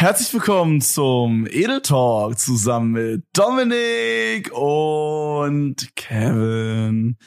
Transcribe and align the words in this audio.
Herzlich 0.00 0.32
willkommen 0.32 0.80
zum 0.80 1.46
Edel 1.46 1.82
Talk 1.82 2.38
zusammen 2.38 2.92
mit 2.92 3.24
Dominik 3.34 4.50
und 4.50 5.94
Kevin. 5.94 7.18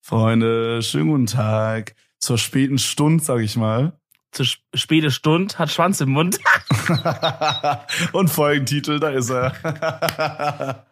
Freunde, 0.00 0.80
schönen 0.80 1.08
guten 1.08 1.26
Tag. 1.26 1.96
Zur 2.20 2.38
späten 2.38 2.78
Stunde, 2.78 3.24
sag 3.24 3.40
ich 3.40 3.56
mal. 3.56 3.98
Zur 4.30 4.46
späte 4.74 5.10
Stunde 5.10 5.58
hat 5.58 5.72
Schwanz 5.72 6.00
im 6.00 6.10
Mund. 6.10 6.38
und 8.12 8.28
Folgentitel, 8.28 9.00
da 9.00 9.08
ist 9.08 9.30
er. 9.30 10.86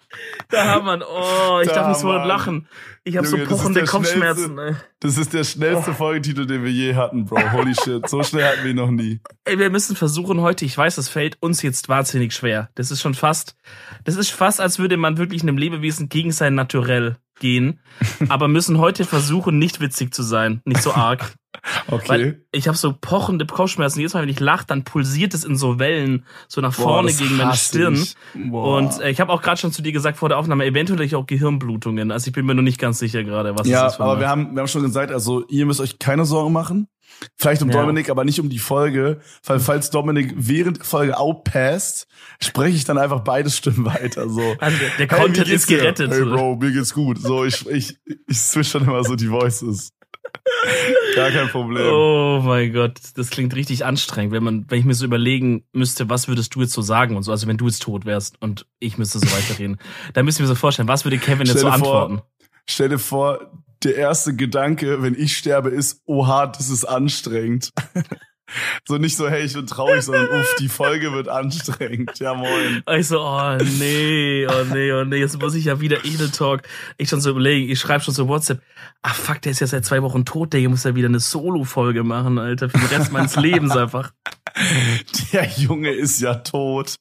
Da 0.49 0.65
haben 0.65 0.87
wir 0.87 1.07
Oh, 1.07 1.61
ich 1.61 1.69
da 1.69 1.75
darf 1.75 1.89
nicht 1.89 2.01
so 2.01 2.11
lachen. 2.11 2.67
Ich 3.05 3.17
habe 3.17 3.27
so 3.27 3.37
pochende 3.39 3.85
Kopfschmerzen. 3.85 4.59
Ey. 4.59 4.75
Das 5.01 5.19
ist 5.19 5.33
der 5.35 5.45
schnellste 5.45 5.91
oh. 5.91 5.95
Folgentitel, 5.95 6.47
den 6.47 6.65
wir 6.65 6.71
je 6.71 6.95
hatten, 6.95 7.25
Bro. 7.25 7.53
Holy 7.53 7.75
shit. 7.75 8.09
So 8.09 8.23
schnell 8.23 8.45
hatten 8.45 8.65
wir 8.65 8.71
ihn 8.71 8.77
noch 8.77 8.91
nie. 8.91 9.21
Ey, 9.45 9.59
wir 9.59 9.71
müssen 9.71 9.97
versuchen 9.97 10.41
heute, 10.41 10.65
ich 10.65 10.77
weiß, 10.77 10.97
das 10.97 11.09
fällt 11.09 11.37
uns 11.41 11.63
jetzt 11.63 11.89
wahnsinnig 11.89 12.33
schwer. 12.35 12.71
Das 12.75 12.91
ist 12.91 13.01
schon 13.01 13.15
fast, 13.15 13.57
das 14.05 14.17
ist 14.17 14.31
fast, 14.31 14.61
als 14.61 14.79
würde 14.79 14.97
man 14.97 15.19
wirklich 15.19 15.43
einem 15.43 15.59
Lebewesen 15.59 16.09
gegen 16.09 16.33
sein 16.33 16.55
Naturell 16.55 17.17
gehen. 17.39 17.81
aber 18.29 18.49
müssen 18.49 18.79
heute 18.79 19.05
versuchen, 19.05 19.59
nicht 19.59 19.81
witzig 19.81 20.13
zu 20.15 20.23
sein. 20.23 20.61
Nicht 20.65 20.83
so 20.83 20.93
arg. 20.93 21.35
Okay. 21.91 22.09
Weil 22.09 22.43
ich 22.53 22.69
habe 22.69 22.79
so 22.79 22.95
pochende 22.99 23.45
Kopfschmerzen. 23.45 23.99
Jedes 23.99 24.15
Mal, 24.15 24.23
wenn 24.23 24.29
ich 24.29 24.39
lache, 24.39 24.65
dann 24.67 24.85
pulsiert 24.85 25.35
es 25.35 25.45
in 25.45 25.57
so 25.57 25.79
Wellen, 25.79 26.25
so 26.47 26.61
nach 26.61 26.73
vorne 26.73 27.11
Boah, 27.11 27.19
gegen 27.19 27.37
meine 27.37 27.55
Stirn. 27.55 28.07
Und 28.53 29.01
äh, 29.01 29.11
ich 29.11 29.21
habe 29.21 29.33
auch 29.33 29.43
gerade 29.43 29.61
schon 29.61 29.73
zu 29.73 29.83
dir 29.83 29.93
gesagt 29.93 30.19
vor 30.19 30.29
der 30.29 30.39
Aufnahme, 30.39 30.65
eventuell 30.67 31.01
ich 31.01 31.17
auch 31.17 31.27
Gehirnblutungen. 31.27 32.13
Also 32.13 32.29
ich 32.29 32.33
bin 32.33 32.47
mir 32.47 32.55
noch 32.55 32.63
nicht 32.63 32.79
ganz 32.79 32.99
sicher 32.99 33.25
gerade, 33.25 33.59
was 33.59 33.67
ja, 33.67 33.87
ist 33.87 33.93
das 33.95 33.99
Ja, 33.99 34.05
aber 34.05 34.21
wir 34.21 34.29
haben, 34.29 34.55
wir 34.55 34.61
haben 34.61 34.69
schon 34.69 34.83
gesagt, 34.83 35.11
also 35.11 35.45
ihr 35.49 35.67
müsst 35.67 35.81
euch 35.81 35.99
keine 35.99 36.25
Sorgen 36.25 36.53
machen. 36.53 36.87
Vielleicht 37.37 37.63
um 37.63 37.71
ja. 37.71 37.81
Dominik, 37.81 38.11
aber 38.11 38.25
nicht 38.25 38.41
um 38.41 38.49
die 38.49 38.59
Folge. 38.59 39.21
Weil 39.45 39.61
falls 39.61 39.91
Dominik 39.91 40.35
während 40.37 40.79
der 40.79 40.85
Folge 40.85 41.19
outpasst, 41.19 42.07
spreche 42.41 42.77
ich 42.77 42.85
dann 42.85 42.99
einfach 42.99 43.21
beide 43.21 43.51
Stimmen 43.51 43.85
weiter. 43.85 44.29
So. 44.29 44.57
Also 44.61 44.77
der 44.99 45.09
hey, 45.09 45.19
Content 45.21 45.49
ist 45.49 45.67
gerettet. 45.67 46.11
Hey 46.11 46.25
Bro, 46.25 46.57
mir 46.57 46.73
geht's 46.73 46.93
gut. 46.93 47.19
So, 47.21 47.45
ich, 47.45 47.67
ich, 47.69 47.99
ich 48.27 48.39
switch 48.39 48.73
dann 48.73 48.85
immer 48.85 49.05
so 49.05 49.15
die 49.15 49.31
Voices. 49.31 49.93
Gar 51.15 51.31
kein 51.31 51.49
Problem. 51.49 51.87
Oh 51.91 52.41
mein 52.45 52.73
Gott, 52.73 52.99
das 53.15 53.31
klingt 53.31 53.55
richtig 53.55 53.85
anstrengend, 53.85 54.33
wenn 54.33 54.43
man, 54.43 54.67
wenn 54.69 54.79
ich 54.79 54.85
mir 54.85 54.95
so 54.95 55.05
überlegen 55.05 55.65
müsste, 55.73 56.11
was 56.11 56.29
würdest 56.29 56.55
du 56.55 56.61
jetzt 56.61 56.73
so 56.73 56.83
sagen 56.83 57.17
und 57.17 57.23
so, 57.23 57.31
also 57.31 57.47
wenn 57.47 57.57
du 57.57 57.67
jetzt 57.67 57.83
tot 57.83 58.05
wärst 58.05 58.41
und 58.41 58.67
ich 58.79 58.99
müsste 58.99 59.21
so 59.21 59.27
weiterreden, 59.27 59.79
dann 60.13 60.25
müsste 60.25 60.43
ich 60.43 60.49
mir 60.49 60.55
so 60.55 60.55
vorstellen, 60.55 60.89
was 60.89 61.05
würde 61.05 61.19
Kevin 61.19 61.47
jetzt 61.47 61.61
so 61.61 61.69
antworten? 61.69 62.23
stell 62.69 62.89
dir 62.89 62.99
vor, 62.99 63.51
der 63.85 63.97
erste 63.97 64.35
Gedanke, 64.35 65.03
wenn 65.03 65.15
ich 65.15 65.37
sterbe, 65.37 65.71
ist, 65.71 66.03
oha, 66.07 66.47
das 66.47 66.69
ist 66.69 66.85
anstrengend. 66.85 67.73
So 68.87 68.97
nicht 68.97 69.17
so, 69.17 69.29
hey, 69.29 69.45
ich 69.45 69.53
bin 69.53 69.67
traurig, 69.67 70.03
sondern 70.03 70.29
uff, 70.41 70.55
die 70.59 70.69
Folge 70.69 71.13
wird 71.13 71.29
anstrengend. 71.29 72.19
Ja, 72.19 72.35
moin. 72.35 72.83
Ich 72.97 73.09
so, 73.09 73.21
oh 73.21 73.57
nee, 73.79 74.47
oh 74.47 74.65
nee, 74.73 74.93
oh 74.93 75.05
nee, 75.05 75.19
jetzt 75.19 75.39
muss 75.41 75.55
ich 75.55 75.67
ja 75.67 75.81
wieder 75.81 76.05
Edel 76.05 76.31
Talk. 76.31 76.63
Ich 76.97 77.11
schon 77.11 77.21
so 77.21 77.31
überlegen, 77.31 77.71
ich 77.71 77.79
schreibe 77.79 78.03
schon 78.03 78.15
so 78.15 78.29
WhatsApp. 78.29 78.63
Ach 79.03 79.15
fuck, 79.15 79.43
der 79.43 79.53
ist 79.53 79.61
ja 79.61 79.67
seit 79.67 79.85
zwei 79.85 80.03
Wochen 80.03 80.25
tot, 80.25 80.53
der 80.53 80.67
muss 80.69 80.85
ja 80.85 80.95
wieder 80.95 81.09
eine 81.09 81.21
Solo-Folge 81.21 82.05
machen, 82.05 82.39
Alter, 82.39 82.71
für 82.71 82.79
den 82.79 82.87
Rest 82.87 83.13
meines 83.13 83.37
Lebens 83.37 83.77
einfach. 83.77 84.13
Der 85.33 85.47
Junge 85.47 85.93
ist 85.93 86.21
ja 86.21 86.35
tot. 86.37 86.97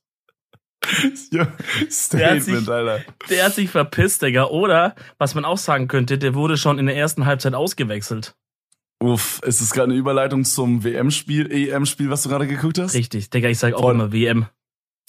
Statement, 1.92 2.14
der 2.14 2.32
hat, 2.32 2.42
sich, 2.44 2.70
Alter. 2.70 3.04
der 3.30 3.46
hat 3.46 3.56
sich 3.56 3.70
verpisst, 3.70 4.22
Digga. 4.22 4.46
Oder, 4.46 4.96
was 5.18 5.36
man 5.36 5.46
auch 5.46 5.58
sagen 5.58 5.88
könnte, 5.88 6.18
der 6.18 6.34
wurde 6.34 6.58
schon 6.58 6.80
in 6.80 6.86
der 6.86 6.96
ersten 6.96 7.26
Halbzeit 7.26 7.54
ausgewechselt. 7.54 8.36
Uff, 9.00 9.42
ist 9.44 9.62
es 9.62 9.72
gerade 9.72 9.92
eine 9.92 10.00
Überleitung 10.00 10.44
zum 10.44 10.84
WM-Spiel, 10.84 11.52
EM-Spiel, 11.52 12.10
was 12.10 12.24
du 12.24 12.30
gerade 12.30 12.48
geguckt 12.48 12.80
hast? 12.80 12.96
Richtig, 12.96 13.30
Digga, 13.30 13.50
ich 13.50 13.60
sag 13.60 13.74
auch 13.74 13.82
Von, 13.82 13.96
immer 13.96 14.12
WM. 14.12 14.48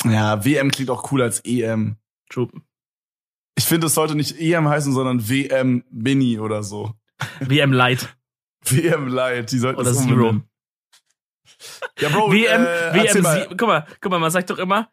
Ja, 0.05 0.45
WM 0.45 0.71
klingt 0.71 0.91
auch 0.91 1.03
cooler 1.05 1.25
als 1.25 1.41
EM. 1.41 1.97
True. 2.29 2.49
Ich 3.57 3.65
finde, 3.65 3.87
es 3.87 3.95
sollte 3.95 4.15
nicht 4.15 4.39
EM 4.39 4.69
heißen, 4.69 4.93
sondern 4.93 5.29
WM 5.29 5.85
Mini 5.91 6.39
oder 6.39 6.63
so. 6.63 6.95
WM 7.41 7.73
Light. 7.73 8.17
WM 8.65 9.09
Light, 9.09 9.51
die 9.53 9.59
sollten 9.59 9.81
oder 9.81 9.91
es 9.91 10.03
Zero. 10.03 10.43
Ja, 11.99 12.09
Bro, 12.11 12.31
WM, 12.31 12.63
äh, 12.63 12.95
WM, 12.95 13.23
mal. 13.23 13.47
guck 13.49 13.63
mal, 13.63 13.87
guck 14.01 14.13
mal, 14.13 14.21
man 14.21 14.31
sagt 14.31 14.51
doch 14.51 14.59
immer 14.59 14.89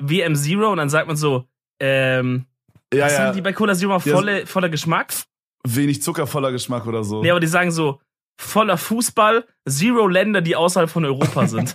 WM 0.00 0.34
Zero 0.34 0.70
und 0.70 0.78
dann 0.78 0.88
sagt 0.88 1.06
man 1.06 1.16
so, 1.16 1.46
ähm, 1.80 2.46
ja, 2.92 3.04
was 3.04 3.12
ja. 3.12 3.18
sagen 3.18 3.36
die 3.36 3.42
bei 3.42 3.52
Cola 3.52 3.74
Zero 3.74 3.98
volle, 4.00 4.46
voller 4.46 4.68
Geschmack? 4.68 5.12
Wenig 5.66 6.02
Zucker, 6.02 6.26
voller 6.26 6.52
Geschmack 6.52 6.86
oder 6.86 7.04
so. 7.04 7.22
Nee, 7.22 7.30
aber 7.30 7.40
die 7.40 7.46
sagen 7.46 7.70
so, 7.70 8.00
voller 8.40 8.78
Fußball, 8.78 9.44
Zero 9.68 10.08
Länder, 10.08 10.40
die 10.40 10.56
außerhalb 10.56 10.90
von 10.90 11.04
Europa 11.04 11.46
sind. 11.46 11.72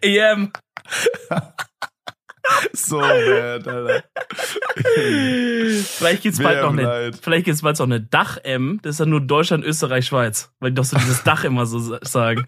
EM. 0.00 0.52
so 2.72 2.98
bad, 3.00 3.66
Alter. 3.66 4.04
vielleicht 5.82 6.22
gibt's 6.22 6.40
bald 6.40 6.62
noch 6.62 6.72
eine, 6.72 7.12
vielleicht 7.20 7.46
gibt's 7.46 7.62
bald 7.62 7.78
noch 7.78 7.86
eine 7.86 8.00
Dach-M. 8.00 8.78
Das 8.82 8.96
ist 8.96 9.00
ja 9.00 9.06
nur 9.06 9.20
Deutschland, 9.20 9.64
Österreich, 9.64 10.06
Schweiz. 10.06 10.52
Weil 10.60 10.70
die 10.70 10.76
doch 10.76 10.84
so 10.84 10.96
dieses 10.96 11.24
Dach 11.24 11.44
immer 11.44 11.66
so 11.66 11.98
sagen. 12.02 12.44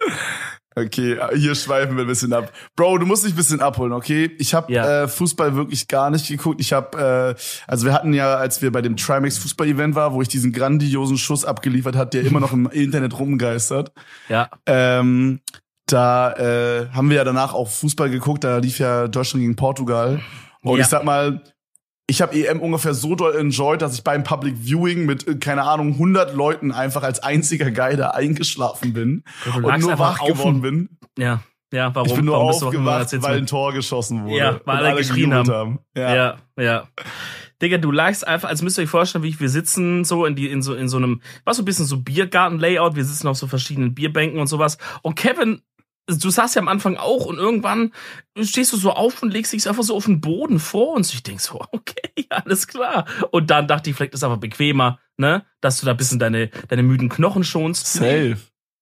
Okay, 0.79 1.19
hier 1.35 1.55
schweifen 1.55 1.97
wir 1.97 2.05
ein 2.05 2.07
bisschen 2.07 2.35
ab. 2.35 2.53
Bro, 2.77 2.99
du 2.99 3.07
musst 3.07 3.25
dich 3.25 3.33
ein 3.33 3.37
bisschen 3.37 3.63
abholen, 3.63 3.95
okay? 3.95 4.31
Ich 4.39 4.53
habe 4.53 4.71
ja. 4.71 5.05
äh, 5.05 5.09
Fußball 5.09 5.57
wirklich 5.57 5.89
gar 5.89 6.11
nicht 6.11 6.29
geguckt. 6.29 6.61
Ich 6.61 6.75
habe, 6.75 7.35
äh, 7.35 7.43
also 7.67 7.87
wir 7.87 7.95
hatten 7.95 8.13
ja, 8.13 8.35
als 8.37 8.61
wir 8.61 8.71
bei 8.71 8.83
dem 8.83 8.95
Trimax 8.99 9.39
Fußball-Event 9.39 9.95
war, 9.95 10.13
wo 10.13 10.21
ich 10.21 10.29
diesen 10.29 10.53
grandiosen 10.53 11.17
Schuss 11.17 11.47
abgeliefert 11.47 11.97
hat, 11.97 12.13
der 12.13 12.25
immer 12.25 12.41
noch 12.41 12.53
im 12.53 12.67
Internet 12.71 13.19
rumgeistert. 13.19 13.91
Ja. 14.29 14.51
Ähm, 14.67 15.41
da 15.87 16.33
äh, 16.35 16.89
haben 16.91 17.09
wir 17.09 17.17
ja 17.17 17.25
danach 17.25 17.55
auch 17.55 17.71
Fußball 17.71 18.11
geguckt. 18.11 18.45
Da 18.45 18.59
lief 18.59 18.79
ja 18.79 19.09
Deutschland 19.09 19.45
gegen 19.45 19.57
Portugal. 19.57 20.21
Und 20.61 20.77
ja. 20.77 20.83
ich 20.83 20.89
sag 20.89 21.05
mal, 21.05 21.43
ich 22.09 22.23
habe 22.23 22.35
EM 22.35 22.61
ungefähr 22.61 22.95
so 22.95 23.15
doll 23.15 23.35
enjoyed, 23.35 23.83
dass 23.83 23.95
ich 23.95 24.05
beim 24.05 24.23
Public 24.23 24.57
Viewing 24.59 25.07
mit, 25.07 25.27
äh, 25.27 25.37
keine 25.37 25.63
Ahnung, 25.63 25.93
100 25.95 26.35
Leuten 26.35 26.73
einfach 26.73 27.03
als 27.03 27.21
einziger 27.23 27.71
da 27.71 28.11
eingeschlafen 28.11 28.93
bin 28.93 29.25
und 29.55 29.81
nur 29.81 29.99
wach 29.99 30.25
geworden 30.25 30.61
bin. 30.61 30.99
Ja, 31.19 31.43
ja, 31.73 31.93
warum? 31.95 32.09
Ich 32.09 32.15
bin 32.15 32.25
nur 32.25 32.37
warum 32.37 32.49
aufgewacht, 32.51 33.23
weil 33.23 33.39
ein 33.39 33.47
Tor 33.47 33.73
geschossen 33.73 34.25
wurde. 34.25 34.37
Ja, 34.37 34.61
weil 34.65 34.77
alle, 34.77 34.89
alle 34.89 34.99
geschrien 34.99 35.35
haben. 35.35 35.51
haben. 35.51 35.79
Ja. 35.97 36.15
ja, 36.15 36.37
ja. 36.59 36.89
Digga, 37.61 37.79
du 37.79 37.91
lagst 37.91 38.27
einfach, 38.27 38.51
als 38.51 38.63
müsst 38.63 38.79
ihr 38.79 38.83
euch 38.83 38.91
vorstellen, 38.91 39.25
wie 39.25 39.31
ich, 39.31 39.41
wir 39.41 39.49
sitzen 39.49 40.05
so 40.05 40.27
in 40.27 40.37
die, 40.37 40.49
in 40.49 40.63
so, 40.63 40.75
in 40.75 40.89
so 40.89 40.99
einem, 40.99 41.23
was 41.45 41.57
so 41.57 41.63
ein 41.63 41.65
bisschen 41.65 41.87
so 41.87 41.99
Biergarten-Layout, 41.99 42.97
wir 42.97 43.05
sitzen 43.05 43.29
auf 43.29 43.39
so 43.39 43.47
verschiedenen 43.47 43.95
Bierbänken 43.95 44.39
und 44.39 44.47
sowas. 44.47 44.79
Und 45.03 45.17
Kevin 45.17 45.63
du 46.07 46.31
saßt 46.31 46.55
ja 46.55 46.63
am 46.63 46.69
Anfang 46.69 46.97
auch 46.97 47.27
und 47.27 47.37
irgendwann 47.37 47.93
stehst 48.41 48.73
du 48.73 48.77
so 48.77 48.93
auf 48.93 49.23
und 49.23 49.33
legst 49.33 49.53
dich 49.53 49.69
einfach 49.69 49.83
so 49.83 49.97
auf 49.97 50.07
den 50.07 50.21
Boden 50.21 50.59
vor 50.59 50.95
uns. 50.95 51.13
Ich 51.13 51.23
denk 51.23 51.41
so, 51.41 51.61
okay, 51.73 52.27
alles 52.31 52.67
klar. 52.67 53.07
Und 53.31 53.51
dann 53.51 53.69
dachte 53.69 53.91
ich, 53.91 53.97
vielleicht 53.97 54.15
ist 54.15 54.21
es 54.21 54.25
aber 54.25 54.37
bequemer, 54.37 54.99
ne, 55.17 55.45
dass 55.61 55.81
du 55.81 55.87
da 55.87 55.93
ein 55.93 55.97
bisschen 55.97 56.19
deine, 56.19 56.49
deine 56.69 56.83
müden 56.83 57.09
Knochen 57.09 57.45
schonst. 57.45 57.87
Safe. 57.87 58.37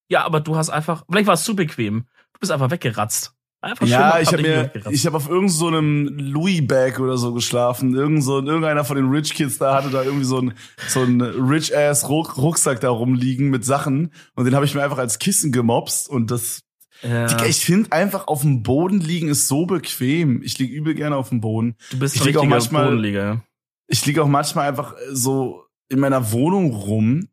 Ja, 0.09 0.25
aber 0.25 0.41
du 0.41 0.57
hast 0.57 0.71
einfach, 0.71 1.05
vielleicht 1.09 1.27
war 1.27 1.35
es 1.35 1.45
zu 1.45 1.57
bequem. 1.57 2.07
Du 2.35 2.41
bist 2.41 2.53
einfach 2.53 2.71
weggeratzt. 2.71 3.35
Einfach 3.65 3.87
ja, 3.87 4.21
ich 4.21 4.31
habe 4.31 4.43
mir, 4.43 4.71
ich 4.91 5.07
habe 5.07 5.17
auf 5.17 5.27
irgendeinem 5.27 6.07
so 6.07 6.23
Louis 6.23 6.67
Bag 6.67 7.01
oder 7.01 7.17
so 7.17 7.33
geschlafen. 7.33 7.95
Irgend 7.95 8.23
so, 8.23 8.37
irgendeiner 8.37 8.85
von 8.85 8.97
den 8.97 9.09
Rich 9.09 9.33
Kids 9.33 9.57
da 9.57 9.77
hatte 9.77 9.89
da 9.89 10.03
irgendwie 10.03 10.27
so 10.27 10.39
ein 10.39 10.53
so 10.87 11.01
ein 11.01 11.23
Rich 11.23 11.75
Ass 11.75 12.07
Rucksack 12.07 12.81
da 12.81 12.91
rumliegen 12.91 13.49
mit 13.49 13.65
Sachen 13.65 14.13
und 14.35 14.45
den 14.45 14.55
habe 14.55 14.67
ich 14.67 14.75
mir 14.75 14.83
einfach 14.85 14.99
als 14.99 15.19
Kissen 15.19 15.51
gemobst 15.51 16.11
und 16.11 16.31
das 16.31 16.61
ja. 17.05 17.27
Digga, 17.27 17.47
ich 17.47 17.65
finde 17.65 17.93
einfach 17.93 18.27
auf 18.27 18.43
dem 18.43 18.63
Boden 18.63 19.01
liegen 19.01 19.29
ist 19.29 19.49
so 19.49 19.67
bequem. 19.67 20.43
Ich 20.43 20.59
liege 20.59 20.75
übel 20.75 20.95
gerne 20.95 21.17
auf 21.17 21.29
dem 21.29 21.41
Boden. 21.41 21.77
Du 21.91 21.99
bist 21.99 22.17
ich 22.17 22.25
lieg 22.25 22.37
auch 22.37 22.45
manchmal, 22.45 22.85
Bodenlieger. 22.85 23.45
Ich 23.87 24.05
liege 24.07 24.23
auch 24.23 24.29
manchmal 24.29 24.69
einfach 24.69 24.95
so 25.11 25.67
in 25.89 26.01
meiner 26.01 26.33
Wohnung 26.33 26.73
rum 26.73 27.29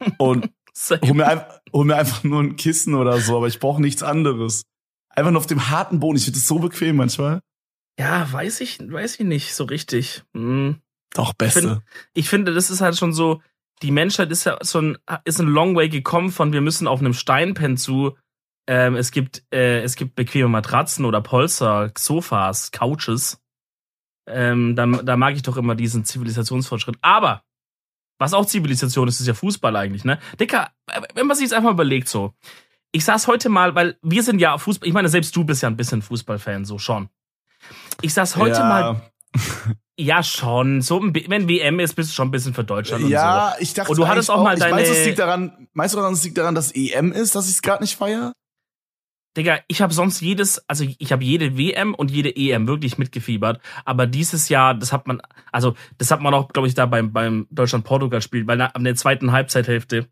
und 0.18 0.50
hol 0.90 1.14
mir, 1.14 1.28
einfach, 1.28 1.60
hol 1.72 1.84
mir 1.84 1.96
einfach 1.96 2.24
nur 2.24 2.42
ein 2.42 2.56
Kissen 2.56 2.94
oder 2.94 3.18
so, 3.20 3.36
aber 3.36 3.46
ich 3.46 3.60
brauche 3.60 3.82
nichts 3.82 4.02
anderes. 4.02 4.62
Einfach 5.10 5.30
nur 5.30 5.40
auf 5.40 5.46
dem 5.46 5.68
harten 5.68 6.00
Boden. 6.00 6.16
Ich 6.16 6.24
finde 6.24 6.38
das 6.38 6.48
so 6.48 6.58
bequem 6.58 6.96
manchmal. 6.96 7.42
Ja, 7.98 8.32
weiß 8.32 8.62
ich, 8.62 8.78
weiß 8.80 9.20
ich 9.20 9.26
nicht 9.26 9.54
so 9.54 9.64
richtig. 9.64 10.22
Hm. 10.34 10.76
Doch, 11.14 11.34
beste. 11.34 11.60
Ich, 11.60 11.66
find, 11.66 11.82
ich 12.14 12.28
finde, 12.28 12.54
das 12.54 12.70
ist 12.70 12.80
halt 12.80 12.96
schon 12.96 13.12
so, 13.12 13.42
die 13.82 13.90
Menschheit 13.90 14.30
ist 14.30 14.44
ja 14.44 14.58
so 14.62 14.80
ein, 14.80 14.98
ist 15.24 15.40
ein 15.40 15.46
long 15.46 15.76
way 15.76 15.88
gekommen 15.88 16.30
von 16.30 16.52
wir 16.52 16.62
müssen 16.62 16.86
auf 16.86 17.00
einem 17.00 17.12
Stein 17.12 17.52
pennen 17.52 17.76
zu, 17.76 18.16
ähm, 18.66 18.96
es 18.96 19.10
gibt 19.10 19.42
äh, 19.52 19.82
es 19.82 19.96
gibt 19.96 20.14
bequeme 20.14 20.48
Matratzen 20.48 21.04
oder 21.04 21.20
Polster, 21.20 21.90
Sofas, 21.96 22.70
Couches. 22.70 23.40
Ähm, 24.26 24.76
da, 24.76 24.86
da 24.86 25.16
mag 25.16 25.34
ich 25.34 25.42
doch 25.42 25.56
immer 25.56 25.74
diesen 25.74 26.04
Zivilisationsfortschritt. 26.04 26.96
Aber 27.00 27.42
was 28.18 28.34
auch 28.34 28.46
Zivilisation 28.46 29.08
ist, 29.08 29.20
ist 29.20 29.26
ja 29.26 29.34
Fußball 29.34 29.74
eigentlich, 29.74 30.04
ne? 30.04 30.18
Dicker, 30.38 30.70
wenn 31.14 31.26
man 31.26 31.36
sich 31.36 31.44
jetzt 31.44 31.54
einfach 31.54 31.72
überlegt 31.72 32.08
so. 32.08 32.34
Ich 32.92 33.04
saß 33.04 33.26
heute 33.26 33.48
mal, 33.48 33.74
weil 33.74 33.98
wir 34.02 34.22
sind 34.22 34.38
ja 34.38 34.56
Fußball, 34.58 34.86
ich 34.86 34.94
meine, 34.94 35.08
selbst 35.08 35.34
du 35.34 35.44
bist 35.44 35.62
ja 35.62 35.68
ein 35.68 35.76
bisschen 35.76 36.02
Fußballfan, 36.02 36.64
so 36.64 36.78
schon. 36.78 37.08
Ich 38.00 38.14
saß 38.14 38.36
heute 38.36 38.60
ja. 38.60 38.64
mal. 38.64 39.02
Ja, 39.98 40.22
schon. 40.22 40.80
So, 40.80 41.02
wenn 41.02 41.48
WM 41.48 41.78
ist, 41.78 41.94
bist 41.94 42.10
du 42.10 42.14
schon 42.14 42.28
ein 42.28 42.30
bisschen 42.30 42.54
für 42.54 42.64
Deutschland. 42.64 43.06
Ja, 43.08 43.48
und 43.48 43.52
so. 43.52 43.62
ich 43.62 43.74
dachte. 43.74 43.90
Und 43.90 43.98
du 43.98 44.08
hattest 44.08 44.30
auch 44.30 44.42
mal 44.42 44.56
deine. 44.56 44.74
Meinst 44.74 44.90
du, 44.90 44.94
es 44.94 45.04
liegt 45.04 45.18
daran, 45.18 45.68
meinst 45.74 45.94
du 45.94 45.98
daran, 45.98 46.14
es 46.14 46.24
liegt 46.24 46.38
daran, 46.38 46.54
dass 46.54 46.72
EM 46.72 47.12
ist, 47.12 47.34
dass 47.34 47.46
ich 47.46 47.56
es 47.56 47.62
gerade 47.62 47.82
nicht 47.82 47.94
feiere? 47.96 48.32
Digga, 49.36 49.60
ich 49.66 49.80
habe 49.80 49.94
sonst 49.94 50.20
jedes, 50.20 50.68
also 50.68 50.84
ich 50.98 51.12
habe 51.12 51.24
jede 51.24 51.56
WM 51.56 51.94
und 51.94 52.10
jede 52.10 52.34
EM 52.36 52.66
wirklich 52.66 52.98
mitgefiebert, 52.98 53.60
aber 53.84 54.06
dieses 54.06 54.48
Jahr, 54.48 54.74
das 54.74 54.92
hat 54.92 55.06
man, 55.06 55.22
also 55.50 55.74
das 55.98 56.10
hat 56.10 56.20
man 56.20 56.34
auch, 56.34 56.48
glaube 56.48 56.68
ich, 56.68 56.74
da 56.74 56.86
beim, 56.86 57.12
beim 57.12 57.46
Deutschland-Portugal-Spiel, 57.50 58.46
weil 58.46 58.60
an 58.60 58.84
der 58.84 58.94
zweiten 58.94 59.32
Halbzeithälfte, 59.32 60.08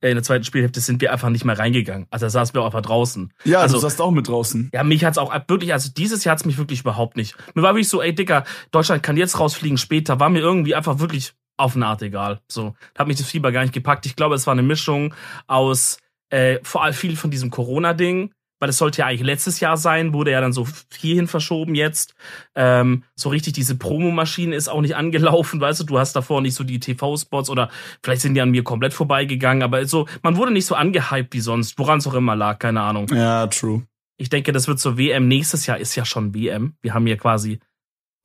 äh, 0.00 0.10
in 0.10 0.16
der 0.16 0.22
zweiten 0.22 0.44
Spielhälfte 0.44 0.80
sind 0.80 1.00
wir 1.00 1.12
einfach 1.12 1.30
nicht 1.30 1.44
mehr 1.44 1.58
reingegangen. 1.58 2.06
Also 2.10 2.26
da 2.26 2.30
saßen 2.30 2.54
wir 2.54 2.62
auch 2.62 2.66
einfach 2.66 2.82
draußen. 2.82 3.32
Ja, 3.44 3.60
also, 3.60 3.76
du 3.76 3.80
saßt 3.80 4.00
auch 4.02 4.10
mit 4.10 4.28
draußen. 4.28 4.70
Ja, 4.74 4.82
mich 4.84 5.04
hat's 5.04 5.18
auch 5.18 5.32
wirklich, 5.48 5.72
also 5.72 5.90
dieses 5.96 6.24
Jahr 6.24 6.34
hat's 6.34 6.44
mich 6.44 6.58
wirklich 6.58 6.80
überhaupt 6.80 7.16
nicht. 7.16 7.36
Mir 7.54 7.62
war 7.62 7.72
wirklich 7.74 7.88
so, 7.88 8.02
ey 8.02 8.14
Dicker, 8.14 8.44
Deutschland 8.70 9.02
kann 9.02 9.16
jetzt 9.16 9.40
rausfliegen 9.40 9.78
später, 9.78 10.20
war 10.20 10.28
mir 10.28 10.40
irgendwie 10.40 10.74
einfach 10.74 10.98
wirklich 10.98 11.32
auf 11.56 11.76
eine 11.76 11.86
Art 11.86 12.02
egal. 12.02 12.40
So, 12.48 12.74
hat 12.98 13.06
mich 13.06 13.16
das 13.16 13.26
Fieber 13.26 13.52
gar 13.52 13.62
nicht 13.62 13.72
gepackt. 13.72 14.04
Ich 14.04 14.16
glaube, 14.16 14.34
es 14.34 14.46
war 14.46 14.52
eine 14.52 14.62
Mischung 14.62 15.14
aus 15.46 15.98
äh, 16.30 16.58
vor 16.62 16.82
allem 16.82 16.94
viel 16.94 17.16
von 17.16 17.30
diesem 17.30 17.50
Corona-Ding, 17.50 18.32
weil 18.62 18.68
es 18.68 18.78
sollte 18.78 19.00
ja 19.00 19.06
eigentlich 19.06 19.26
letztes 19.26 19.58
Jahr 19.58 19.76
sein, 19.76 20.12
wurde 20.12 20.30
ja 20.30 20.40
dann 20.40 20.52
so 20.52 20.68
hierhin 20.96 21.26
verschoben 21.26 21.74
jetzt. 21.74 22.14
Ähm, 22.54 23.02
so 23.16 23.28
richtig 23.28 23.54
diese 23.54 23.74
Promomaschine 23.74 24.54
ist 24.54 24.68
auch 24.68 24.80
nicht 24.82 24.94
angelaufen, 25.02 25.60
weißt 25.60 25.80
du, 25.80 25.84
du 25.84 25.98
hast 25.98 26.12
davor 26.12 26.40
nicht 26.40 26.54
so 26.54 26.62
die 26.62 26.78
TV-Spots 26.78 27.50
oder 27.50 27.70
vielleicht 28.04 28.22
sind 28.22 28.34
die 28.34 28.40
an 28.40 28.52
mir 28.52 28.62
komplett 28.62 28.94
vorbeigegangen, 28.94 29.64
aber 29.64 29.84
so, 29.86 30.06
man 30.22 30.36
wurde 30.36 30.52
nicht 30.52 30.66
so 30.66 30.76
angehypt 30.76 31.34
wie 31.34 31.40
sonst, 31.40 31.76
woran 31.76 31.98
es 31.98 32.06
auch 32.06 32.14
immer 32.14 32.36
lag, 32.36 32.60
keine 32.60 32.82
Ahnung. 32.82 33.08
Ja, 33.12 33.48
true. 33.48 33.82
Ich 34.16 34.28
denke, 34.28 34.52
das 34.52 34.68
wird 34.68 34.78
so 34.78 34.96
WM. 34.96 35.26
Nächstes 35.26 35.66
Jahr 35.66 35.78
ist 35.78 35.96
ja 35.96 36.04
schon 36.04 36.32
WM. 36.32 36.76
Wir 36.82 36.94
haben 36.94 37.08
ja 37.08 37.16
quasi 37.16 37.58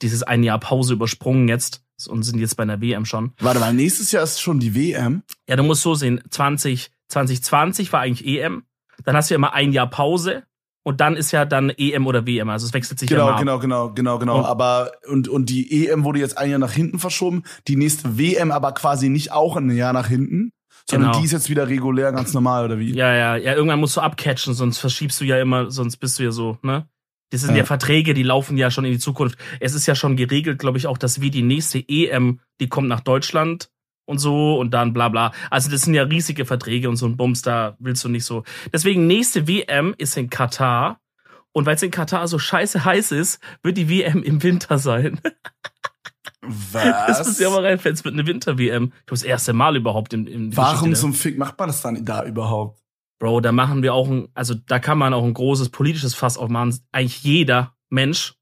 dieses 0.04 0.22
ein 0.22 0.44
Jahr 0.44 0.60
Pause 0.60 0.94
übersprungen 0.94 1.48
jetzt 1.48 1.84
und 2.08 2.22
sind 2.22 2.40
jetzt 2.40 2.58
bei 2.58 2.62
einer 2.62 2.80
WM 2.80 3.06
schon. 3.06 3.34
Warte 3.40 3.60
mal, 3.60 3.74
nächstes 3.74 4.12
Jahr 4.12 4.22
ist 4.22 4.40
schon 4.40 4.60
die 4.60 4.76
WM. 4.76 5.24
Ja, 5.50 5.56
du 5.56 5.64
musst 5.64 5.82
so 5.82 5.96
sehen, 5.96 6.22
20, 6.30 6.92
2020 7.08 7.92
war 7.92 8.02
eigentlich 8.02 8.28
EM, 8.28 8.67
dann 9.04 9.16
hast 9.16 9.30
du 9.30 9.34
ja 9.34 9.38
immer 9.38 9.54
ein 9.54 9.72
Jahr 9.74 9.90
Pause 9.90 10.44
und 10.84 11.02
dann 11.02 11.16
ist 11.16 11.32
ja 11.32 11.46
dann 11.46 11.70
EM 11.70 12.08
oder 12.08 12.26
WM, 12.26 12.50
also 12.50 12.66
es 12.66 12.74
wechselt 12.74 13.00
sich 13.00 13.10
genau, 13.10 13.30
ja 13.32 13.38
Genau, 13.40 13.60
genau, 13.60 13.90
genau, 13.94 14.20
genau. 14.20 14.38
Und- 14.40 14.46
aber 14.46 14.92
und, 15.10 15.28
und 15.28 15.50
die 15.50 15.88
EM 15.88 16.04
wurde 16.04 16.20
jetzt 16.20 16.38
ein 16.38 16.50
Jahr 16.50 16.60
nach 16.60 16.72
hinten 16.72 17.00
verschoben, 17.00 17.44
die 17.68 17.76
nächste 17.76 18.18
WM 18.18 18.52
aber 18.52 18.72
quasi 18.74 19.10
nicht 19.10 19.32
auch 19.32 19.56
ein 19.58 19.70
Jahr 19.72 19.94
nach 19.94 20.08
hinten, 20.08 20.52
sondern 20.90 21.12
Genau. 21.12 21.20
die 21.20 21.26
ist 21.26 21.34
jetzt 21.34 21.50
wieder 21.50 21.68
regulär 21.68 22.12
ganz 22.14 22.34
normal, 22.34 22.64
oder 22.66 22.80
wie? 22.80 22.94
Ja, 22.94 23.14
ja, 23.14 23.36
ja, 23.36 23.54
irgendwann 23.54 23.80
musst 23.82 23.98
du 23.98 24.02
abcatchen, 24.02 24.54
sonst 24.54 24.78
verschiebst 24.78 25.20
du 25.20 25.26
ja 25.26 25.40
immer, 25.42 25.70
sonst 25.72 25.98
bist 25.98 26.20
du 26.20 26.24
ja 26.24 26.32
so, 26.32 26.58
ne? 26.62 26.88
Das 27.30 27.42
sind 27.42 27.52
ja. 27.52 27.58
Ja. 27.58 27.66
Verträge, 27.66 28.14
die 28.14 28.24
laufen 28.24 28.56
ja 28.58 28.72
schon 28.72 28.86
in 28.86 28.94
die 28.94 29.00
Zukunft. 29.00 29.38
Es 29.60 29.74
ist 29.74 29.86
ja 29.86 29.96
schon 29.96 30.16
geregelt, 30.16 30.60
glaube 30.60 30.78
ich, 30.78 30.88
auch, 30.88 30.98
dass 30.98 31.20
wir 31.20 31.30
die 31.30 31.42
nächste 31.42 31.84
EM, 31.86 32.40
die 32.62 32.70
kommt 32.70 32.88
nach 32.88 33.02
Deutschland 33.02 33.70
und 34.08 34.18
so 34.20 34.58
und 34.58 34.74
dann 34.74 34.94
bla 34.94 35.10
bla. 35.10 35.32
Also 35.52 35.70
das 35.70 35.82
sind 35.84 35.94
ja 35.94 36.04
riesige 36.04 36.46
Verträge 36.46 36.90
und 36.90 36.96
so 36.96 37.06
ein 37.06 37.18
Bums, 37.18 37.42
da 37.44 37.76
willst 37.80 38.04
du 38.04 38.10
nicht 38.10 38.26
so. 38.26 38.44
Deswegen 38.74 39.06
nächste 39.06 39.48
WM 39.48 39.94
ist 39.98 40.18
in 40.18 40.30
Katar. 40.30 41.00
Und 41.52 41.66
weil 41.66 41.76
es 41.76 41.82
in 41.82 41.92
Katar 41.92 42.28
so 42.28 42.38
scheiße 42.38 42.86
heiß 42.86 43.12
ist, 43.12 43.40
wird 43.64 43.78
die 43.78 43.90
WM 43.90 44.22
im 44.22 44.44
Winter 44.44 44.78
sein. 44.78 45.20
Das 46.42 47.20
Was? 47.20 47.28
ist 47.28 47.40
ja 47.40 47.50
mal 47.50 47.66
rein, 47.66 47.80
es 47.84 48.06
wird 48.06 48.14
eine 48.14 48.26
Winter-WM. 48.26 48.84
Ich 48.86 48.90
glaube, 48.92 49.04
das 49.10 49.24
erste 49.24 49.54
Mal 49.54 49.76
überhaupt 49.76 50.14
in, 50.14 50.28
in 50.28 50.56
Warum 50.56 50.92
Geschichte. 50.92 51.00
zum 51.02 51.14
Fick 51.14 51.38
macht 51.38 51.58
man 51.60 51.68
das 51.68 51.82
dann 51.82 52.06
da 52.06 52.24
überhaupt? 52.24 52.80
Bro, 53.20 53.42
da 53.42 53.52
machen 53.52 53.82
wir 53.82 53.94
auch 53.94 54.08
ein, 54.08 54.30
also 54.34 54.54
da 54.54 54.80
kann 54.80 54.98
man 54.98 55.14
auch 55.14 55.24
ein 55.24 55.34
großes 55.34 55.70
politisches 55.70 56.14
Fass 56.14 56.38
aufmachen. 56.38 56.78
Eigentlich 56.92 57.24
jeder 57.24 57.74
Mensch 57.90 58.36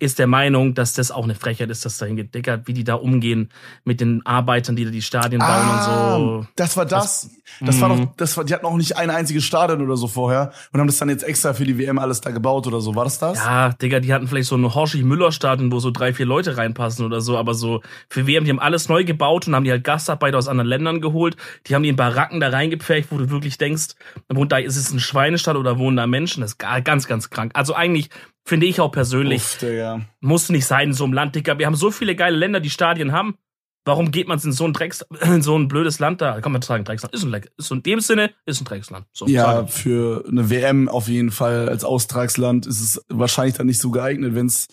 ist 0.00 0.18
der 0.18 0.26
Meinung, 0.28 0.74
dass 0.74 0.92
das 0.92 1.10
auch 1.10 1.24
eine 1.24 1.34
Frechheit 1.34 1.70
ist, 1.70 1.84
dass 1.84 1.98
dahin 1.98 2.14
geht. 2.16 2.34
Digga, 2.34 2.60
wie 2.66 2.72
die 2.72 2.84
da 2.84 2.94
umgehen 2.94 3.50
mit 3.84 4.00
den 4.00 4.24
Arbeitern, 4.24 4.76
die 4.76 4.84
da 4.84 4.90
die 4.90 5.02
Stadien 5.02 5.40
bauen 5.40 5.68
und 5.70 5.82
so. 5.82 6.46
das 6.56 6.76
war 6.76 6.86
das. 6.86 7.30
Das 7.60 7.80
war 7.80 7.88
Mhm. 7.88 8.04
doch, 8.06 8.16
das 8.16 8.36
war, 8.36 8.44
die 8.44 8.54
hatten 8.54 8.66
auch 8.66 8.76
nicht 8.76 8.96
ein 8.96 9.10
einziges 9.10 9.44
Stadion 9.44 9.82
oder 9.82 9.96
so 9.96 10.06
vorher 10.06 10.52
und 10.72 10.78
haben 10.80 10.86
das 10.86 10.98
dann 10.98 11.08
jetzt 11.08 11.24
extra 11.24 11.54
für 11.54 11.64
die 11.64 11.78
WM 11.78 11.98
alles 11.98 12.20
da 12.20 12.30
gebaut 12.30 12.66
oder 12.66 12.80
so. 12.80 12.94
War 12.94 13.04
das 13.04 13.18
das? 13.18 13.38
Ja, 13.38 13.70
Digga, 13.70 13.98
die 14.00 14.12
hatten 14.14 14.28
vielleicht 14.28 14.48
so 14.48 14.56
ein 14.56 14.72
Horschig-Müller-Stadion, 14.74 15.72
wo 15.72 15.80
so 15.80 15.90
drei, 15.90 16.12
vier 16.12 16.26
Leute 16.26 16.56
reinpassen 16.56 17.04
oder 17.04 17.20
so, 17.20 17.36
aber 17.36 17.54
so 17.54 17.80
für 18.08 18.26
WM, 18.26 18.44
die 18.44 18.50
haben 18.50 18.60
alles 18.60 18.88
neu 18.88 19.02
gebaut 19.04 19.48
und 19.48 19.54
haben 19.56 19.64
die 19.64 19.70
halt 19.70 19.82
Gastarbeiter 19.84 20.38
aus 20.38 20.46
anderen 20.48 20.68
Ländern 20.68 21.00
geholt. 21.00 21.36
Die 21.66 21.74
haben 21.74 21.82
die 21.82 21.88
in 21.88 21.96
Baracken 21.96 22.38
da 22.40 22.50
reingepfercht, 22.50 23.10
wo 23.10 23.18
du 23.18 23.30
wirklich 23.30 23.58
denkst, 23.58 23.94
wohnt 24.28 24.52
da, 24.52 24.58
ist 24.58 24.76
es 24.76 24.92
ein 24.92 25.00
Schweinestall 25.00 25.56
oder 25.56 25.78
wohnen 25.78 25.96
da 25.96 26.06
Menschen? 26.06 26.42
Das 26.42 26.52
ist 26.52 26.58
ganz, 26.58 27.06
ganz 27.08 27.30
krank. 27.30 27.52
Also 27.54 27.74
eigentlich 27.74 28.10
finde 28.48 28.66
ich 28.66 28.80
auch 28.80 28.90
persönlich, 28.90 29.42
Uff, 29.42 29.58
Digga. 29.58 30.00
muss 30.20 30.48
nicht 30.48 30.66
sein 30.66 30.88
in 30.88 30.94
so 30.94 31.04
einem 31.04 31.12
Land, 31.12 31.36
Digga. 31.36 31.58
Wir 31.58 31.66
haben 31.66 31.76
so 31.76 31.90
viele 31.90 32.16
geile 32.16 32.36
Länder, 32.36 32.60
die 32.60 32.70
Stadien 32.70 33.12
haben. 33.12 33.36
Warum 33.84 34.10
geht 34.10 34.28
man 34.28 34.38
in 34.38 34.52
so 34.52 34.64
ein 34.64 34.72
Drecks, 34.72 35.04
in 35.22 35.42
so 35.42 35.56
ein 35.56 35.68
blödes 35.68 35.98
Land 35.98 36.20
da? 36.20 36.40
Kann 36.40 36.52
man 36.52 36.62
sagen, 36.62 36.84
Drecksland. 36.84 37.14
Ist 37.14 37.22
ein 37.24 37.30
Leck. 37.30 37.50
Ist 37.56 37.70
in 37.70 37.82
dem 37.82 38.00
Sinne, 38.00 38.32
ist 38.44 38.60
ein 38.60 38.64
Drecksland. 38.64 39.06
So, 39.12 39.26
Ja, 39.26 39.66
für 39.66 40.24
eine 40.28 40.50
WM 40.50 40.88
auf 40.88 41.08
jeden 41.08 41.30
Fall 41.30 41.68
als 41.68 41.84
Austragsland 41.84 42.66
ist 42.66 42.80
es 42.80 43.02
wahrscheinlich 43.08 43.54
dann 43.56 43.66
nicht 43.66 43.80
so 43.80 43.90
geeignet, 43.90 44.34
wenn 44.34 44.46
es 44.46 44.66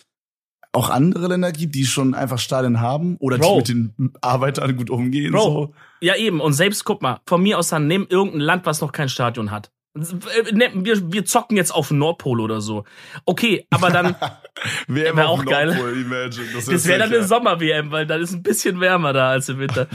auch 0.72 0.90
andere 0.90 1.28
Länder 1.28 1.52
gibt, 1.52 1.74
die 1.74 1.86
schon 1.86 2.14
einfach 2.14 2.38
Stadien 2.38 2.80
haben 2.80 3.16
oder 3.18 3.38
Bro. 3.38 3.62
die 3.62 3.74
mit 3.74 3.98
den 3.98 4.12
Arbeitern 4.20 4.76
gut 4.76 4.90
umgehen. 4.90 5.32
Bro. 5.32 5.40
So. 5.42 5.74
Ja, 6.00 6.16
eben. 6.16 6.40
Und 6.40 6.52
selbst, 6.52 6.84
guck 6.84 7.00
mal, 7.00 7.20
von 7.26 7.42
mir 7.42 7.58
aus 7.58 7.68
dann, 7.68 7.86
nimm 7.86 8.06
irgendein 8.10 8.40
Land, 8.40 8.66
was 8.66 8.82
noch 8.82 8.92
kein 8.92 9.08
Stadion 9.08 9.50
hat. 9.50 9.70
Äh, 9.96 10.52
nimm- 10.52 10.84
Wir, 10.84 11.12
wir 11.12 11.24
zocken 11.24 11.56
jetzt 11.56 11.70
auf 11.74 11.90
Nordpol 11.90 12.40
oder 12.40 12.60
so. 12.60 12.84
Okay, 13.24 13.66
aber 13.70 13.90
dann, 13.90 14.14
WM 14.88 15.16
Wär 15.16 15.28
auch 15.28 15.44
geil. 15.44 15.70
Imagine. 15.70 16.46
Das, 16.54 16.66
das 16.66 16.86
wäre 16.86 16.98
dann 17.00 17.12
eine 17.12 17.24
Sommer-WM, 17.24 17.90
weil 17.90 18.06
dann 18.06 18.20
ist 18.20 18.32
ein 18.32 18.42
bisschen 18.42 18.80
wärmer 18.80 19.12
da 19.12 19.30
als 19.30 19.48
im 19.48 19.58
Winter. 19.58 19.88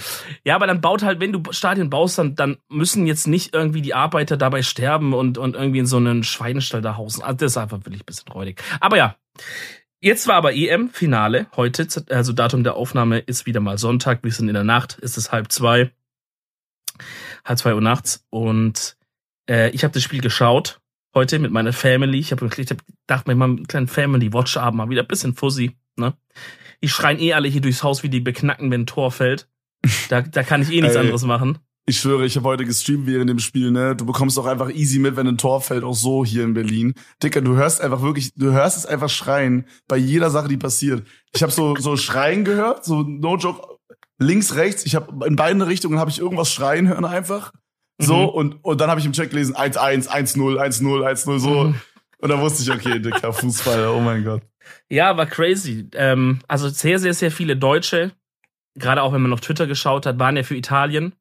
Ja, 0.44 0.56
aber 0.56 0.68
dann 0.68 0.82
baut 0.82 1.04
halt, 1.04 1.20
wenn 1.20 1.32
du 1.34 1.42
Stadien 1.52 1.90
baust, 1.90 2.18
dann, 2.18 2.36
dann 2.36 2.58
müssen 2.70 3.06
jetzt 3.08 3.28
nicht 3.28 3.54
irgendwie 3.54 3.82
die 3.82 3.94
Arbeiter 3.94 4.38
dabei 4.38 4.62
sterben 4.64 5.14
und, 5.14 5.38
und 5.38 5.56
irgendwie 5.56 5.80
in 5.80 5.86
so 5.88 5.98
einen 5.98 6.24
Schweinestall 6.24 6.82
da 6.82 6.98
hausen. 6.98 7.24
Also 7.24 7.38
das 7.38 7.52
ist 7.54 7.58
einfach 7.58 7.80
wirklich 7.86 8.02
ein 8.02 8.06
bisschen 8.06 8.32
räudig. 8.32 8.62
Aber 8.80 8.98
ja. 8.98 9.16
Jetzt 10.04 10.28
war 10.28 10.34
aber 10.34 10.56
EM-Finale 10.56 11.46
heute, 11.56 11.88
also 12.10 12.34
Datum 12.34 12.64
der 12.64 12.76
Aufnahme 12.76 13.20
ist 13.20 13.46
wieder 13.46 13.60
mal 13.60 13.78
Sonntag, 13.78 14.24
wir 14.24 14.32
sind 14.32 14.48
in 14.48 14.56
der 14.56 14.64
Nacht, 14.64 14.98
ist 14.98 15.16
es 15.16 15.32
halb 15.32 15.52
zwei, 15.52 15.92
halb 17.46 17.60
zwei 17.60 17.76
Uhr 17.76 17.82
nachts 17.82 18.26
und 18.32 18.98
äh, 19.52 19.70
ich 19.72 19.84
habe 19.84 19.94
das 19.94 20.02
Spiel 20.02 20.22
geschaut 20.22 20.80
heute 21.14 21.40
mit 21.40 21.52
meiner 21.52 21.74
Family. 21.74 22.20
Ich 22.20 22.32
habe 22.32 22.50
ich 22.58 22.70
hab 22.70 22.78
gedacht, 22.88 23.28
mir 23.28 23.36
mal 23.36 23.46
einen 23.46 23.68
kleinen 23.68 23.88
Family-Watch-Abend 23.88 24.78
mal 24.78 24.90
wieder 24.90 25.02
ein 25.02 25.08
bisschen 25.08 25.36
fuzzy. 25.36 25.76
Ne? 25.98 26.14
Die 26.82 26.90
schreien 26.90 27.20
eh 27.20 27.34
alle 27.34 27.50
hier 27.50 27.62
durchs 27.62 27.84
Haus, 27.84 28.02
wie 28.02 28.10
die 28.10 28.22
beknacken, 28.22 28.72
wenn 28.72 28.82
ein 28.82 28.88
Tor 28.88 29.12
fällt. 29.12 29.48
Da, 30.10 30.22
da 30.22 30.44
kann 30.44 30.62
ich 30.62 30.72
eh 30.72 30.82
nichts 30.82 30.96
Ey. 30.96 31.02
anderes 31.02 31.24
machen. 31.24 31.58
Ich 31.88 32.00
schwöre, 32.00 32.26
ich 32.26 32.38
habe 32.38 32.48
heute 32.48 32.64
gestreamt 32.64 33.08
während 33.08 33.30
dem 33.30 33.40
Spiel, 33.40 33.72
ne? 33.72 33.96
Du 33.96 34.06
bekommst 34.06 34.38
auch 34.38 34.46
einfach 34.46 34.70
easy 34.70 35.00
mit, 35.00 35.16
wenn 35.16 35.28
ein 35.28 35.40
Tor 35.40 35.62
fällt, 35.62 35.84
auch 35.84 35.96
so 35.96 36.24
hier 36.24 36.44
in 36.44 36.54
Berlin. 36.54 36.94
Dicker, 37.22 37.42
du 37.42 37.56
hörst 37.56 37.82
einfach 37.82 38.04
wirklich, 38.04 38.34
du 38.36 38.52
hörst 38.52 38.78
es 38.78 38.86
einfach 38.86 39.10
schreien 39.10 39.66
bei 39.88 39.98
jeder 39.98 40.30
Sache, 40.30 40.48
die 40.48 40.58
passiert. 40.58 41.06
Ich 41.34 41.42
habe 41.42 41.52
so 41.52 41.76
so 41.76 41.98
schreien 41.98 42.46
gehört, 42.46 42.86
so 42.86 43.02
no 43.02 43.36
joke, 43.36 43.80
links, 44.20 44.56
rechts. 44.56 44.86
Ich 44.86 44.94
habe 44.94 45.26
in 45.26 45.36
beiden 45.36 45.64
Richtungen 45.64 45.98
habe 45.98 46.12
ich 46.12 46.20
irgendwas 46.20 46.54
schreien 46.54 46.88
hören 46.88 47.04
einfach. 47.04 47.52
So 48.02 48.18
Mhm. 48.18 48.26
und 48.30 48.56
und 48.64 48.82
dann 48.82 48.90
habe 48.90 49.00
ich 49.00 49.06
im 49.06 49.14
Check 49.14 49.30
gelesen 49.30 49.56
1-1, 49.56 50.08
1-0, 50.10 50.58
1-0, 50.58 51.04
1-0 51.04 51.40
so 51.40 51.64
Mhm. 51.66 51.76
und 52.20 52.30
da 52.30 52.40
wusste 52.42 52.64
ich, 52.64 52.72
okay, 52.72 53.00
Dicker, 53.00 53.32
Fußball, 53.34 53.88
oh 53.88 54.00
mein 54.00 54.24
Gott. 54.24 54.42
Ja, 54.90 55.16
war 55.18 55.26
crazy. 55.26 55.88
Ähm, 55.94 56.40
also 56.48 56.70
sehr, 56.70 57.00
sehr, 57.00 57.14
sehr 57.14 57.32
viele 57.32 57.56
Deutsche, 57.58 58.12
gerade 58.76 59.02
auch 59.04 59.14
wenn 59.14 59.22
man 59.22 59.34
auf 59.34 59.42
Twitter 59.42 59.68
geschaut 59.68 60.06
hat, 60.06 60.20
waren 60.20 60.38
ja 60.38 60.44
für 60.44 60.56
Italien, 60.56 61.14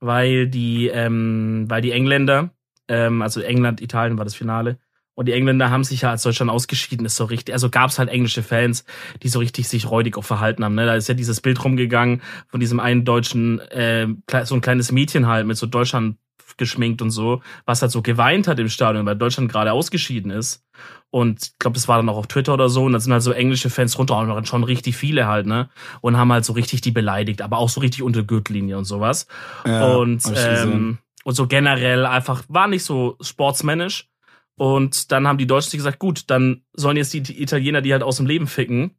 weil 0.00 0.46
die, 0.48 0.88
ähm, 0.88 1.66
weil 1.68 1.82
die 1.82 1.92
Engländer, 1.92 2.50
ähm, 2.88 3.22
also 3.22 3.40
England, 3.40 3.80
Italien 3.80 4.18
war 4.18 4.24
das 4.24 4.34
Finale, 4.34 4.78
und 5.14 5.26
die 5.26 5.32
Engländer 5.32 5.70
haben 5.70 5.84
sich 5.84 6.00
ja 6.02 6.10
als 6.10 6.22
Deutschland 6.22 6.50
ausgeschieden, 6.50 7.04
ist 7.04 7.16
so 7.16 7.24
richtig, 7.24 7.52
also 7.54 7.68
gab 7.68 7.90
es 7.90 7.98
halt 7.98 8.08
englische 8.08 8.42
Fans, 8.42 8.84
die 9.22 9.28
so 9.28 9.40
richtig 9.40 9.68
sich 9.68 9.90
räudig 9.90 10.16
auch 10.16 10.24
verhalten 10.24 10.64
haben. 10.64 10.74
Ne? 10.74 10.86
Da 10.86 10.94
ist 10.94 11.06
ja 11.08 11.14
dieses 11.14 11.42
Bild 11.42 11.62
rumgegangen 11.62 12.22
von 12.48 12.60
diesem 12.60 12.80
einen 12.80 13.04
deutschen, 13.04 13.58
äh, 13.70 14.08
so 14.44 14.54
ein 14.54 14.62
kleines 14.62 14.90
Mädchen 14.90 15.26
halt 15.26 15.46
mit 15.46 15.58
so 15.58 15.66
Deutschland 15.66 16.16
geschminkt 16.58 17.02
und 17.02 17.10
so, 17.10 17.42
was 17.64 17.82
halt 17.82 17.92
so 17.92 18.02
geweint 18.02 18.48
hat 18.48 18.58
im 18.58 18.68
Stadion, 18.68 19.06
weil 19.06 19.16
Deutschland 19.16 19.50
gerade 19.50 19.72
ausgeschieden 19.72 20.30
ist. 20.30 20.64
Und 21.10 21.42
ich 21.42 21.58
glaube, 21.58 21.74
das 21.74 21.88
war 21.88 21.98
dann 21.98 22.08
auch 22.08 22.16
auf 22.16 22.26
Twitter 22.26 22.54
oder 22.54 22.68
so. 22.68 22.84
Und 22.84 22.94
da 22.94 23.00
sind 23.00 23.12
halt 23.12 23.22
so 23.22 23.32
englische 23.32 23.68
Fans 23.68 23.98
runter, 23.98 24.16
und 24.16 24.28
waren 24.28 24.46
schon 24.46 24.64
richtig 24.64 24.96
viele 24.96 25.26
halt, 25.26 25.46
ne? 25.46 25.68
Und 26.00 26.16
haben 26.16 26.32
halt 26.32 26.44
so 26.44 26.54
richtig 26.54 26.80
die 26.80 26.90
beleidigt, 26.90 27.42
aber 27.42 27.58
auch 27.58 27.68
so 27.68 27.80
richtig 27.80 28.02
unter 28.02 28.22
Gürtellinie 28.22 28.78
und 28.78 28.84
sowas. 28.84 29.26
Ja, 29.66 29.94
und, 29.94 30.22
ähm, 30.34 30.98
und 31.24 31.34
so 31.34 31.46
generell 31.46 32.06
einfach 32.06 32.42
war 32.48 32.66
nicht 32.66 32.84
so 32.84 33.16
sportsmännisch. 33.20 34.08
Und 34.56 35.12
dann 35.12 35.26
haben 35.26 35.38
die 35.38 35.46
Deutschen 35.46 35.76
gesagt, 35.76 35.98
gut, 35.98 36.24
dann 36.30 36.62
sollen 36.72 36.96
jetzt 36.96 37.12
die 37.12 37.42
Italiener 37.42 37.82
die 37.82 37.92
halt 37.92 38.02
aus 38.02 38.16
dem 38.16 38.26
Leben 38.26 38.46
ficken. 38.46 38.96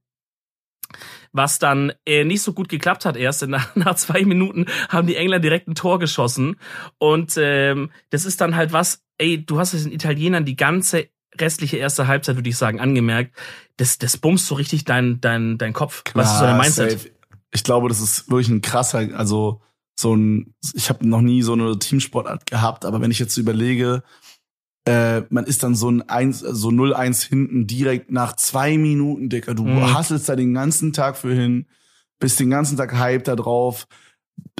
Was 1.33 1.59
dann 1.59 1.91
äh, 2.05 2.23
nicht 2.23 2.41
so 2.41 2.53
gut 2.53 2.69
geklappt 2.69 3.05
hat 3.05 3.17
erst. 3.17 3.41
Denn 3.41 3.49
Nach, 3.49 3.75
nach 3.75 3.95
zwei 3.95 4.23
Minuten 4.23 4.67
haben 4.89 5.07
die 5.07 5.15
Engländer 5.15 5.41
direkt 5.41 5.67
ein 5.67 5.75
Tor 5.75 5.99
geschossen. 5.99 6.57
Und 6.99 7.33
ähm, 7.37 7.91
das 8.11 8.25
ist 8.25 8.39
dann 8.39 8.55
halt 8.55 8.71
was, 8.71 9.03
ey, 9.17 9.43
du 9.43 9.59
hast 9.59 9.73
es 9.73 9.83
den 9.83 9.91
Italienern 9.91 10.45
die 10.45 10.55
ganze 10.55 11.09
restliche 11.39 11.77
erste 11.77 12.07
Halbzeit, 12.07 12.35
würde 12.35 12.49
ich 12.49 12.57
sagen, 12.57 12.79
angemerkt. 12.79 13.35
Das, 13.77 13.97
das 13.97 14.17
bummst 14.17 14.45
so 14.45 14.55
richtig 14.55 14.85
dein, 14.85 15.19
dein, 15.19 15.57
dein 15.57 15.73
Kopf. 15.73 16.03
was 16.13 16.31
ist 16.31 16.39
so 16.39 16.45
dein 16.45 16.55
Klar, 16.55 16.61
Mindset? 16.61 16.91
safe. 16.91 17.11
Ich 17.51 17.63
glaube, 17.63 17.89
das 17.89 17.99
ist 17.99 18.29
wirklich 18.29 18.49
ein 18.49 18.61
krasser, 18.61 19.09
also 19.15 19.61
so 19.95 20.15
ein, 20.15 20.53
ich 20.73 20.89
habe 20.89 21.07
noch 21.07 21.21
nie 21.21 21.41
so 21.43 21.53
eine 21.53 21.77
Teamsportart 21.77 22.45
gehabt, 22.47 22.85
aber 22.85 23.01
wenn 23.01 23.11
ich 23.11 23.19
jetzt 23.19 23.37
überlege, 23.37 24.03
äh, 24.85 25.21
man 25.29 25.45
ist 25.45 25.63
dann 25.63 25.75
so 25.75 25.89
ein 25.89 26.01
1, 26.09 26.39
so 26.39 26.69
0-1 26.69 27.27
hinten 27.27 27.67
direkt 27.67 28.11
nach 28.11 28.35
zwei 28.35 28.77
Minuten, 28.77 29.29
Dicker. 29.29 29.53
Du 29.55 29.63
Mhm. 29.65 29.93
hasselst 29.93 30.27
da 30.29 30.35
den 30.35 30.53
ganzen 30.53 30.91
Tag 30.93 31.15
für 31.17 31.33
hin, 31.33 31.67
bist 32.19 32.39
den 32.39 32.49
ganzen 32.49 32.77
Tag 32.77 32.93
hype 32.97 33.23
da 33.23 33.35
drauf, 33.35 33.87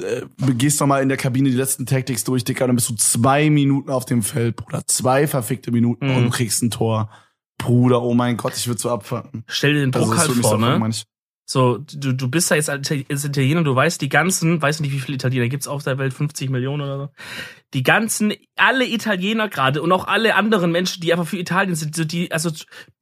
äh, 0.02 0.22
gehst 0.54 0.80
noch 0.80 0.86
mal 0.86 1.02
in 1.02 1.08
der 1.08 1.18
Kabine 1.18 1.50
die 1.50 1.56
letzten 1.56 1.84
Tactics 1.86 2.24
durch, 2.24 2.44
Dicker, 2.44 2.66
dann 2.66 2.76
bist 2.76 2.88
du 2.88 2.94
zwei 2.94 3.50
Minuten 3.50 3.90
auf 3.90 4.04
dem 4.06 4.22
Feld, 4.22 4.56
Bruder. 4.56 4.82
Zwei 4.86 5.26
verfickte 5.26 5.70
Minuten 5.72 6.06
Mhm. 6.08 6.16
und 6.16 6.24
du 6.24 6.30
kriegst 6.30 6.62
ein 6.62 6.70
Tor. 6.70 7.10
Bruder, 7.58 8.02
oh 8.02 8.14
mein 8.14 8.36
Gott, 8.36 8.56
ich 8.56 8.66
würde 8.66 8.80
so 8.80 8.90
abfangen. 8.90 9.44
Stell 9.46 9.74
dir 9.74 9.80
den 9.80 9.92
Druck 9.92 10.10
das 10.10 10.20
halt 10.28 10.32
vor, 10.32 10.50
so 10.50 10.56
ne? 10.56 10.78
manch- 10.78 11.04
So, 11.46 11.78
du, 11.78 12.14
du 12.14 12.28
bist 12.28 12.50
ja 12.50 12.56
jetzt 12.56 12.70
als 12.70 12.90
Itali- 12.90 13.10
als 13.10 13.24
Italiener, 13.24 13.62
du 13.62 13.74
weißt 13.74 14.00
die 14.00 14.08
ganzen, 14.08 14.62
weiß 14.62 14.80
nicht, 14.80 14.92
wie 14.92 15.00
viele 15.00 15.16
Italiener 15.16 15.48
gibt's 15.48 15.68
auf 15.68 15.82
der 15.82 15.98
Welt, 15.98 16.14
50 16.14 16.48
Millionen 16.48 16.82
oder 16.82 16.98
so. 16.98 17.08
Die 17.74 17.82
ganzen, 17.82 18.32
alle 18.56 18.86
Italiener 18.86 19.48
gerade 19.48 19.82
und 19.82 19.92
auch 19.92 20.06
alle 20.06 20.36
anderen 20.36 20.72
Menschen, 20.72 21.02
die 21.02 21.12
einfach 21.12 21.26
für 21.26 21.38
Italien 21.38 21.74
sind, 21.74 21.94
so 21.94 22.04
die, 22.04 22.32
also 22.32 22.50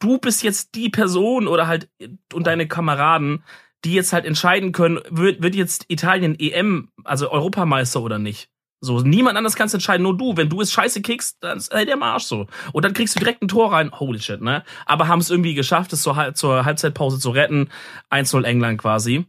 du 0.01 0.19
bist 0.19 0.43
jetzt 0.43 0.75
die 0.75 0.89
Person 0.89 1.47
oder 1.47 1.69
halt 1.69 1.89
und 2.33 2.47
deine 2.47 2.67
Kameraden, 2.67 3.45
die 3.85 3.95
jetzt 3.95 4.13
halt 4.13 4.25
entscheiden 4.25 4.73
können, 4.73 5.01
wird, 5.11 5.43
wird 5.43 5.55
jetzt 5.55 5.85
Italien 5.89 6.37
EM, 6.39 6.91
also 7.05 7.31
Europameister 7.31 8.03
oder 8.03 8.19
nicht. 8.19 8.52
So, 8.85 9.01
niemand 9.01 9.39
anders 9.39 9.55
kannst 9.55 9.75
entscheiden, 9.75 10.03
nur 10.03 10.17
du. 10.17 10.37
Wenn 10.37 10.49
du 10.49 10.61
es 10.61 10.73
scheiße 10.73 11.03
kickst, 11.03 11.37
dann 11.41 11.59
ist 11.59 11.73
halt 11.73 11.89
der 11.89 11.97
Marsch 11.97 12.25
so. 12.25 12.49
Und 12.73 12.85
dann 12.85 12.93
kriegst 12.95 13.15
du 13.15 13.21
direkt 13.21 13.41
ein 13.41 13.47
Tor 13.49 13.73
rein. 13.73 13.93
Holy 13.99 14.19
shit, 14.21 14.41
ne? 14.43 14.65
Aber 14.87 15.07
haben 15.07 15.21
es 15.21 15.31
irgendwie 15.31 15.55
geschafft, 15.55 15.93
es 15.93 16.03
zur, 16.03 16.17
Hal- 16.17 16.35
zur 16.35 16.65
Halbzeitpause 16.65 17.21
zu 17.21 17.31
retten. 17.31 17.69
1-0 18.11 18.43
England 18.45 18.79
quasi. 18.81 19.25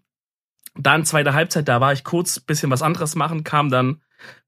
Dann 0.75 1.05
zweite 1.05 1.35
Halbzeit, 1.35 1.67
da 1.67 1.79
war 1.81 1.93
ich 1.93 2.03
kurz 2.03 2.39
bisschen 2.39 2.71
was 2.71 2.81
anderes 2.81 3.13
machen, 3.15 3.43
kam 3.43 3.69
dann, 3.69 4.01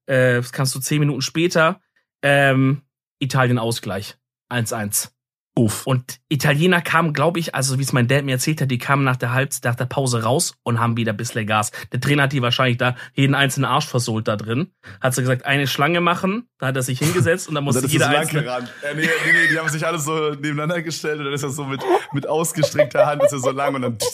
äh, 0.06 0.34
das 0.36 0.50
kannst 0.50 0.74
du 0.74 0.80
zehn 0.80 0.98
Minuten 0.98 1.22
später, 1.22 1.80
ähm, 2.22 2.82
Italien 3.20 3.58
Ausgleich. 3.60 4.16
1-1. 4.50 5.12
Uff. 5.58 5.86
Und 5.86 6.18
Italiener 6.28 6.82
kamen, 6.82 7.14
glaube 7.14 7.40
ich, 7.40 7.54
also 7.54 7.78
wie 7.78 7.82
es 7.82 7.94
mein 7.94 8.08
Dad 8.08 8.26
mir 8.26 8.32
erzählt 8.32 8.60
hat, 8.60 8.70
die 8.70 8.76
kamen 8.76 9.04
nach 9.04 9.16
der 9.16 9.32
Halbzeit, 9.32 9.64
nach 9.64 9.74
der 9.74 9.86
Pause 9.86 10.22
raus 10.22 10.54
und 10.64 10.78
haben 10.78 10.98
wieder 10.98 11.14
ein 11.14 11.16
bisschen 11.16 11.46
Gas. 11.46 11.70
Der 11.92 12.00
Trainer 12.00 12.24
hat 12.24 12.34
die 12.34 12.42
wahrscheinlich 12.42 12.76
da 12.76 12.94
jeden 13.14 13.34
einzelnen 13.34 13.64
Arsch 13.64 13.86
versohlt 13.86 14.28
da 14.28 14.36
drin. 14.36 14.70
Hat 15.00 15.14
so 15.14 15.22
gesagt, 15.22 15.46
eine 15.46 15.66
Schlange 15.66 16.02
machen, 16.02 16.46
da 16.58 16.66
hat 16.66 16.76
er 16.76 16.82
sich 16.82 16.98
hingesetzt 16.98 17.48
und 17.48 17.54
dann 17.54 17.62
Und 17.62 17.74
musste 17.74 17.80
dann 17.80 17.86
ist 17.86 17.92
jeder 17.94 18.06
er 18.06 18.20
einzelne. 18.20 18.42
gerannt. 18.42 18.70
Äh, 18.82 18.94
nee, 18.96 19.00
nee, 19.02 19.32
nee, 19.32 19.48
die 19.50 19.58
haben 19.58 19.68
sich 19.70 19.86
alle 19.86 19.98
so 19.98 20.28
nebeneinander 20.30 20.82
gestellt 20.82 21.20
und 21.20 21.24
dann 21.24 21.34
ist 21.34 21.42
er 21.42 21.50
so 21.50 21.64
mit, 21.64 21.80
mit 22.12 22.28
ausgestreckter 22.28 23.06
Hand 23.06 23.22
ist 23.22 23.32
er 23.32 23.38
so 23.38 23.50
lang 23.50 23.74
und 23.76 23.82
dann 23.82 23.98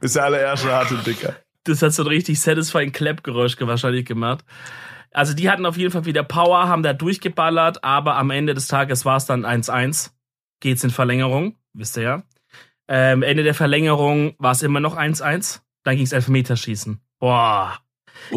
bis 0.00 0.14
der 0.14 0.24
allererste 0.24 0.74
hatte, 0.74 0.94
Dicker. 1.04 1.36
Das 1.64 1.82
hat 1.82 1.92
so 1.92 2.04
ein 2.04 2.08
richtig 2.08 2.40
satisfying 2.40 2.92
Clap-Geräusch 2.92 3.56
wahrscheinlich 3.60 4.06
gemacht. 4.06 4.44
Also 5.12 5.34
die 5.34 5.50
hatten 5.50 5.66
auf 5.66 5.76
jeden 5.76 5.90
Fall 5.90 6.04
wieder 6.04 6.22
Power, 6.22 6.68
haben 6.68 6.82
da 6.82 6.92
durchgeballert, 6.92 7.82
aber 7.82 8.16
am 8.16 8.30
Ende 8.30 8.54
des 8.54 8.68
Tages 8.68 9.04
war 9.04 9.16
es 9.16 9.26
dann 9.26 9.44
1-1. 9.44 10.10
Geht's 10.60 10.84
in 10.84 10.90
Verlängerung, 10.90 11.56
wisst 11.72 11.96
ihr 11.96 12.02
ja. 12.02 12.22
Ähm, 12.88 13.22
Ende 13.22 13.42
der 13.42 13.54
Verlängerung 13.54 14.34
war 14.38 14.52
es 14.52 14.62
immer 14.62 14.80
noch 14.80 14.96
1-1. 14.96 15.60
Dann 15.84 15.96
ging's 15.96 16.12
Elfmeterschießen. 16.12 17.00
Boah. 17.18 17.78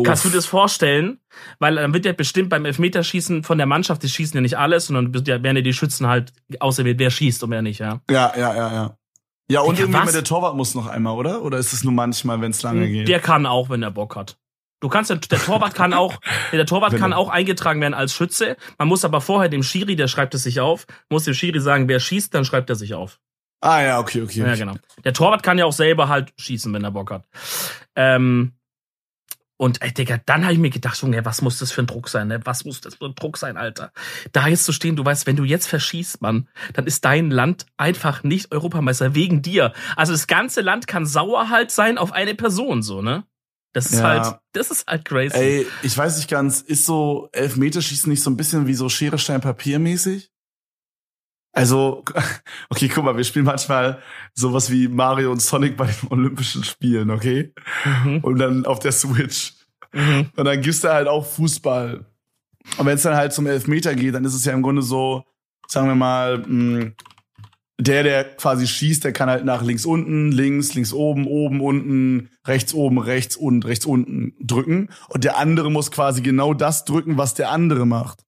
Kannst 0.04 0.24
du 0.24 0.30
dir 0.30 0.36
das 0.36 0.46
vorstellen? 0.46 1.20
Weil 1.60 1.76
dann 1.76 1.94
wird 1.94 2.06
ja 2.06 2.14
bestimmt 2.14 2.50
beim 2.50 2.66
Elfmeterschießen 2.66 3.44
von 3.44 3.58
der 3.58 3.68
Mannschaft, 3.68 4.04
die 4.04 4.10
schießen 4.10 4.36
ja 4.36 4.42
nicht 4.42 4.58
alles, 4.58 4.88
sondern 4.88 5.14
werden 5.14 5.56
ja 5.58 5.62
die 5.62 5.74
Schützen 5.74 6.08
halt 6.08 6.32
ausgewählt, 6.60 7.00
wer 7.00 7.10
schießt 7.10 7.44
und 7.44 7.52
wer 7.52 7.62
nicht, 7.62 7.80
ja. 7.80 8.02
Ja, 8.10 8.32
ja, 8.38 8.56
ja, 8.56 8.74
ja. 8.74 8.98
Ja, 9.50 9.60
und 9.60 9.78
Digga, 9.78 9.84
irgendwie 9.84 10.00
was? 10.00 10.06
mit 10.06 10.16
der 10.16 10.24
Torwart 10.24 10.56
muss 10.56 10.74
noch 10.74 10.88
einmal, 10.88 11.16
oder? 11.16 11.44
Oder 11.44 11.58
ist 11.58 11.74
es 11.74 11.84
nur 11.84 11.94
manchmal, 11.94 12.40
wenn 12.40 12.52
es 12.52 12.62
lange 12.64 12.88
geht? 12.88 13.08
Der 13.08 13.20
kann 13.20 13.46
auch, 13.46 13.70
wenn 13.70 13.84
er 13.84 13.92
Bock 13.92 14.16
hat. 14.16 14.38
Du 14.84 14.90
kannst, 14.90 15.10
der 15.10 15.22
Torwart 15.22 15.76
kann 15.76 15.94
auch, 15.94 16.20
der 16.52 16.66
Torwart 16.66 16.92
kann 16.98 17.14
er- 17.14 17.18
auch 17.18 17.30
eingetragen 17.30 17.80
werden 17.80 17.94
als 17.94 18.14
Schütze. 18.14 18.58
Man 18.78 18.90
muss 18.90 19.06
aber 19.06 19.22
vorher 19.22 19.48
dem 19.48 19.64
Schiri, 19.64 19.96
der 19.96 20.10
schreibt 20.10 20.36
es 20.36 20.44
sich 20.44 20.60
auf, 20.60 20.86
muss 21.08 21.24
dem 21.24 21.34
Schiri 21.34 21.62
sagen, 21.62 21.88
wer 21.88 22.02
schießt, 22.02 22.34
dann 22.34 22.44
schreibt 22.44 22.70
er 22.70 22.76
sich 22.76 22.94
auf. 22.94 23.22
ah, 23.62 23.82
ja, 23.82 24.00
okay, 24.00 24.22
okay. 24.22 24.42
Ja, 24.42 24.56
genau. 24.56 24.74
Der 25.06 25.14
Torwart 25.14 25.42
kann 25.42 25.58
ja 25.58 25.64
auch 25.64 25.72
selber 25.72 26.10
halt 26.10 26.34
schießen, 26.38 26.74
wenn 26.74 26.84
er 26.84 26.92
Bock 26.92 27.12
hat. 27.12 27.24
Ähm, 27.96 28.52
und 29.56 29.82
ey, 29.82 29.94
Digga, 29.94 30.20
dann 30.26 30.44
habe 30.44 30.52
ich 30.52 30.60
mir 30.60 30.70
gedacht, 30.70 31.02
Junge, 31.02 31.24
was 31.24 31.42
muss 31.42 31.60
das 31.60 31.72
für 31.72 31.82
ein 31.84 31.88
Druck 31.88 32.10
sein, 32.10 32.28
ne? 32.28 32.42
Was 32.44 32.66
muss 32.66 32.82
das 32.82 32.96
für 32.96 33.06
ein 33.06 33.16
Druck 33.16 33.38
sein, 33.38 33.56
Alter? 33.56 33.94
Da 34.34 34.48
jetzt 34.50 34.66
zu 34.66 34.74
stehen, 34.74 34.98
du 34.98 35.06
weißt, 35.06 35.28
wenn 35.28 35.38
du 35.38 35.46
jetzt 35.46 35.68
verschießt, 35.68 36.22
Mann, 36.22 36.50
dann 36.74 36.86
ist 36.88 37.06
dein 37.06 37.32
Land 37.32 37.68
einfach 37.78 38.24
nicht 38.24 38.52
Europameister 38.52 39.16
wegen 39.16 39.42
dir. 39.42 39.72
Also 39.96 40.12
das 40.12 40.28
ganze 40.28 40.60
Land 40.60 40.88
kann 40.88 41.06
sauer 41.06 41.50
halt 41.50 41.72
sein 41.72 41.98
auf 41.98 42.12
eine 42.12 42.36
Person, 42.36 42.84
so, 42.84 43.02
ne? 43.02 43.24
Das 43.74 43.88
ist 43.88 44.00
Ja. 44.00 44.04
halt, 44.04 44.40
das 44.54 44.70
ist 44.72 44.88
halt 44.88 45.04
crazy. 45.06 45.36
Ey, 45.36 45.68
ich 45.82 45.98
weiß 45.98 46.18
nicht 46.18 46.30
ganz, 46.30 46.62
ist 46.62 46.86
so 46.86 47.30
Elfmeterschießen 47.32 48.10
nicht 48.10 48.22
so 48.24 48.30
ein 48.30 48.38
bisschen 48.38 48.68
wie 48.68 48.76
so 48.76 48.88
Schere, 48.88 49.18
Stein, 49.18 49.42
Papier 49.42 49.80
mäßig? 49.80 50.30
Also, 51.56 52.04
okay, 52.70 52.88
guck 52.90 53.04
mal, 53.04 53.16
wir 53.18 53.24
spielen 53.24 53.46
manchmal 53.46 54.02
sowas 54.34 54.72
wie 54.72 54.88
Mario 54.88 55.32
und 55.32 55.42
Sonic 55.42 55.78
bei 55.78 55.86
den 55.88 56.12
Olympischen 56.12 56.64
Spielen, 56.64 57.12
okay? 57.12 57.54
Mhm. 57.86 58.20
Und 58.20 58.40
dann 58.40 58.66
auf 58.66 58.80
der 58.80 58.92
Switch. 58.92 59.54
Mhm. 59.92 60.30
Und 60.36 60.46
dann 60.46 60.62
gibt's 60.62 60.82
da 60.82 60.94
halt 60.94 61.08
auch 61.08 61.26
Fußball. 61.26 62.06
Und 62.78 62.86
wenn 62.86 62.96
es 62.96 63.04
dann 63.04 63.16
halt 63.16 63.34
zum 63.34 63.46
Elfmeter 63.46 63.94
geht, 63.94 64.16
dann 64.16 64.26
ist 64.26 64.34
es 64.34 64.46
ja 64.46 64.54
im 64.54 64.64
Grunde 64.64 64.82
so, 64.82 65.26
sagen 65.68 65.88
wir 65.88 65.96
mal, 65.96 66.40
mh, 66.40 66.92
der, 67.84 68.04
der 68.04 68.24
quasi 68.36 68.68
schießt, 68.68 69.04
der 69.04 69.14
kann 69.14 69.30
halt 69.30 69.46
nach 69.46 69.64
links 69.64 69.86
unten, 69.86 70.32
links, 70.32 70.74
links 70.74 70.94
oben, 70.94 71.28
oben, 71.28 71.62
unten, 71.62 72.30
rechts 72.46 72.74
oben, 72.74 72.98
rechts 73.00 73.36
und 73.36 73.66
rechts 73.66 73.86
unten 73.86 74.36
drücken. 74.40 74.90
Und 75.10 75.24
der 75.24 75.38
andere 75.38 75.72
muss 75.72 75.92
quasi 75.92 76.22
genau 76.22 76.54
das 76.54 76.86
drücken, 76.86 77.18
was 77.18 77.34
der 77.34 77.52
andere 77.52 77.86
macht. 77.86 78.24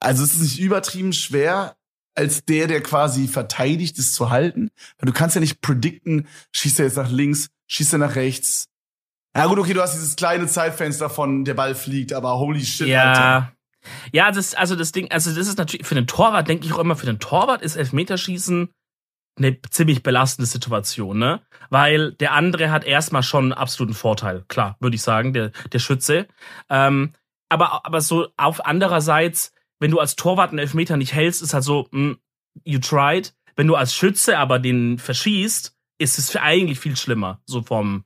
Also 0.00 0.24
es 0.24 0.34
ist 0.34 0.42
nicht 0.42 0.60
übertrieben 0.60 1.12
schwer, 1.12 1.76
als 2.14 2.44
der, 2.44 2.66
der 2.66 2.82
quasi 2.82 3.28
verteidigt, 3.28 3.98
es 3.98 4.12
zu 4.12 4.30
halten. 4.30 4.70
Weil 4.98 5.06
du 5.06 5.12
kannst 5.12 5.36
ja 5.36 5.40
nicht 5.40 5.60
predikten, 5.60 6.26
schießt 6.52 6.80
er 6.80 6.86
jetzt 6.86 6.96
nach 6.96 7.10
links, 7.10 7.48
schießt 7.68 7.94
er 7.94 7.98
nach 7.98 8.16
rechts. 8.16 8.68
Ja 9.36 9.46
gut, 9.46 9.58
okay, 9.58 9.74
du 9.74 9.80
hast 9.80 9.94
dieses 9.94 10.16
kleine 10.16 10.46
Zeitfenster 10.46 11.10
von 11.10 11.44
der 11.44 11.54
Ball 11.54 11.74
fliegt, 11.74 12.12
aber 12.12 12.38
holy 12.38 12.64
shit, 12.64 12.88
Alter. 12.92 13.52
Ja. 14.12 14.30
Das, 14.30 14.54
also 14.54 14.76
das 14.76 14.92
Ding, 14.92 15.10
also 15.10 15.30
das 15.34 15.48
ist 15.48 15.58
natürlich, 15.58 15.86
für 15.86 15.94
den 15.94 16.06
Torwart 16.06 16.48
denke 16.48 16.66
ich 16.66 16.72
auch 16.72 16.78
immer, 16.78 16.96
für 16.96 17.06
den 17.06 17.18
Torwart 17.18 17.62
ist 17.62 17.76
Elfmeterschießen 17.76 18.68
eine 19.38 19.60
ziemlich 19.70 20.02
belastende 20.02 20.46
Situation, 20.46 21.18
ne? 21.18 21.40
Weil 21.70 22.12
der 22.12 22.32
andere 22.32 22.70
hat 22.70 22.84
erstmal 22.84 23.22
schon 23.22 23.44
einen 23.44 23.52
absoluten 23.52 23.94
Vorteil, 23.94 24.44
klar, 24.48 24.76
würde 24.80 24.96
ich 24.96 25.02
sagen, 25.02 25.32
der, 25.32 25.52
der 25.72 25.78
Schütze. 25.78 26.26
Ähm, 26.68 27.12
aber, 27.48 27.86
aber 27.86 28.00
so 28.00 28.28
auf 28.36 28.66
andererseits, 28.66 29.52
wenn 29.78 29.90
du 29.90 30.00
als 30.00 30.16
Torwart 30.16 30.50
einen 30.50 30.58
Elfmeter 30.58 30.96
nicht 30.96 31.14
hältst, 31.14 31.42
ist 31.42 31.54
halt 31.54 31.64
so, 31.64 31.88
mm, 31.92 32.12
you 32.64 32.78
tried. 32.78 33.34
Wenn 33.56 33.66
du 33.66 33.74
als 33.74 33.94
Schütze 33.94 34.38
aber 34.38 34.58
den 34.58 34.98
verschießt, 34.98 35.76
ist 35.98 36.18
es 36.18 36.36
eigentlich 36.36 36.78
viel 36.78 36.96
schlimmer, 36.96 37.40
so 37.44 37.62
vom, 37.62 38.04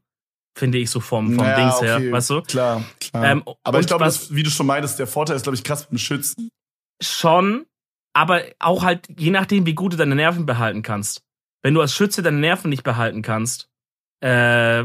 finde 0.55 0.79
ich, 0.79 0.91
so 0.91 1.01
vom, 1.01 1.35
vom 1.35 1.45
Ja, 1.45 1.57
Dings 1.57 1.77
okay, 1.77 1.87
her, 1.87 2.13
weißt 2.13 2.31
du? 2.31 2.43
Klar, 2.43 2.85
klar. 3.01 3.25
Ähm, 3.25 3.43
aber 3.65 3.81
ich 3.81 3.87
glaube, 3.87 4.05
was- 4.05 4.35
wie 4.35 4.43
du 4.43 4.51
schon 4.51 4.67
meintest, 4.67 4.99
der 4.99 5.07
Vorteil 5.07 5.37
ist, 5.37 5.43
glaube 5.43 5.57
ich, 5.57 5.65
krass 5.65 5.83
mit 5.83 5.93
dem 5.93 5.99
Schützen. 5.99 6.49
Schon, 7.03 7.67
aber 8.13 8.43
auch 8.59 8.85
halt 8.85 9.07
je 9.19 9.31
nachdem, 9.31 9.67
wie 9.67 9.75
gut 9.75 9.95
du 9.95 9.97
deine 9.97 10.15
Nerven 10.15 10.47
behalten 10.47 10.83
kannst. 10.83 11.23
Wenn 11.63 11.75
du 11.75 11.81
als 11.81 11.95
Schütze 11.95 12.23
deine 12.23 12.39
Nerven 12.39 12.69
nicht 12.71 12.83
behalten 12.83 13.23
kannst, 13.23 13.69
äh, 14.21 14.85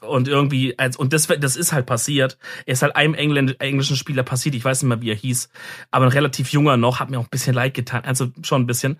und 0.00 0.28
irgendwie, 0.28 0.78
als, 0.78 0.96
und 0.96 1.12
das, 1.12 1.26
das 1.26 1.56
ist 1.56 1.72
halt 1.72 1.86
passiert. 1.86 2.38
Er 2.66 2.74
ist 2.74 2.82
halt 2.82 2.94
einem 2.94 3.14
Engländ, 3.14 3.60
englischen 3.60 3.96
Spieler 3.96 4.22
passiert, 4.22 4.54
ich 4.54 4.64
weiß 4.64 4.82
nicht 4.82 4.88
mehr, 4.88 5.00
wie 5.02 5.10
er 5.10 5.16
hieß, 5.16 5.48
aber 5.90 6.04
ein 6.06 6.12
relativ 6.12 6.52
junger 6.52 6.76
noch, 6.76 7.00
hat 7.00 7.10
mir 7.10 7.18
auch 7.18 7.24
ein 7.24 7.30
bisschen 7.30 7.54
leid 7.54 7.74
getan, 7.74 8.04
also 8.04 8.28
schon 8.42 8.62
ein 8.62 8.66
bisschen. 8.68 8.96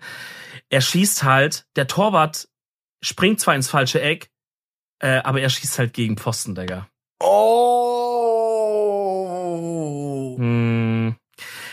Er 0.69 0.81
schießt 0.81 1.23
halt, 1.23 1.65
der 1.77 1.87
Torwart 1.87 2.49
springt 3.01 3.39
zwar 3.39 3.55
ins 3.55 3.69
falsche 3.69 4.01
Eck, 4.01 4.29
äh, 5.03 5.21
aber 5.23 5.41
er 5.41 5.49
schießt 5.49 5.77
halt 5.79 5.93
gegen 5.93 6.15
Pfosten, 6.17 6.55
Digga. 6.55 6.87
Oh. 7.19 7.55
Hm. 10.37 11.15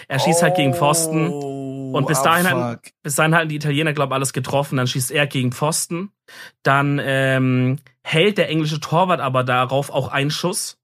Er 0.09 0.19
schießt 0.19 0.43
halt 0.43 0.57
gegen 0.57 0.75
Pfosten. 0.75 1.29
Und 1.31 2.07
bis 2.09 2.19
ah, 2.19 2.25
dahin 2.25 2.51
hatten, 2.51 2.75
fuck. 2.75 2.83
bis 3.05 3.15
dahin 3.15 3.35
hatten 3.37 3.49
die 3.49 3.55
Italiener, 3.57 3.93
glaube 3.93 4.13
ich, 4.13 4.17
alles 4.17 4.33
getroffen. 4.33 4.77
Dann 4.77 4.89
schießt 4.89 5.13
er 5.13 5.29
gegen 5.29 5.53
Pfosten. 5.53 6.11
Dann 6.65 7.01
ähm, 7.03 7.79
hält 8.03 8.39
der 8.39 8.49
englische 8.49 8.81
Torwart 8.81 9.21
aber 9.21 9.45
darauf 9.45 9.91
auch 9.91 10.09
einen 10.09 10.33
Schuss. 10.33 10.77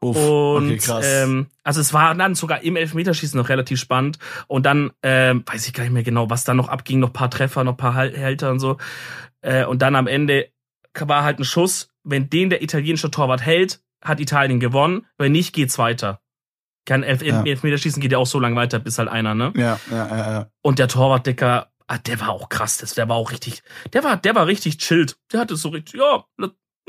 Uff, 0.00 0.16
Und 0.16 0.66
okay, 0.68 0.78
krass. 0.78 1.06
ähm, 1.06 1.48
also 1.64 1.82
es 1.82 1.92
war 1.92 2.14
dann 2.14 2.34
sogar 2.34 2.62
im 2.62 2.76
Elfmeterschießen 2.76 3.38
noch 3.38 3.50
relativ 3.50 3.78
spannend. 3.78 4.18
Und 4.46 4.64
dann 4.64 4.92
ähm, 5.02 5.44
weiß 5.46 5.66
ich 5.66 5.74
gar 5.74 5.84
nicht 5.84 5.92
mehr 5.92 6.02
genau, 6.02 6.30
was 6.30 6.44
da 6.44 6.54
noch 6.54 6.68
abging, 6.68 7.00
noch 7.00 7.12
paar 7.12 7.30
Treffer, 7.30 7.62
noch 7.62 7.76
paar 7.76 7.94
Hal- 7.94 8.16
Hälter 8.16 8.50
und 8.50 8.60
so. 8.60 8.78
Äh, 9.42 9.66
und 9.66 9.82
dann 9.82 9.96
am 9.96 10.06
Ende 10.06 10.48
war 11.00 11.24
halt 11.24 11.38
ein 11.38 11.44
Schuss. 11.44 11.88
Wenn 12.02 12.28
den 12.28 12.50
der 12.50 12.62
italienische 12.62 13.10
Torwart 13.10 13.44
hält, 13.44 13.80
hat 14.02 14.20
Italien 14.20 14.60
gewonnen. 14.60 15.06
Wenn 15.18 15.32
nicht, 15.32 15.52
geht's 15.52 15.78
weiter. 15.78 16.20
Kann 16.86 17.02
Elf 17.02 17.22
Ja. 17.22 17.42
Elfmeterschießen 17.42 18.00
geht 18.00 18.12
ja 18.12 18.18
auch 18.18 18.26
so 18.26 18.38
lange 18.38 18.56
weiter, 18.56 18.78
bis 18.78 18.98
halt 18.98 19.08
einer, 19.08 19.34
ne? 19.34 19.52
ja, 19.56 19.80
ja, 19.90 20.08
ja, 20.08 20.32
ja. 20.32 20.50
Und 20.60 20.78
der 20.78 20.88
Torwart, 20.88 21.26
Dicker, 21.26 21.72
ah, 21.86 21.98
der 21.98 22.20
war 22.20 22.30
auch 22.30 22.50
krass. 22.50 22.76
Das, 22.78 22.94
der 22.94 23.08
war 23.08 23.16
auch 23.16 23.30
richtig, 23.30 23.62
der 23.94 24.04
war, 24.04 24.18
der 24.18 24.34
war 24.34 24.46
richtig 24.46 24.78
chillt. 24.78 25.16
Der 25.32 25.40
hatte 25.40 25.56
so 25.56 25.70
richtig, 25.70 25.98
ja, 25.98 26.24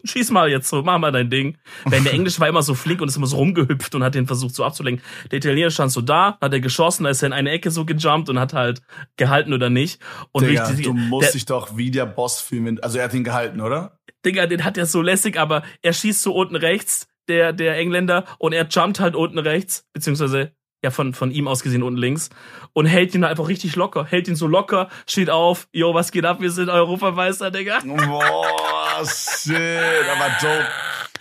schieß 0.04 0.32
mal 0.32 0.50
jetzt 0.50 0.70
so, 0.70 0.82
mach 0.84 0.98
mal 1.00 1.12
dein 1.12 1.30
Ding. 1.30 1.58
Denn 1.92 2.04
der 2.04 2.14
Englische 2.14 2.40
war 2.40 2.48
immer 2.48 2.62
so 2.62 2.76
flink 2.76 3.02
und 3.02 3.08
ist 3.08 3.18
immer 3.18 3.28
so 3.28 3.38
rumgehüpft 3.38 3.96
und 3.96 4.04
hat 4.04 4.16
den 4.16 4.28
versucht 4.28 4.56
so 4.56 4.64
abzulenken. 4.64 5.04
Der 5.32 5.38
Italiener 5.38 5.70
stand 5.70 5.92
so 5.92 6.02
da, 6.02 6.38
hat 6.42 6.54
er 6.54 6.60
geschossen, 6.60 7.04
da 7.06 7.10
ist 7.10 7.24
er 7.24 7.28
in 7.28 7.34
eine 7.34 7.52
Ecke 7.52 7.72
so 7.72 7.86
gejumpt 7.86 8.30
und 8.30 8.40
hat 8.40 8.54
halt 8.54 8.82
gehalten 9.18 9.54
oder 9.54 9.70
nicht. 9.70 10.00
Und 10.32 10.48
Digga, 10.48 10.68
richtig, 10.68 10.86
du 10.86 10.94
musst 10.94 11.28
der, 11.28 11.34
dich 11.34 11.46
doch 11.46 11.78
wie 11.78 11.92
der 11.92 12.06
Boss 12.06 12.42
fühlen. 12.42 12.80
Also 12.82 12.98
er 12.98 13.06
hat 13.06 13.14
ihn 13.14 13.24
gehalten, 13.24 13.62
oder? 13.62 14.00
Digga, 14.26 14.48
den 14.48 14.64
hat 14.64 14.78
er 14.78 14.86
so 14.86 15.02
lässig, 15.02 15.40
aber 15.40 15.64
er 15.82 15.94
schießt 15.94 16.22
so 16.22 16.34
unten 16.34 16.56
rechts, 16.56 17.08
der, 17.28 17.54
der 17.54 17.78
Engländer, 17.78 18.26
und 18.38 18.54
er 18.54 18.68
jumpt 18.68 19.00
halt 19.00 19.16
unten 19.16 19.40
rechts, 19.40 19.88
beziehungsweise 19.94 20.52
ja 20.86 20.92
von, 20.92 21.14
von 21.14 21.32
ihm 21.32 21.48
aus 21.50 21.62
gesehen 21.64 21.84
unten 21.84 22.00
links 22.00 22.30
und 22.74 22.86
hält 22.86 23.14
ihn 23.14 23.24
halt 23.24 23.32
einfach 23.32 23.48
richtig 23.50 23.76
locker, 23.76 24.06
hält 24.06 24.28
ihn 24.28 24.36
so 24.36 24.48
locker, 24.48 24.88
steht 25.08 25.30
auf, 25.30 25.68
yo, 25.74 25.94
was 25.94 26.12
geht 26.12 26.26
ab, 26.26 26.40
wir 26.40 26.52
sind 26.52 26.70
Europameister, 26.70 27.52
Digga. 27.52 27.80
Boah, 27.86 29.04
shit, 29.06 29.56
aber 29.56 30.30
dope. 30.42 30.66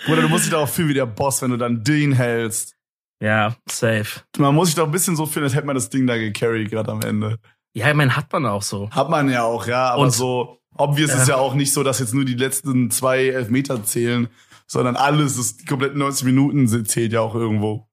Bruder, 0.06 0.23
du 0.23 0.28
musst 0.28 0.44
dich 0.44 0.52
doch 0.52 0.62
auch 0.62 0.68
fühlen 0.68 0.90
wie 0.90 0.94
der 0.94 1.06
Boss, 1.06 1.40
wenn 1.42 1.50
du 1.50 1.56
dann 1.56 1.83
den 1.83 2.12
hältst. 2.12 2.76
Ja, 3.23 3.54
safe. 3.71 4.21
Man 4.37 4.54
muss 4.54 4.68
sich 4.68 4.75
doch 4.76 4.85
ein 4.85 4.90
bisschen 4.90 5.16
so 5.16 5.25
fühlen, 5.26 5.44
als 5.44 5.54
hätte 5.54 5.66
man 5.66 5.75
das 5.76 5.88
Ding 5.88 6.06
da 6.06 6.16
gecarried 6.16 6.71
gerade 6.71 6.92
am 6.92 7.00
Ende. 7.00 7.38
Ja, 7.75 7.88
ich 7.88 7.94
meine, 7.94 8.14
hat 8.16 8.33
man 8.33 8.44
auch 8.47 8.62
so. 8.62 8.90
Hat 8.90 9.09
man 9.09 9.30
ja 9.30 9.44
auch, 9.44 9.66
ja, 9.66 9.90
aber 9.92 10.02
Und- 10.02 10.11
so, 10.12 10.59
obvious 10.76 11.11
Ja. 11.11 11.16
ist 11.23 11.28
ja 11.28 11.37
auch 11.37 11.54
nicht 11.54 11.73
so, 11.73 11.83
dass 11.83 12.00
jetzt 12.00 12.12
nur 12.14 12.25
die 12.25 12.35
letzten 12.35 12.90
zwei 12.90 13.26
Elfmeter 13.28 13.83
zählen, 13.85 14.28
sondern 14.66 14.97
alles, 14.97 15.37
das, 15.37 15.56
die 15.56 15.64
kompletten 15.64 15.99
90 15.99 16.25
Minuten 16.26 16.68
zählt 16.87 17.12
ja 17.12 17.21
auch 17.21 17.35
irgendwo. 17.35 17.88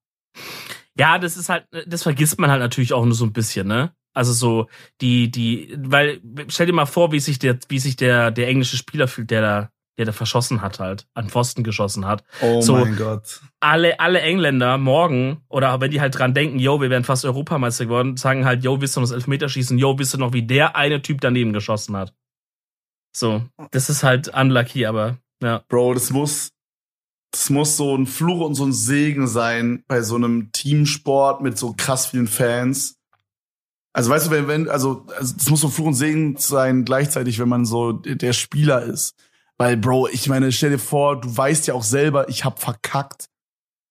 Ja, 0.98 1.18
das 1.18 1.38
ist 1.38 1.50
halt, 1.50 1.66
das 1.88 2.04
vergisst 2.04 2.40
man 2.40 2.50
halt 2.50 2.60
natürlich 2.62 2.94
auch 2.94 3.06
nur 3.06 3.16
so 3.16 3.26
ein 3.26 3.34
bisschen, 3.34 3.68
ne? 3.68 3.94
Also 4.14 4.34
so 4.34 4.68
die 5.00 5.32
die 5.32 5.74
weil 5.78 6.20
stell 6.50 6.66
dir 6.66 6.74
mal 6.74 6.86
vor, 6.86 7.12
wie 7.14 7.20
sich 7.20 7.40
der 7.40 7.58
wie 7.70 7.80
sich 7.80 7.96
der 7.96 8.32
der 8.32 8.48
englische 8.50 8.76
Spieler 8.76 9.08
fühlt, 9.08 9.32
der 9.32 9.42
da 9.42 9.72
der 9.98 10.06
da 10.06 10.12
verschossen 10.14 10.62
hat 10.62 10.80
halt, 10.80 11.06
an 11.14 11.30
Pfosten 11.30 11.64
geschossen 11.64 12.06
hat. 12.06 12.24
Oh 12.42 12.62
So. 12.62 12.76
mein 12.76 12.96
Gott. 12.98 13.42
Alle 13.62 14.00
alle 14.00 14.20
Engländer 14.22 14.78
morgen 14.78 15.44
oder 15.48 15.80
wenn 15.80 15.92
die 15.92 16.02
halt 16.02 16.18
dran 16.18 16.34
denken, 16.34 16.60
yo, 16.60 16.82
wir 16.82 16.90
wären 16.90 17.04
fast 17.06 17.24
Europameister 17.24 17.86
geworden, 17.86 18.18
sagen 18.18 18.46
halt, 18.46 18.64
yo, 18.64 18.82
wisst 18.82 18.98
ihr 18.98 19.02
noch 19.02 19.08
das 19.08 19.16
Elfmeterschießen, 19.16 19.78
yo, 19.78 19.98
wisst 19.98 20.16
ihr 20.16 20.18
noch, 20.18 20.34
wie 20.34 20.44
der 20.44 20.76
eine 20.76 21.02
Typ 21.02 21.22
daneben 21.22 21.54
geschossen 21.54 21.96
hat. 21.96 22.14
So, 23.16 23.44
das 23.72 23.90
ist 23.90 24.04
halt 24.04 24.30
unlucky, 24.30 24.86
aber 24.86 25.18
ja. 25.42 25.64
Bro, 25.70 25.94
das 25.94 26.10
muss, 26.12 26.52
das 27.32 27.50
muss 27.50 27.78
so 27.78 27.96
ein 27.96 28.06
Fluch 28.06 28.42
und 28.42 28.56
so 28.56 28.66
ein 28.66 28.74
Segen 28.74 29.28
sein 29.28 29.84
bei 29.88 30.02
so 30.02 30.16
einem 30.16 30.52
Teamsport 30.52 31.42
mit 31.42 31.58
so 31.58 31.74
krass 31.76 32.08
vielen 32.08 32.28
Fans. 32.28 32.98
Also 33.94 34.10
weißt 34.10 34.28
du, 34.28 34.32
wenn, 34.32 34.48
wenn, 34.48 34.70
also, 34.70 35.06
also 35.18 35.34
das 35.36 35.50
muss 35.50 35.62
so 35.62 35.70
Fluch 35.70 35.88
und 35.88 35.94
Segen 35.94 36.36
sein 36.38 36.86
gleichzeitig, 36.86 37.40
wenn 37.40 37.50
man 37.50 37.66
so 37.66 37.94
der 37.94 38.34
Spieler 38.34 38.84
ist. 38.84 39.16
Weil, 39.58 39.78
Bro, 39.78 40.08
ich 40.10 40.28
meine, 40.28 40.52
stell 40.52 40.72
dir 40.72 40.80
vor, 40.80 41.20
du 41.22 41.36
weißt 41.36 41.68
ja 41.68 41.74
auch 41.74 41.84
selber, 41.84 42.30
ich 42.30 42.46
hab 42.46 42.60
verkackt. 42.60 43.30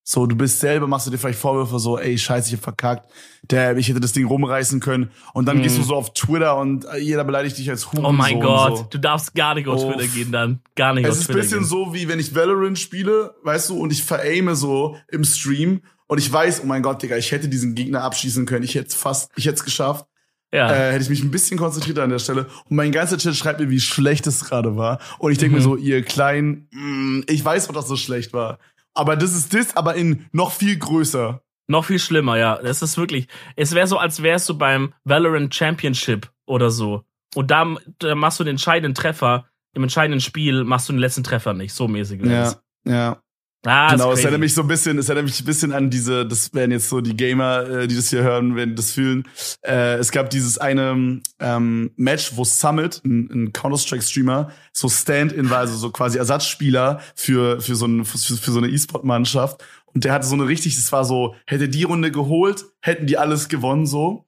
So, 0.02 0.26
du 0.26 0.34
bist 0.34 0.58
selber, 0.60 0.86
machst 0.88 1.06
du 1.06 1.10
dir 1.10 1.18
vielleicht 1.18 1.38
Vorwürfe 1.38 1.78
so, 1.78 1.98
ey, 1.98 2.18
scheiße, 2.18 2.48
ich 2.48 2.54
hab 2.54 2.62
verkackt. 2.64 3.08
Der, 3.42 3.76
ich 3.76 3.88
hätte 3.88 4.00
das 4.00 4.12
Ding 4.12 4.26
rumreißen 4.26 4.80
können. 4.80 5.10
Und 5.34 5.46
dann 5.46 5.58
Mhm. 5.58 5.62
gehst 5.62 5.78
du 5.78 5.82
so 5.82 5.94
auf 5.94 6.14
Twitter 6.14 6.56
und 6.56 6.84
jeder 6.98 7.22
beleidigt 7.24 7.58
dich 7.58 7.70
als 7.70 7.86
Hurensohn. 7.86 8.06
Oh 8.06 8.12
mein 8.12 8.40
Gott, 8.40 8.78
So. 8.78 8.82
du 8.90 8.98
darfst 8.98 9.34
gar 9.34 9.54
nicht 9.54 9.68
auf 9.68 9.80
Oh. 9.82 9.92
Twitter 9.92 10.08
gehen 10.08 10.32
dann. 10.32 10.60
Gar 10.74 10.94
nicht 10.94 11.04
Es 11.06 11.10
auf 11.12 11.16
ist 11.16 11.20
ein 11.22 11.26
Twitter 11.34 11.42
bisschen 11.42 11.58
gehen. 11.60 11.68
so, 11.68 11.94
wie 11.94 12.08
wenn 12.08 12.18
ich 12.18 12.34
Valorant 12.34 12.78
spiele, 12.78 13.34
weißt 13.44 13.70
du, 13.70 13.78
und 13.78 13.92
ich 13.92 14.02
veraime 14.02 14.56
so 14.56 14.96
im 15.08 15.22
Stream 15.22 15.82
und 16.08 16.18
ich 16.18 16.32
weiß, 16.32 16.62
oh 16.64 16.66
mein 16.66 16.82
Gott, 16.82 17.02
Digga, 17.02 17.16
ich 17.16 17.30
hätte 17.30 17.48
diesen 17.48 17.74
Gegner 17.76 18.02
abschießen 18.02 18.46
können. 18.46 18.64
Ich 18.64 18.74
hätte 18.74 18.88
es 18.88 18.94
fast, 18.94 19.30
ich 19.36 19.44
hätte 19.46 19.56
es 19.56 19.64
geschafft. 19.64 20.06
Ja. 20.52 20.68
Äh, 20.72 20.92
hätte 20.94 21.04
ich 21.04 21.10
mich 21.10 21.22
ein 21.22 21.30
bisschen 21.30 21.56
konzentrierter 21.56 22.02
an 22.02 22.10
der 22.10 22.18
Stelle. 22.18 22.46
Und 22.68 22.74
mein 22.74 22.90
ganzer 22.90 23.16
Chat 23.18 23.36
schreibt 23.36 23.60
mir, 23.60 23.70
wie 23.70 23.78
schlecht 23.78 24.26
es 24.26 24.44
gerade 24.44 24.76
war. 24.76 24.98
Und 25.20 25.30
ich 25.30 25.38
denke 25.38 25.52
Mhm. 25.52 25.58
mir 25.58 25.62
so, 25.62 25.76
ihr 25.76 26.02
kleinen, 26.02 26.66
mm, 26.72 27.20
ich 27.28 27.44
weiß, 27.44 27.68
ob 27.68 27.76
das 27.76 27.86
so 27.86 27.94
schlecht 27.94 28.32
war. 28.32 28.58
Aber 28.94 29.16
das 29.16 29.34
ist 29.34 29.54
das, 29.54 29.76
aber 29.76 29.94
in 29.94 30.26
noch 30.32 30.52
viel 30.52 30.78
größer. 30.78 31.42
Noch 31.68 31.84
viel 31.84 31.98
schlimmer, 32.00 32.36
ja. 32.36 32.60
Das 32.60 32.82
ist 32.82 32.98
wirklich. 32.98 33.28
Es 33.54 33.74
wäre 33.74 33.86
so, 33.86 33.98
als 33.98 34.22
wärst 34.22 34.48
du 34.48 34.58
beim 34.58 34.92
Valorant 35.04 35.54
Championship 35.54 36.30
oder 36.44 36.70
so. 36.70 37.04
Und 37.34 37.50
da, 37.50 37.76
da 37.98 38.14
machst 38.16 38.40
du 38.40 38.44
den 38.44 38.52
entscheidenden 38.52 38.94
Treffer. 38.94 39.46
Im 39.72 39.84
entscheidenden 39.84 40.20
Spiel 40.20 40.64
machst 40.64 40.88
du 40.88 40.92
den 40.92 40.98
letzten 40.98 41.22
Treffer 41.22 41.54
nicht. 41.54 41.72
So 41.72 41.86
mäßig. 41.86 42.20
es. 42.22 42.60
ja. 42.84 43.22
Ah, 43.66 43.90
genau, 43.90 44.12
es 44.12 44.20
erinnert 44.20 44.40
mich 44.40 44.54
so 44.54 44.62
ein 44.62 44.68
bisschen, 44.68 44.96
es 44.98 45.08
erinnert 45.10 45.26
mich 45.26 45.40
ein 45.40 45.44
bisschen 45.44 45.72
an 45.72 45.90
diese, 45.90 46.26
das 46.26 46.54
wären 46.54 46.70
jetzt 46.70 46.88
so 46.88 47.02
die 47.02 47.14
Gamer, 47.14 47.68
äh, 47.68 47.88
die 47.88 47.94
das 47.94 48.08
hier 48.08 48.22
hören, 48.22 48.56
werden 48.56 48.74
das 48.74 48.92
fühlen. 48.92 49.28
Äh, 49.60 49.96
es 49.96 50.10
gab 50.12 50.30
dieses 50.30 50.56
eine 50.56 51.20
ähm, 51.40 51.90
Match, 51.96 52.32
wo 52.36 52.44
Summit, 52.44 53.02
ein, 53.04 53.28
ein 53.30 53.52
Counter-Strike-Streamer, 53.52 54.50
so 54.72 54.88
Stand-in 54.88 55.50
war, 55.50 55.58
also 55.58 55.76
so 55.76 55.90
quasi 55.90 56.16
Ersatzspieler 56.16 57.00
für, 57.14 57.60
für 57.60 57.76
so, 57.76 57.86
ein, 57.86 58.06
für, 58.06 58.18
für 58.18 58.50
so 58.50 58.58
eine 58.58 58.68
E-Sport-Mannschaft. 58.68 59.62
Und 59.92 60.04
der 60.04 60.12
hatte 60.14 60.26
so 60.26 60.34
eine 60.34 60.46
richtig, 60.46 60.76
das 60.76 60.90
war 60.92 61.04
so, 61.04 61.34
hätte 61.46 61.68
die 61.68 61.82
Runde 61.82 62.10
geholt, 62.10 62.64
hätten 62.80 63.06
die 63.06 63.18
alles 63.18 63.48
gewonnen 63.48 63.84
so. 63.84 64.24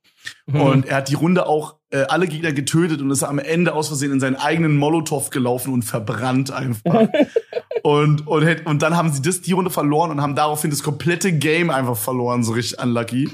Mhm. 0.47 0.61
Und 0.61 0.87
er 0.87 0.97
hat 0.97 1.09
die 1.09 1.15
Runde 1.15 1.47
auch 1.47 1.77
äh, 1.93 2.05
alle 2.09 2.27
Gegner 2.27 2.53
getötet 2.53 3.01
und 3.03 3.11
ist 3.11 3.23
am 3.23 3.39
Ende 3.39 3.75
aus 3.75 3.89
Versehen 3.89 4.13
in 4.13 4.21
seinen 4.21 4.37
eigenen 4.37 4.77
Molotow 4.77 5.29
gelaufen 5.31 5.73
und 5.73 5.83
verbrannt 5.83 6.51
einfach. 6.51 7.09
und, 7.83 8.27
und, 8.27 8.67
und 8.67 8.83
dann 8.83 8.97
haben 8.97 9.13
sie 9.13 9.21
das, 9.21 9.43
die 9.43 9.53
Runde 9.53 9.71
verloren 9.71 10.11
und 10.11 10.23
haben 10.23 10.35
daraufhin 10.35 10.71
das 10.71 10.83
komplette 10.83 11.33
Game 11.33 11.71
einfach 11.71 11.97
verloren, 11.97 12.45
so 12.45 12.53
richtig 12.53 12.83
unlucky. 12.83 13.31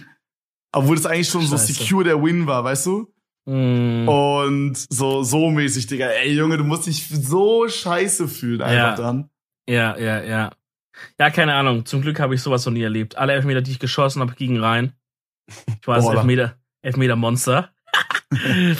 Obwohl 0.72 0.96
das 0.96 1.06
eigentlich 1.06 1.28
schon 1.28 1.42
so 1.42 1.56
Scheiße. 1.56 1.72
secure 1.72 2.04
der 2.04 2.22
Win 2.22 2.46
war, 2.46 2.64
weißt 2.64 2.86
du? 2.86 3.06
Mm. 3.46 4.08
Und 4.08 4.74
so, 4.90 5.22
so 5.22 5.50
mäßig, 5.50 5.86
Digga. 5.86 6.06
Ey, 6.06 6.34
Junge, 6.34 6.58
du 6.58 6.64
musst 6.64 6.86
dich 6.86 7.08
so 7.08 7.68
scheiße 7.68 8.28
fühlen 8.28 8.60
einfach 8.60 8.90
Ja. 8.90 8.96
dann. 8.96 9.30
Ja, 9.68 9.96
ja, 9.96 10.22
ja. 10.22 10.50
Ja, 11.18 11.30
keine 11.30 11.54
Ahnung. 11.54 11.86
Zum 11.86 12.02
Glück 12.02 12.18
habe 12.18 12.34
ich 12.34 12.42
sowas 12.42 12.66
noch 12.66 12.72
nie 12.72 12.82
erlebt. 12.82 13.16
Alle 13.16 13.34
Elfmeter, 13.34 13.62
die 13.62 13.70
ich 13.70 13.78
geschossen 13.78 14.20
habe, 14.20 14.34
gingen 14.34 14.62
rein. 14.62 14.92
Ich 15.80 15.86
war 15.86 15.96
das. 15.96 16.06
Elfmeter, 16.08 16.56
Elfmeter-Monster. 16.82 17.70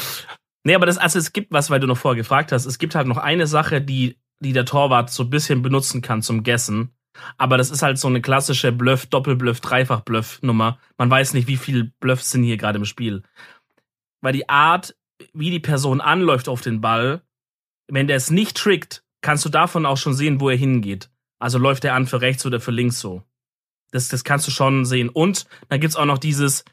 nee, 0.65 0.75
aber 0.75 0.87
das, 0.87 0.99
also 0.99 1.19
es 1.19 1.33
gibt 1.33 1.53
was, 1.53 1.71
weil 1.71 1.81
du 1.81 1.87
noch 1.87 1.99
vorher 1.99 2.17
gefragt 2.17 2.53
hast. 2.53 2.67
Es 2.67 2.79
gibt 2.79 2.95
halt 2.95 3.07
noch 3.07 3.19
eine 3.19 3.47
Sache, 3.47 3.81
die, 3.81 4.19
die 4.41 4.53
der 4.53 4.65
Torwart 4.65 5.11
so 5.11 5.25
ein 5.25 5.31
bisschen 5.31 5.63
benutzen 5.63 6.03
kann 6.03 6.23
zum 6.23 6.43
Gessen. 6.43 6.95
Aber 7.37 7.57
das 7.57 7.71
ist 7.71 7.83
halt 7.83 7.99
so 7.99 8.09
eine 8.09 8.21
klassische 8.21 8.73
Bluff, 8.73 9.07
Doppelbluff, 9.07 9.61
Dreifach-Bluff-Nummer. 9.61 10.79
Man 10.97 11.11
weiß 11.11 11.35
nicht, 11.35 11.49
wie 11.49 11.57
viel 11.57 11.93
Bluffs 12.01 12.31
sind 12.31 12.45
hier 12.45 12.57
gerade 12.57 12.79
im 12.79 12.85
Spiel. 12.85 13.23
Weil 14.21 14.33
die 14.33 14.49
Art, 14.49 14.97
wie 15.33 15.51
die 15.51 15.61
Person 15.61 16.01
anläuft 16.01 16.49
auf 16.49 16.61
den 16.61 16.81
Ball, 16.81 17.23
wenn 17.89 18.07
der 18.07 18.17
es 18.17 18.31
nicht 18.31 18.57
trickt, 18.57 19.05
kannst 19.21 19.45
du 19.45 19.49
davon 19.49 19.87
auch 19.87 19.97
schon 19.97 20.15
sehen, 20.15 20.41
wo 20.41 20.49
er 20.49 20.57
hingeht. 20.57 21.11
Also 21.39 21.59
läuft 21.59 21.85
er 21.85 21.95
an 21.95 22.07
für 22.07 22.21
rechts 22.21 22.45
oder 22.47 22.61
für 22.61 22.71
links 22.71 23.01
so. 23.01 23.23
Das, 23.91 24.09
das 24.09 24.25
kannst 24.25 24.47
du 24.47 24.51
schon 24.51 24.85
sehen. 24.85 25.09
Und 25.09 25.47
dann 25.69 25.81
gibt's 25.81 25.97
auch 25.97 26.05
noch 26.05 26.19
dieses, 26.19 26.65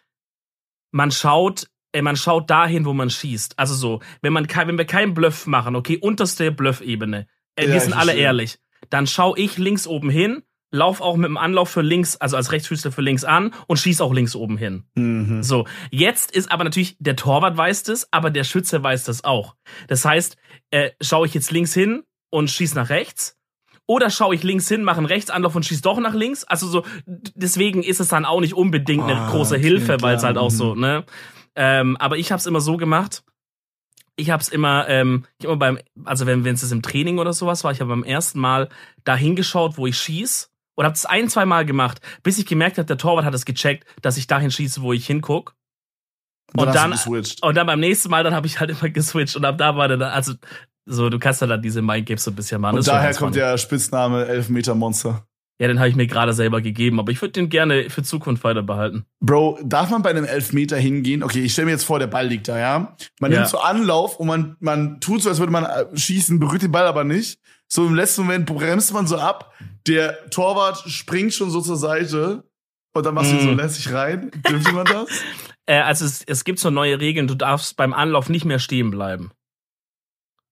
man 0.91 1.11
schaut, 1.11 1.69
äh, 1.95 2.01
man 2.01 2.15
schaut 2.17 2.49
dahin, 2.49 2.85
wo 2.85 2.93
man 2.93 3.09
schießt. 3.09 3.57
Also 3.57 3.73
so, 3.73 4.01
wenn 4.21 4.33
man 4.33 4.47
kein, 4.47 4.67
wenn 4.67 4.77
wir 4.77 4.85
keinen 4.85 5.13
Bluff 5.13 5.47
machen, 5.47 5.75
okay, 5.75 5.97
unterste 5.97 6.51
Bluff-Ebene, 6.51 7.27
äh, 7.55 7.67
Ja, 7.67 7.73
wir 7.73 7.79
sind 7.81 7.93
alle 7.93 8.05
verstehe. 8.11 8.23
ehrlich, 8.25 8.59
dann 8.89 9.07
schau 9.07 9.35
ich 9.35 9.57
links 9.57 9.87
oben 9.87 10.09
hin, 10.09 10.43
lauf 10.71 10.99
auch 10.99 11.15
mit 11.15 11.29
dem 11.29 11.37
Anlauf 11.37 11.69
für 11.69 11.81
links, 11.81 12.17
also 12.17 12.35
als 12.35 12.51
Rechtsfüßler 12.51 12.91
für 12.91 13.01
links 13.01 13.23
an 13.23 13.53
und 13.67 13.77
schieß 13.77 14.01
auch 14.01 14.13
links 14.13 14.35
oben 14.35 14.57
hin. 14.57 14.83
Mhm. 14.95 15.41
So, 15.41 15.65
jetzt 15.89 16.31
ist 16.31 16.51
aber 16.51 16.65
natürlich, 16.65 16.97
der 16.99 17.15
Torwart 17.15 17.55
weiß 17.55 17.83
das, 17.83 18.11
aber 18.11 18.29
der 18.29 18.43
Schütze 18.43 18.83
weiß 18.83 19.05
das 19.05 19.23
auch. 19.23 19.55
Das 19.87 20.03
heißt, 20.03 20.35
äh, 20.71 20.91
schaue 21.01 21.27
ich 21.27 21.33
jetzt 21.33 21.51
links 21.51 21.73
hin 21.73 22.03
und 22.29 22.49
schieß 22.51 22.75
nach 22.75 22.89
rechts? 22.89 23.37
Oder 23.87 24.09
schaue 24.09 24.33
ich 24.35 24.41
links 24.43 24.67
hin, 24.67 24.83
mache 24.83 24.97
einen 24.97 25.05
Rechtsanlauf 25.05 25.55
und 25.55 25.63
schieß 25.63 25.81
doch 25.81 25.99
nach 25.99 26.15
links? 26.15 26.43
Also 26.43 26.67
so, 26.67 26.83
deswegen 27.05 27.83
ist 27.83 27.99
es 27.99 28.07
dann 28.07 28.25
auch 28.25 28.41
nicht 28.41 28.55
unbedingt 28.55 29.03
eine 29.03 29.15
Ah, 29.21 29.29
große 29.29 29.57
Hilfe, 29.57 30.01
weil 30.01 30.15
es 30.17 30.23
halt 30.23 30.37
auch 30.37 30.49
mhm. 30.51 30.55
so, 30.55 30.75
ne? 30.75 31.05
Ähm, 31.55 31.97
aber 31.97 32.17
ich 32.17 32.31
habe 32.31 32.39
es 32.39 32.45
immer 32.45 32.61
so 32.61 32.77
gemacht. 32.77 33.23
Ich 34.17 34.29
habe 34.29 34.41
es 34.41 34.49
immer, 34.49 34.87
ähm, 34.87 35.25
ich 35.39 35.45
immer 35.45 35.57
beim, 35.57 35.79
also 36.05 36.25
wenn 36.25 36.45
es 36.45 36.71
im 36.71 36.81
Training 36.81 37.19
oder 37.19 37.33
sowas 37.33 37.63
war, 37.63 37.71
ich 37.71 37.81
habe 37.81 37.89
beim 37.89 38.03
ersten 38.03 38.39
Mal 38.39 38.69
da 39.03 39.15
hingeschaut, 39.15 39.77
wo 39.77 39.87
ich 39.87 39.97
schieß 39.97 40.49
und 40.75 40.85
habe 40.85 40.95
es 40.95 41.05
ein, 41.05 41.29
zwei 41.29 41.45
Mal 41.45 41.65
gemacht, 41.65 41.99
bis 42.23 42.37
ich 42.37 42.45
gemerkt 42.45 42.77
habe, 42.77 42.85
der 42.85 42.97
Torwart 42.97 43.25
hat 43.25 43.33
es 43.33 43.45
gecheckt, 43.45 43.85
dass 44.01 44.17
ich 44.17 44.27
dahin 44.27 44.51
schieße, 44.51 44.81
wo 44.81 44.93
ich 44.93 45.05
hinguck. 45.05 45.55
Und 46.55 46.73
dann-. 46.73 46.93
Und 47.41 47.55
dann 47.55 47.67
beim 47.67 47.79
nächsten 47.79 48.09
Mal, 48.09 48.23
dann 48.23 48.33
habe 48.33 48.47
ich 48.47 48.59
halt 48.59 48.69
immer 48.69 48.89
geswitcht 48.89 49.35
und 49.35 49.43
ab 49.43 49.57
da 49.57 49.75
war 49.75 49.87
dann, 49.87 50.01
also 50.01 50.33
so, 50.85 51.09
du 51.09 51.17
kannst 51.19 51.41
ja 51.41 51.47
dann 51.47 51.61
diese 51.61 51.81
Mindgames 51.81 52.23
so 52.23 52.31
ein 52.31 52.35
bisschen 52.35 52.61
machen. 52.61 52.77
Und 52.77 52.87
daher 52.87 53.09
kommt 53.09 53.33
funny. 53.33 53.37
der 53.37 53.57
Spitzname 53.57 54.25
Elfmeter-Monster. 54.27 55.25
Ja, 55.59 55.67
den 55.69 55.79
habe 55.79 55.87
ich 55.87 55.95
mir 55.95 56.05
gerade 56.07 56.33
selber 56.33 56.59
gegeben, 56.61 56.99
aber 56.99 57.11
ich 57.13 57.21
würde 57.21 57.31
den 57.31 57.47
gerne 57.49 57.89
für 57.89 58.03
Zukunft 58.03 58.43
weiter 58.43 58.61
behalten. 58.61 59.05
Bro, 59.21 59.59
darf 59.63 59.89
man 59.89 60.01
bei 60.01 60.09
einem 60.09 60.25
Elfmeter 60.25 60.75
hingehen? 60.75 61.23
Okay, 61.23 61.39
ich 61.43 61.53
stelle 61.53 61.67
mir 61.67 61.71
jetzt 61.71 61.85
vor, 61.85 61.97
der 61.97 62.07
Ball 62.07 62.27
liegt 62.27 62.49
da, 62.49 62.59
ja? 62.59 62.95
Man 63.21 63.31
Ja. 63.31 63.39
nimmt 63.39 63.49
so 63.49 63.59
Anlauf 63.59 64.17
und 64.19 64.27
man, 64.27 64.57
man 64.59 64.99
tut 64.99 65.21
so, 65.23 65.29
als 65.29 65.39
würde 65.39 65.53
man 65.53 65.63
äh, 65.63 65.85
schießen, 65.97 66.39
berührt 66.41 66.61
den 66.63 66.73
Ball 66.73 66.85
aber 66.87 67.05
nicht. 67.05 67.39
So 67.67 67.87
im 67.87 67.95
letzten 67.95 68.23
Moment 68.23 68.45
bremst 68.47 68.93
man 68.93 69.07
so 69.07 69.17
ab. 69.17 69.53
Der 69.87 70.29
Torwart 70.29 70.77
springt 70.89 71.33
schon 71.33 71.49
so 71.49 71.61
zur 71.61 71.77
Seite 71.77 72.43
und 72.93 73.05
dann 73.05 73.13
machst 73.15 73.31
du 73.31 73.35
ihn 73.37 73.41
so 73.41 73.51
Mm. 73.51 73.57
lässig 73.57 73.93
rein. 73.93 74.31
Dürfte 74.49 74.71
man 74.73 74.85
das? 74.85 75.07
Äh, 75.67 75.79
also 75.79 76.05
es, 76.05 76.21
es 76.27 76.43
gibt 76.43 76.59
so 76.59 76.69
neue 76.69 76.99
Regeln, 76.99 77.25
du 77.27 77.33
darfst 77.33 77.75
beim 77.75 77.91
Anlauf 77.91 78.29
nicht 78.29 78.45
mehr 78.45 78.59
stehen 78.59 78.91
bleiben. 78.91 79.31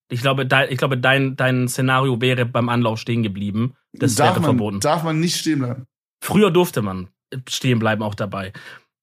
Ich 0.09 0.21
glaube, 0.21 0.45
dein, 0.47 0.71
ich 0.71 0.77
glaube, 0.79 0.97
dein, 0.97 1.35
dein 1.35 1.67
Szenario 1.67 2.19
wäre 2.19 2.45
beim 2.47 2.67
Anlauf 2.67 2.97
stehen 2.99 3.21
geblieben. 3.21 3.75
Das 3.93 4.15
darf 4.15 4.29
wäre 4.29 4.41
man, 4.41 4.43
verboten. 4.43 4.79
Darf 4.79 5.03
man 5.03 5.19
nicht 5.19 5.37
stehen 5.37 5.59
bleiben. 5.59 5.85
Früher 6.21 6.51
durfte 6.51 6.81
man 6.81 7.09
stehen 7.49 7.79
bleiben 7.79 8.03
auch 8.03 8.15
dabei. 8.15 8.53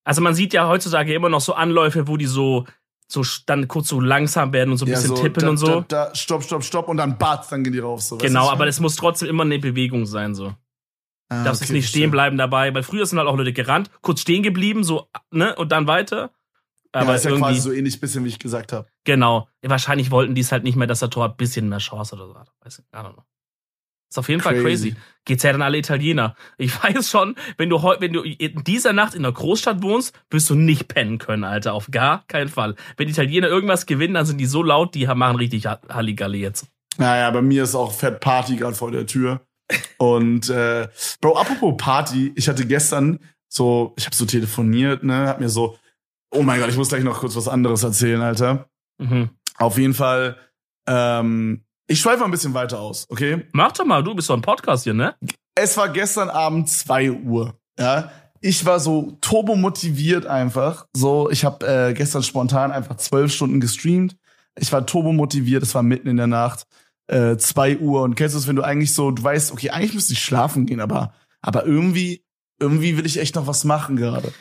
Also 0.04 0.20
man 0.22 0.34
sieht 0.34 0.52
ja 0.52 0.68
heutzutage 0.68 1.14
immer 1.14 1.28
noch 1.28 1.40
so 1.40 1.54
Anläufe, 1.54 2.08
wo 2.08 2.16
die 2.16 2.26
so, 2.26 2.66
so 3.06 3.22
dann 3.46 3.68
kurz 3.68 3.88
so 3.88 4.00
langsam 4.00 4.52
werden 4.52 4.70
und 4.70 4.76
so 4.78 4.86
ein 4.86 4.92
bisschen 4.92 5.14
tippen 5.14 5.42
da, 5.42 5.50
und 5.50 5.56
so. 5.56 5.80
Da, 5.80 6.06
da, 6.06 6.14
stopp, 6.14 6.42
stopp, 6.42 6.64
stopp 6.64 6.88
und 6.88 6.96
dann 6.96 7.18
batz, 7.18 7.48
dann 7.48 7.64
gehen 7.64 7.72
die 7.72 7.78
rauf. 7.78 8.02
So, 8.02 8.18
genau, 8.18 8.48
aber 8.48 8.66
das 8.66 8.80
muss 8.80 8.96
trotzdem 8.96 9.28
immer 9.28 9.42
eine 9.42 9.58
Bewegung 9.58 10.06
sein, 10.06 10.34
so. 10.34 10.54
ah, 11.28 11.44
darfst 11.44 11.62
okay, 11.62 11.72
nicht 11.72 11.88
stehen 11.88 12.10
bleiben 12.10 12.38
dabei, 12.38 12.74
weil 12.74 12.82
früher 12.82 13.06
sind 13.06 13.18
halt 13.18 13.28
auch 13.28 13.36
Leute 13.36 13.52
gerannt, 13.52 13.90
kurz 14.00 14.20
stehen 14.20 14.42
geblieben, 14.42 14.84
so, 14.84 15.08
ne, 15.30 15.54
und 15.56 15.72
dann 15.72 15.86
weiter. 15.86 16.30
Aber 16.92 17.02
Aber 17.02 17.10
ja, 17.10 17.16
ist 17.16 17.24
ja 17.24 17.30
irgendwie, 17.30 17.48
quasi 17.48 17.60
so 17.60 17.72
ähnlich 17.72 18.00
bisschen, 18.00 18.24
wie 18.24 18.28
ich 18.28 18.38
gesagt 18.38 18.72
habe. 18.72 18.88
genau. 19.04 19.48
Wahrscheinlich 19.62 20.10
wollten 20.10 20.34
die 20.34 20.40
es 20.40 20.50
halt 20.50 20.64
nicht 20.64 20.74
mehr, 20.76 20.88
dass 20.88 21.00
der 21.00 21.10
Tor 21.10 21.26
ein 21.26 21.36
bisschen 21.36 21.68
mehr 21.68 21.78
Chance 21.78 22.16
oder 22.16 22.26
so 22.26 22.34
hat. 22.34 22.50
Weiß 22.62 22.80
ich, 22.80 22.84
I 22.86 22.96
don't 22.96 23.12
know. 23.12 23.22
Ist 24.10 24.18
auf 24.18 24.28
jeden 24.28 24.40
Fall 24.42 24.54
Crazy. 24.60 24.90
crazy. 24.90 24.96
Geht's 25.24 25.42
ja 25.44 25.52
dann 25.52 25.62
alle 25.62 25.78
Italiener. 25.78 26.34
Ich 26.58 26.72
weiß 26.82 27.08
schon, 27.08 27.36
wenn 27.56 27.70
du 27.70 27.82
heute, 27.82 28.00
wenn 28.00 28.12
du 28.12 28.22
in 28.22 28.64
dieser 28.64 28.92
Nacht 28.92 29.14
in 29.14 29.24
einer 29.24 29.32
Großstadt 29.32 29.82
wohnst, 29.82 30.12
wirst 30.30 30.50
du 30.50 30.54
nicht 30.56 30.88
pennen 30.88 31.18
können, 31.18 31.44
Alter. 31.44 31.74
Auf 31.74 31.88
gar 31.90 32.24
keinen 32.26 32.48
Fall. 32.48 32.74
Wenn 32.96 33.08
Italiener 33.08 33.46
irgendwas 33.48 33.86
gewinnen, 33.86 34.14
dann 34.14 34.26
sind 34.26 34.38
die 34.38 34.46
so 34.46 34.62
laut, 34.62 34.94
die 34.94 35.06
machen 35.06 35.36
richtig 35.36 35.66
Ha- 35.66 35.80
Halligalli 35.88 36.40
jetzt. 36.40 36.66
Naja, 36.98 37.30
bei 37.30 37.40
mir 37.40 37.62
ist 37.62 37.74
auch 37.76 37.92
Fett 37.92 38.18
Party 38.20 38.56
gerade 38.56 38.74
vor 38.74 38.90
der 38.90 39.06
Tür. 39.06 39.40
Und 39.98 40.50
äh, 40.50 40.88
Bro, 41.20 41.36
apropos 41.38 41.74
Party, 41.78 42.32
ich 42.34 42.48
hatte 42.48 42.66
gestern 42.66 43.20
so, 43.48 43.94
ich 43.96 44.06
habe 44.06 44.16
so 44.16 44.26
telefoniert, 44.26 45.04
ne, 45.04 45.28
hab 45.28 45.40
mir 45.40 45.48
so, 45.48 45.78
oh 46.32 46.42
mein 46.42 46.58
Gott, 46.60 46.68
ich 46.70 46.76
muss 46.76 46.88
gleich 46.88 47.04
noch 47.04 47.20
kurz 47.20 47.36
was 47.36 47.46
anderes 47.48 47.84
erzählen, 47.84 48.20
Alter. 48.20 48.68
Mhm. 48.98 49.30
Auf 49.56 49.78
jeden 49.78 49.94
Fall, 49.94 50.36
ähm, 50.88 51.62
ich 51.90 51.98
schweife 51.98 52.20
mal 52.20 52.26
ein 52.26 52.30
bisschen 52.30 52.54
weiter 52.54 52.78
aus, 52.78 53.06
okay? 53.08 53.44
Mach 53.52 53.72
doch 53.72 53.84
mal, 53.84 54.02
du 54.04 54.14
bist 54.14 54.30
doch 54.30 54.36
ein 54.36 54.42
Podcast 54.42 54.84
hier, 54.84 54.94
ne? 54.94 55.16
Es 55.56 55.76
war 55.76 55.88
gestern 55.88 56.30
Abend 56.30 56.68
2 56.68 57.10
Uhr, 57.10 57.58
ja. 57.78 58.12
Ich 58.40 58.64
war 58.64 58.78
so 58.78 59.18
turbo 59.20 59.56
motiviert 59.56 60.24
einfach. 60.24 60.86
So, 60.96 61.28
ich 61.30 61.44
habe 61.44 61.66
äh, 61.66 61.92
gestern 61.92 62.22
spontan 62.22 62.70
einfach 62.70 62.96
zwölf 62.96 63.32
Stunden 63.32 63.60
gestreamt. 63.60 64.16
Ich 64.56 64.72
war 64.72 64.86
turbo 64.86 65.12
motiviert, 65.12 65.62
es 65.64 65.74
war 65.74 65.82
mitten 65.82 66.06
in 66.06 66.16
der 66.16 66.28
Nacht, 66.28 66.64
äh, 67.08 67.36
2 67.36 67.78
Uhr. 67.78 68.02
Und 68.02 68.14
kennst 68.14 68.34
du 68.34 68.38
es, 68.38 68.46
wenn 68.46 68.56
du 68.56 68.62
eigentlich 68.62 68.94
so, 68.94 69.10
du 69.10 69.22
weißt, 69.22 69.52
okay, 69.52 69.70
eigentlich 69.70 69.94
müsste 69.94 70.12
ich 70.12 70.20
schlafen 70.20 70.66
gehen, 70.66 70.80
aber, 70.80 71.12
aber 71.42 71.66
irgendwie, 71.66 72.24
irgendwie 72.60 72.96
will 72.96 73.04
ich 73.04 73.18
echt 73.18 73.34
noch 73.34 73.48
was 73.48 73.64
machen 73.64 73.96
gerade. 73.96 74.32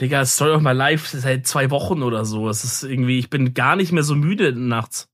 Digga, 0.00 0.24
Story 0.26 0.52
of 0.52 0.62
my 0.62 0.72
life 0.72 1.18
seit 1.18 1.46
zwei 1.46 1.70
Wochen 1.70 2.02
oder 2.02 2.26
so. 2.26 2.48
Es 2.50 2.64
ist 2.64 2.84
irgendwie, 2.84 3.18
ich 3.18 3.30
bin 3.30 3.54
gar 3.54 3.76
nicht 3.76 3.92
mehr 3.92 4.04
so 4.04 4.14
müde 4.14 4.52
nachts. 4.52 5.08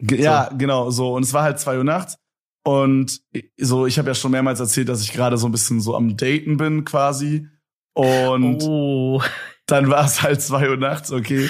Ja, 0.00 0.50
genau, 0.56 0.90
so. 0.90 1.14
Und 1.14 1.24
es 1.24 1.32
war 1.32 1.42
halt 1.42 1.58
zwei 1.58 1.78
Uhr 1.78 1.84
nachts. 1.84 2.18
Und 2.64 3.22
so, 3.56 3.86
ich 3.86 3.98
habe 3.98 4.08
ja 4.08 4.14
schon 4.14 4.30
mehrmals 4.30 4.60
erzählt, 4.60 4.88
dass 4.88 5.02
ich 5.02 5.12
gerade 5.12 5.38
so 5.38 5.48
ein 5.48 5.52
bisschen 5.52 5.80
so 5.80 5.96
am 5.96 6.16
Daten 6.16 6.56
bin, 6.56 6.84
quasi. 6.84 7.46
Und 7.94 8.62
oh. 8.62 9.22
dann 9.66 9.90
war 9.90 10.04
es 10.04 10.22
halt 10.22 10.42
zwei 10.42 10.68
Uhr 10.68 10.76
nachts, 10.76 11.10
okay. 11.10 11.48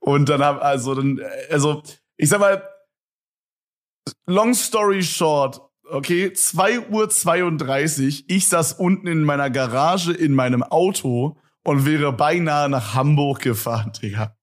Und 0.00 0.28
dann 0.28 0.42
hab, 0.42 0.62
also 0.62 0.94
dann, 0.94 1.20
also, 1.50 1.82
ich 2.16 2.28
sag 2.28 2.40
mal, 2.40 2.62
long 4.26 4.54
story 4.54 5.02
short, 5.02 5.60
okay, 5.90 6.32
zwei 6.32 6.80
Uhr, 6.88 7.10
32, 7.10 8.30
ich 8.30 8.48
saß 8.48 8.74
unten 8.74 9.08
in 9.08 9.24
meiner 9.24 9.50
Garage 9.50 10.12
in 10.12 10.34
meinem 10.34 10.62
Auto 10.62 11.36
und 11.64 11.84
wäre 11.84 12.12
beinahe 12.12 12.68
nach 12.68 12.94
Hamburg 12.94 13.40
gefahren, 13.40 13.92
Digga. 14.00 14.36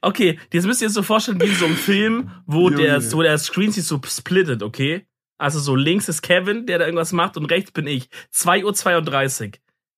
Okay, 0.00 0.38
das 0.50 0.64
müsst 0.66 0.80
ihr 0.82 0.86
jetzt 0.86 0.94
so 0.94 1.02
vorstellen 1.02 1.40
wie 1.40 1.46
in 1.46 1.54
so 1.54 1.66
einem 1.66 1.76
Film, 1.76 2.30
wo 2.46 2.70
der, 2.70 3.00
wo 3.12 3.22
der 3.22 3.38
Screen 3.38 3.72
sich 3.72 3.84
so 3.84 4.00
splittet, 4.06 4.62
okay? 4.62 5.06
Also 5.38 5.58
so 5.58 5.74
links 5.74 6.08
ist 6.08 6.22
Kevin, 6.22 6.66
der 6.66 6.78
da 6.78 6.84
irgendwas 6.84 7.12
macht 7.12 7.36
und 7.36 7.46
rechts 7.46 7.72
bin 7.72 7.86
ich. 7.86 8.08
2.32 8.34 9.44
Uhr. 9.46 9.52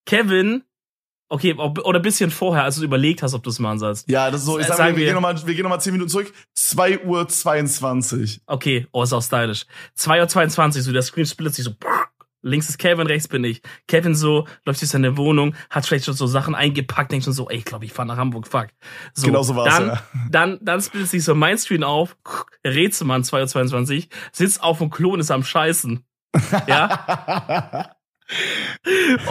Kevin, 0.06 0.62
okay, 1.28 1.54
oder 1.54 1.98
ein 1.98 2.02
bisschen 2.02 2.30
vorher, 2.30 2.64
als 2.64 2.76
du 2.76 2.84
überlegt 2.84 3.22
hast, 3.22 3.34
ob 3.34 3.42
du 3.42 3.50
es 3.50 3.58
machen 3.58 3.78
sollst. 3.78 4.08
Ja, 4.08 4.30
das 4.30 4.40
ist 4.40 4.46
so, 4.46 4.58
ich 4.58 4.66
sag 4.66 4.76
Sagen 4.76 4.92
mal, 4.92 4.96
wir 4.96 5.00
wir- 5.00 5.06
gehen 5.06 5.14
nochmal, 5.14 5.46
wir 5.46 5.54
gehen 5.54 5.62
noch 5.64 5.70
mal 5.70 5.80
zehn 5.80 5.92
Minuten 5.92 6.10
zurück. 6.10 6.32
Zwei 6.54 6.98
Uhr 7.04 7.28
22. 7.28 8.40
Okay, 8.46 8.86
oh, 8.92 9.02
ist 9.02 9.12
auch 9.12 9.22
stylisch. 9.22 9.66
2.22 9.98 10.76
Uhr, 10.76 10.82
so 10.82 10.92
der 10.92 11.02
Screen 11.02 11.26
splittet 11.26 11.54
sich 11.56 11.64
so. 11.64 11.72
Links 12.46 12.68
ist 12.68 12.78
Kevin, 12.78 13.06
rechts 13.06 13.28
bin 13.28 13.44
ich. 13.44 13.60
Kevin 13.88 14.14
so, 14.14 14.46
läuft 14.64 14.80
durch 14.80 14.90
seine 14.90 15.16
Wohnung, 15.16 15.54
hat 15.70 15.86
vielleicht 15.86 16.04
schon 16.04 16.14
so 16.14 16.26
Sachen 16.26 16.54
eingepackt, 16.54 17.10
denkt 17.10 17.24
schon 17.24 17.32
so, 17.32 17.48
ey, 17.48 17.58
ich 17.58 17.64
glaube, 17.64 17.84
ich 17.84 17.92
fahre 17.92 18.08
nach 18.08 18.16
Hamburg, 18.16 18.46
fuck. 18.46 18.68
So, 19.14 19.26
Genau 19.26 19.42
so 19.42 19.56
war's, 19.56 19.76
dann, 19.76 19.88
ja. 19.88 20.02
Dann, 20.30 20.58
dann 20.62 20.80
splittet 20.80 21.08
sich 21.08 21.24
so 21.24 21.34
mein 21.34 21.58
Screen 21.58 21.84
auf, 21.84 22.16
Rätselmann 22.64 23.22
2.22 23.22 23.96
Uhr, 23.96 24.02
sitzt 24.32 24.62
auf 24.62 24.78
dem 24.78 24.90
Klo 24.90 25.12
und 25.12 25.20
ist 25.20 25.30
am 25.30 25.44
Scheißen. 25.44 26.04
Ja? 26.66 27.92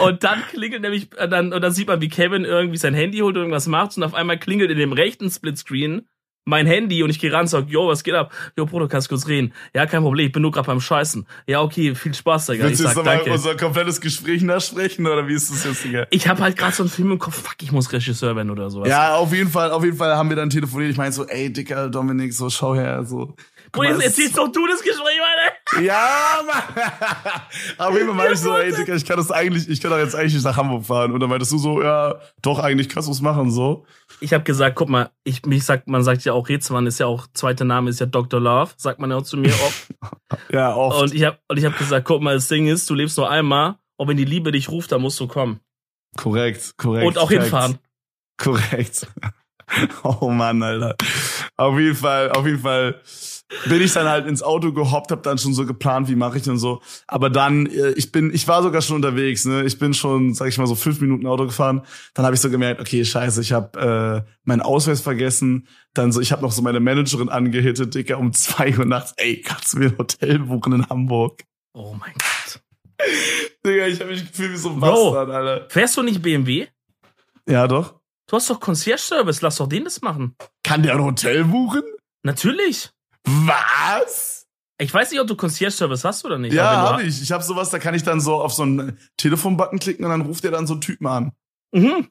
Und 0.02 0.24
dann 0.24 0.40
klingelt 0.50 0.80
nämlich, 0.80 1.10
äh, 1.18 1.28
dann, 1.28 1.52
und 1.52 1.60
dann 1.60 1.72
sieht 1.72 1.88
man, 1.88 2.00
wie 2.00 2.08
Kevin 2.08 2.46
irgendwie 2.46 2.78
sein 2.78 2.94
Handy 2.94 3.18
holt 3.18 3.36
und 3.36 3.42
irgendwas 3.42 3.66
macht 3.66 3.96
und 3.96 4.02
auf 4.02 4.14
einmal 4.14 4.38
klingelt 4.38 4.70
in 4.70 4.78
dem 4.78 4.92
rechten 4.92 5.30
Splitscreen 5.30 6.08
mein 6.46 6.66
Handy 6.66 7.02
und 7.02 7.10
ich 7.10 7.18
gehe 7.18 7.32
ran 7.32 7.42
und 7.42 7.48
sag, 7.48 7.68
yo, 7.68 7.88
was 7.88 8.04
geht 8.04 8.14
ab? 8.14 8.32
Jo, 8.56 8.66
Bruder, 8.66 8.86
kannst 8.88 9.08
du 9.08 9.14
kurz 9.14 9.26
reden? 9.26 9.52
Ja, 9.74 9.84
kein 9.84 10.02
Problem, 10.02 10.26
ich 10.26 10.32
bin 10.32 10.42
nur 10.42 10.52
gerade 10.52 10.68
beim 10.68 10.80
Scheißen. 10.80 11.26
Ja, 11.46 11.60
okay, 11.60 11.94
viel 11.94 12.14
Spaß, 12.14 12.46
Digga. 12.46 12.64
Ich 12.64 12.70
Willst 12.70 12.80
du 12.80 12.84
jetzt 12.84 12.94
sag, 12.94 13.04
nochmal 13.04 13.16
danke. 13.16 13.32
unser 13.32 13.56
komplettes 13.56 14.00
Gespräch 14.00 14.42
nachsprechen 14.42 15.06
oder 15.06 15.26
wie 15.26 15.34
ist 15.34 15.50
das 15.50 15.64
jetzt, 15.64 15.84
Digga? 15.84 16.06
Ich 16.10 16.28
habe 16.28 16.40
halt 16.42 16.56
gerade 16.56 16.74
so 16.74 16.84
einen 16.84 16.90
Film 16.90 17.10
im 17.12 17.18
Kopf, 17.18 17.34
fuck, 17.34 17.56
ich 17.60 17.72
muss 17.72 17.92
Regisseur 17.92 18.36
werden 18.36 18.50
oder 18.50 18.70
sowas. 18.70 18.88
Ja, 18.88 19.16
auf 19.16 19.32
jeden 19.34 19.50
Fall, 19.50 19.72
auf 19.72 19.84
jeden 19.84 19.96
Fall 19.96 20.16
haben 20.16 20.28
wir 20.28 20.36
dann 20.36 20.48
telefoniert. 20.48 20.92
Ich 20.92 20.96
meinte 20.96 21.16
so, 21.16 21.26
ey, 21.26 21.52
dicker 21.52 21.88
Dominik, 21.88 22.32
so 22.32 22.48
schau 22.48 22.76
her, 22.76 23.04
so. 23.04 23.34
Guck 23.72 23.82
mal, 23.82 23.90
jetzt 23.92 24.04
erzählst 24.04 24.38
doch 24.38 24.50
du 24.52 24.66
das 24.68 24.80
Gespräch. 24.82 25.18
Ja, 25.82 26.38
Mann. 26.46 26.84
Auf 27.78 27.94
jeden 27.94 28.06
Fall 28.06 28.16
meinte 28.16 28.34
ich 28.34 28.40
so, 28.40 28.56
ey, 28.56 28.72
Dicker, 28.72 28.94
ich 28.94 29.04
kann 29.04 29.16
das 29.16 29.30
eigentlich, 29.30 29.68
ich 29.68 29.80
kann 29.80 29.90
doch 29.90 29.98
jetzt 29.98 30.14
eigentlich 30.14 30.34
nicht 30.34 30.44
nach 30.44 30.56
Hamburg 30.56 30.84
fahren. 30.84 31.12
Und 31.12 31.20
dann 31.20 31.28
meintest 31.28 31.52
du 31.52 31.58
so, 31.58 31.82
ja, 31.82 32.16
doch, 32.42 32.58
eigentlich 32.58 32.88
kannst 32.88 33.08
du 33.08 33.12
es 33.12 33.20
machen, 33.20 33.50
so. 33.50 33.84
Ich 34.20 34.32
habe 34.32 34.44
gesagt, 34.44 34.76
guck 34.76 34.88
mal, 34.88 35.10
ich 35.24 35.44
mich 35.44 35.64
sagt, 35.64 35.88
man 35.88 36.02
sagt 36.02 36.24
ja 36.24 36.32
auch 36.32 36.48
Rätselmann 36.48 36.86
ist 36.86 36.98
ja 36.98 37.06
auch 37.06 37.26
zweiter 37.34 37.64
Name 37.64 37.90
ist 37.90 38.00
ja 38.00 38.06
Dr. 38.06 38.40
Love, 38.40 38.72
sagt 38.76 38.98
man 39.00 39.10
ja 39.10 39.16
auch 39.16 39.22
zu 39.22 39.36
mir 39.36 39.52
oft. 39.52 39.86
Ja, 40.52 40.74
oft. 40.74 41.00
und 41.02 41.14
ich 41.14 41.24
habe 41.24 41.38
und 41.48 41.56
ich 41.56 41.64
habe 41.64 41.76
gesagt, 41.76 42.06
guck 42.06 42.20
mal, 42.22 42.34
das 42.34 42.48
Ding 42.48 42.66
ist, 42.66 42.88
du 42.88 42.94
lebst 42.94 43.16
nur 43.16 43.30
einmal, 43.30 43.76
und 43.96 44.08
wenn 44.08 44.16
die 44.16 44.24
Liebe 44.24 44.52
dich 44.52 44.68
ruft, 44.68 44.92
dann 44.92 45.00
musst 45.00 45.18
du 45.20 45.26
kommen 45.26 45.60
korrekt, 46.16 46.74
korrekt. 46.76 47.06
und 47.06 47.18
auch 47.18 47.28
korrekt. 47.28 47.42
hinfahren. 47.42 47.78
Korrekt. 48.36 49.06
Oh 50.04 50.30
Mann, 50.30 50.62
Alter. 50.62 50.94
Auf 51.56 51.76
jeden 51.76 51.96
Fall, 51.96 52.30
auf 52.30 52.46
jeden 52.46 52.60
Fall 52.60 53.00
bin 53.66 53.80
ich 53.80 53.92
dann 53.92 54.08
halt 54.08 54.26
ins 54.26 54.42
Auto 54.42 54.72
gehoppt, 54.72 55.12
hab 55.12 55.22
dann 55.22 55.38
schon 55.38 55.54
so 55.54 55.66
geplant, 55.66 56.08
wie 56.08 56.16
mache 56.16 56.38
ich 56.38 56.48
und 56.48 56.58
so. 56.58 56.82
Aber 57.06 57.30
dann, 57.30 57.66
äh, 57.66 57.92
ich 57.92 58.10
bin, 58.10 58.34
ich 58.34 58.48
war 58.48 58.62
sogar 58.62 58.82
schon 58.82 58.96
unterwegs, 58.96 59.44
ne? 59.44 59.64
Ich 59.64 59.78
bin 59.78 59.94
schon, 59.94 60.34
sag 60.34 60.48
ich 60.48 60.58
mal, 60.58 60.66
so 60.66 60.74
fünf 60.74 61.00
Minuten 61.00 61.26
Auto 61.26 61.44
gefahren. 61.44 61.82
Dann 62.14 62.24
habe 62.24 62.34
ich 62.34 62.40
so 62.40 62.50
gemerkt, 62.50 62.80
okay, 62.80 63.04
scheiße, 63.04 63.40
ich 63.40 63.52
habe 63.52 64.24
äh, 64.26 64.30
meinen 64.44 64.62
Ausweis 64.62 65.00
vergessen. 65.00 65.68
Dann 65.94 66.10
so, 66.10 66.20
ich 66.20 66.32
habe 66.32 66.42
noch 66.42 66.52
so 66.52 66.62
meine 66.62 66.80
Managerin 66.80 67.28
angehittet, 67.28 67.94
Dicker, 67.94 68.18
um 68.18 68.32
zwei 68.32 68.76
Uhr 68.76 68.84
nachts. 68.84 69.14
Ey, 69.16 69.40
kannst 69.40 69.74
du 69.74 69.78
mir 69.78 69.86
ein 69.90 69.98
Hotel 69.98 70.40
buchen 70.40 70.72
in 70.72 70.88
Hamburg? 70.88 71.44
Oh 71.72 71.94
mein 71.98 72.14
Gott. 72.14 72.60
Digga, 73.64 73.86
ich 73.86 74.00
habe 74.00 74.10
mich 74.10 74.26
gefühlt 74.26 74.52
wie 74.52 74.56
so 74.56 74.70
ein 74.70 74.80
Bro. 74.80 75.12
Bastard, 75.12 75.30
Alter. 75.30 75.70
Fährst 75.70 75.96
du 75.96 76.02
nicht 76.02 76.22
BMW? 76.22 76.66
Ja, 77.48 77.68
doch. 77.68 78.00
Du 78.28 78.36
hast 78.36 78.50
doch 78.50 78.58
Concierge-Service, 78.58 79.40
lass 79.40 79.56
doch 79.56 79.68
den 79.68 79.84
das 79.84 80.02
machen. 80.02 80.34
Kann 80.64 80.82
der 80.82 80.94
ein 80.94 81.02
Hotel 81.02 81.44
buchen? 81.44 81.82
Natürlich. 82.24 82.90
Was? 83.26 84.46
Ich 84.78 84.92
weiß 84.92 85.10
nicht, 85.10 85.20
ob 85.20 85.26
du 85.26 85.36
Concierge-Service 85.36 86.04
hast 86.04 86.24
oder 86.24 86.38
nicht. 86.38 86.52
Ja, 86.52 86.92
habe 86.92 87.02
ich. 87.02 87.22
Ich 87.22 87.32
habe 87.32 87.42
sowas, 87.42 87.70
da 87.70 87.78
kann 87.78 87.94
ich 87.94 88.02
dann 88.02 88.20
so 88.20 88.34
auf 88.36 88.52
so 88.52 88.62
einen 88.62 88.98
Telefonbutton 89.16 89.78
klicken 89.78 90.04
und 90.04 90.10
dann 90.10 90.20
ruft 90.20 90.44
der 90.44 90.50
dann 90.50 90.66
so 90.66 90.74
einen 90.74 90.80
Typen 90.82 91.06
an. 91.06 91.32
mhm. 91.72 92.08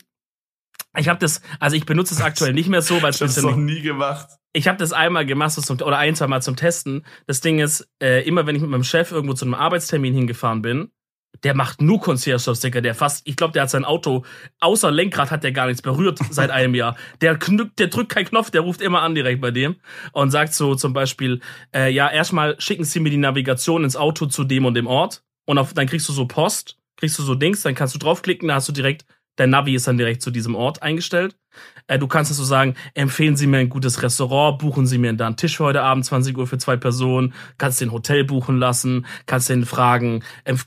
Ich 0.97 1.09
habe 1.09 1.19
das, 1.19 1.41
also 1.59 1.75
ich 1.75 1.85
benutze 1.85 2.13
es 2.13 2.21
aktuell 2.21 2.53
nicht 2.53 2.69
mehr 2.69 2.81
so, 2.81 3.01
weil 3.01 3.09
es 3.09 3.17
Ich 3.17 3.21
habe 3.21 3.31
es 3.31 3.41
noch 3.41 3.57
nie 3.57 3.81
gemacht. 3.81 4.29
ich 4.53 4.69
habe 4.69 4.77
das 4.77 4.93
einmal 4.93 5.25
gemacht 5.25 5.51
so 5.51 5.61
zum, 5.61 5.81
oder 5.81 5.97
ein, 5.97 6.15
zwei 6.15 6.27
Mal 6.27 6.41
zum 6.41 6.55
Testen. 6.55 7.05
Das 7.27 7.41
Ding 7.41 7.59
ist, 7.59 7.89
äh, 8.01 8.25
immer 8.25 8.45
wenn 8.47 8.55
ich 8.55 8.61
mit 8.61 8.71
meinem 8.71 8.85
Chef 8.85 9.11
irgendwo 9.11 9.33
zu 9.33 9.43
einem 9.43 9.55
Arbeitstermin 9.55 10.13
hingefahren 10.13 10.61
bin, 10.61 10.91
der 11.43 11.55
macht 11.55 11.81
nur 11.81 11.99
Concierge-Service, 11.99 12.61
Digga. 12.61 12.81
Der 12.81 12.95
fast, 12.95 13.27
ich 13.27 13.35
glaube, 13.35 13.53
der 13.53 13.63
hat 13.63 13.69
sein 13.69 13.85
Auto, 13.85 14.23
außer 14.59 14.91
Lenkrad 14.91 15.31
hat 15.31 15.43
der 15.43 15.51
gar 15.51 15.67
nichts 15.67 15.81
berührt 15.81 16.19
seit 16.29 16.51
einem 16.51 16.75
Jahr. 16.75 16.95
Der, 17.21 17.39
kn- 17.39 17.69
der 17.77 17.87
drückt 17.87 18.09
keinen 18.09 18.25
Knopf, 18.25 18.51
der 18.51 18.61
ruft 18.61 18.81
immer 18.81 19.01
an 19.01 19.15
direkt 19.15 19.41
bei 19.41 19.51
dem 19.51 19.75
und 20.13 20.31
sagt 20.31 20.53
so 20.53 20.75
zum 20.75 20.93
Beispiel, 20.93 21.41
äh, 21.75 21.91
ja, 21.91 22.09
erstmal 22.09 22.55
schicken 22.59 22.83
Sie 22.83 22.99
mir 22.99 23.09
die 23.09 23.17
Navigation 23.17 23.83
ins 23.83 23.95
Auto 23.95 24.25
zu 24.27 24.43
dem 24.43 24.65
und 24.65 24.73
dem 24.75 24.87
Ort 24.87 25.23
und 25.45 25.57
auf, 25.57 25.73
dann 25.73 25.87
kriegst 25.87 26.07
du 26.09 26.13
so 26.13 26.25
Post, 26.27 26.77
kriegst 26.97 27.19
du 27.19 27.23
so 27.23 27.35
Dings, 27.35 27.61
dann 27.61 27.75
kannst 27.75 27.93
du 27.93 27.99
draufklicken, 27.99 28.47
dann 28.47 28.55
hast 28.55 28.67
du 28.69 28.71
direkt, 28.73 29.05
dein 29.35 29.49
Navi 29.49 29.75
ist 29.75 29.87
dann 29.87 29.97
direkt 29.97 30.21
zu 30.21 30.31
diesem 30.31 30.55
Ort 30.55 30.81
eingestellt. 30.81 31.35
Äh, 31.87 31.99
du 31.99 32.07
kannst 32.07 32.31
es 32.31 32.37
so 32.37 32.43
sagen, 32.43 32.75
empfehlen 32.93 33.35
Sie 33.37 33.47
mir 33.47 33.57
ein 33.57 33.69
gutes 33.69 34.01
Restaurant, 34.01 34.59
buchen 34.59 34.87
Sie 34.87 34.97
mir 34.97 35.13
da 35.13 35.27
einen 35.27 35.37
Tisch 35.37 35.57
für 35.57 35.65
heute 35.65 35.81
Abend, 35.81 36.05
20 36.05 36.37
Uhr 36.37 36.47
für 36.47 36.57
zwei 36.57 36.77
Personen, 36.77 37.33
kannst 37.57 37.79
den 37.81 37.91
Hotel 37.91 38.23
buchen 38.23 38.57
lassen, 38.57 39.05
kannst 39.25 39.49
den 39.49 39.65
fragen, 39.65 40.23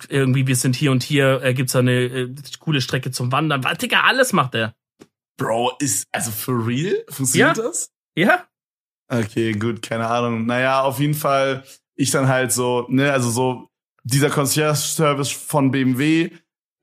irgendwie, 0.08 0.46
wir 0.46 0.56
sind 0.56 0.76
hier 0.76 0.92
und 0.92 1.02
hier, 1.02 1.42
äh, 1.42 1.54
gibt's 1.54 1.72
da 1.72 1.80
eine 1.80 1.92
äh, 2.04 2.34
coole 2.60 2.80
Strecke 2.80 3.10
zum 3.10 3.32
Wandern. 3.32 3.64
Was, 3.64 3.78
Digga, 3.78 4.02
alles 4.02 4.32
macht 4.32 4.54
er. 4.54 4.74
Bro, 5.36 5.72
ist, 5.80 6.06
also 6.12 6.30
for 6.30 6.66
real? 6.66 7.04
Funktioniert 7.08 7.56
Ja. 7.56 7.62
das? 7.62 7.90
Ja? 8.16 8.44
Okay, 9.10 9.52
gut, 9.52 9.82
keine 9.82 10.06
Ahnung. 10.08 10.46
Naja, 10.46 10.82
auf 10.82 11.00
jeden 11.00 11.14
Fall, 11.14 11.64
ich 11.94 12.10
dann 12.10 12.28
halt 12.28 12.52
so, 12.52 12.86
ne, 12.88 13.12
also 13.12 13.30
so, 13.30 13.68
dieser 14.04 14.30
Concierge-Service 14.30 15.30
von 15.30 15.70
BMW, 15.70 16.30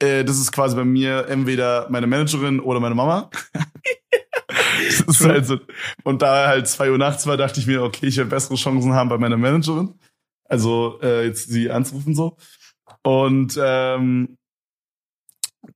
äh, 0.01 0.23
das 0.23 0.39
ist 0.39 0.51
quasi 0.51 0.75
bei 0.75 0.85
mir 0.85 1.27
entweder 1.27 1.87
meine 1.89 2.07
Managerin 2.07 2.59
oder 2.59 2.79
meine 2.79 2.95
Mama. 2.95 3.29
halt 5.19 5.45
so, 5.45 5.57
und 6.03 6.21
da 6.21 6.47
halt 6.47 6.67
zwei 6.67 6.91
Uhr 6.91 6.97
nachts 6.97 7.25
war, 7.27 7.37
dachte 7.37 7.59
ich 7.59 7.67
mir, 7.67 7.83
okay, 7.83 8.07
ich 8.07 8.17
werde 8.17 8.29
bessere 8.29 8.55
Chancen 8.55 8.93
haben 8.93 9.09
bei 9.09 9.17
meiner 9.17 9.37
Managerin. 9.37 9.93
Also 10.47 10.99
äh, 11.01 11.25
jetzt 11.25 11.49
sie 11.49 11.71
anzurufen 11.71 12.13
so. 12.15 12.37
Und 13.03 13.59
ähm, 13.61 14.37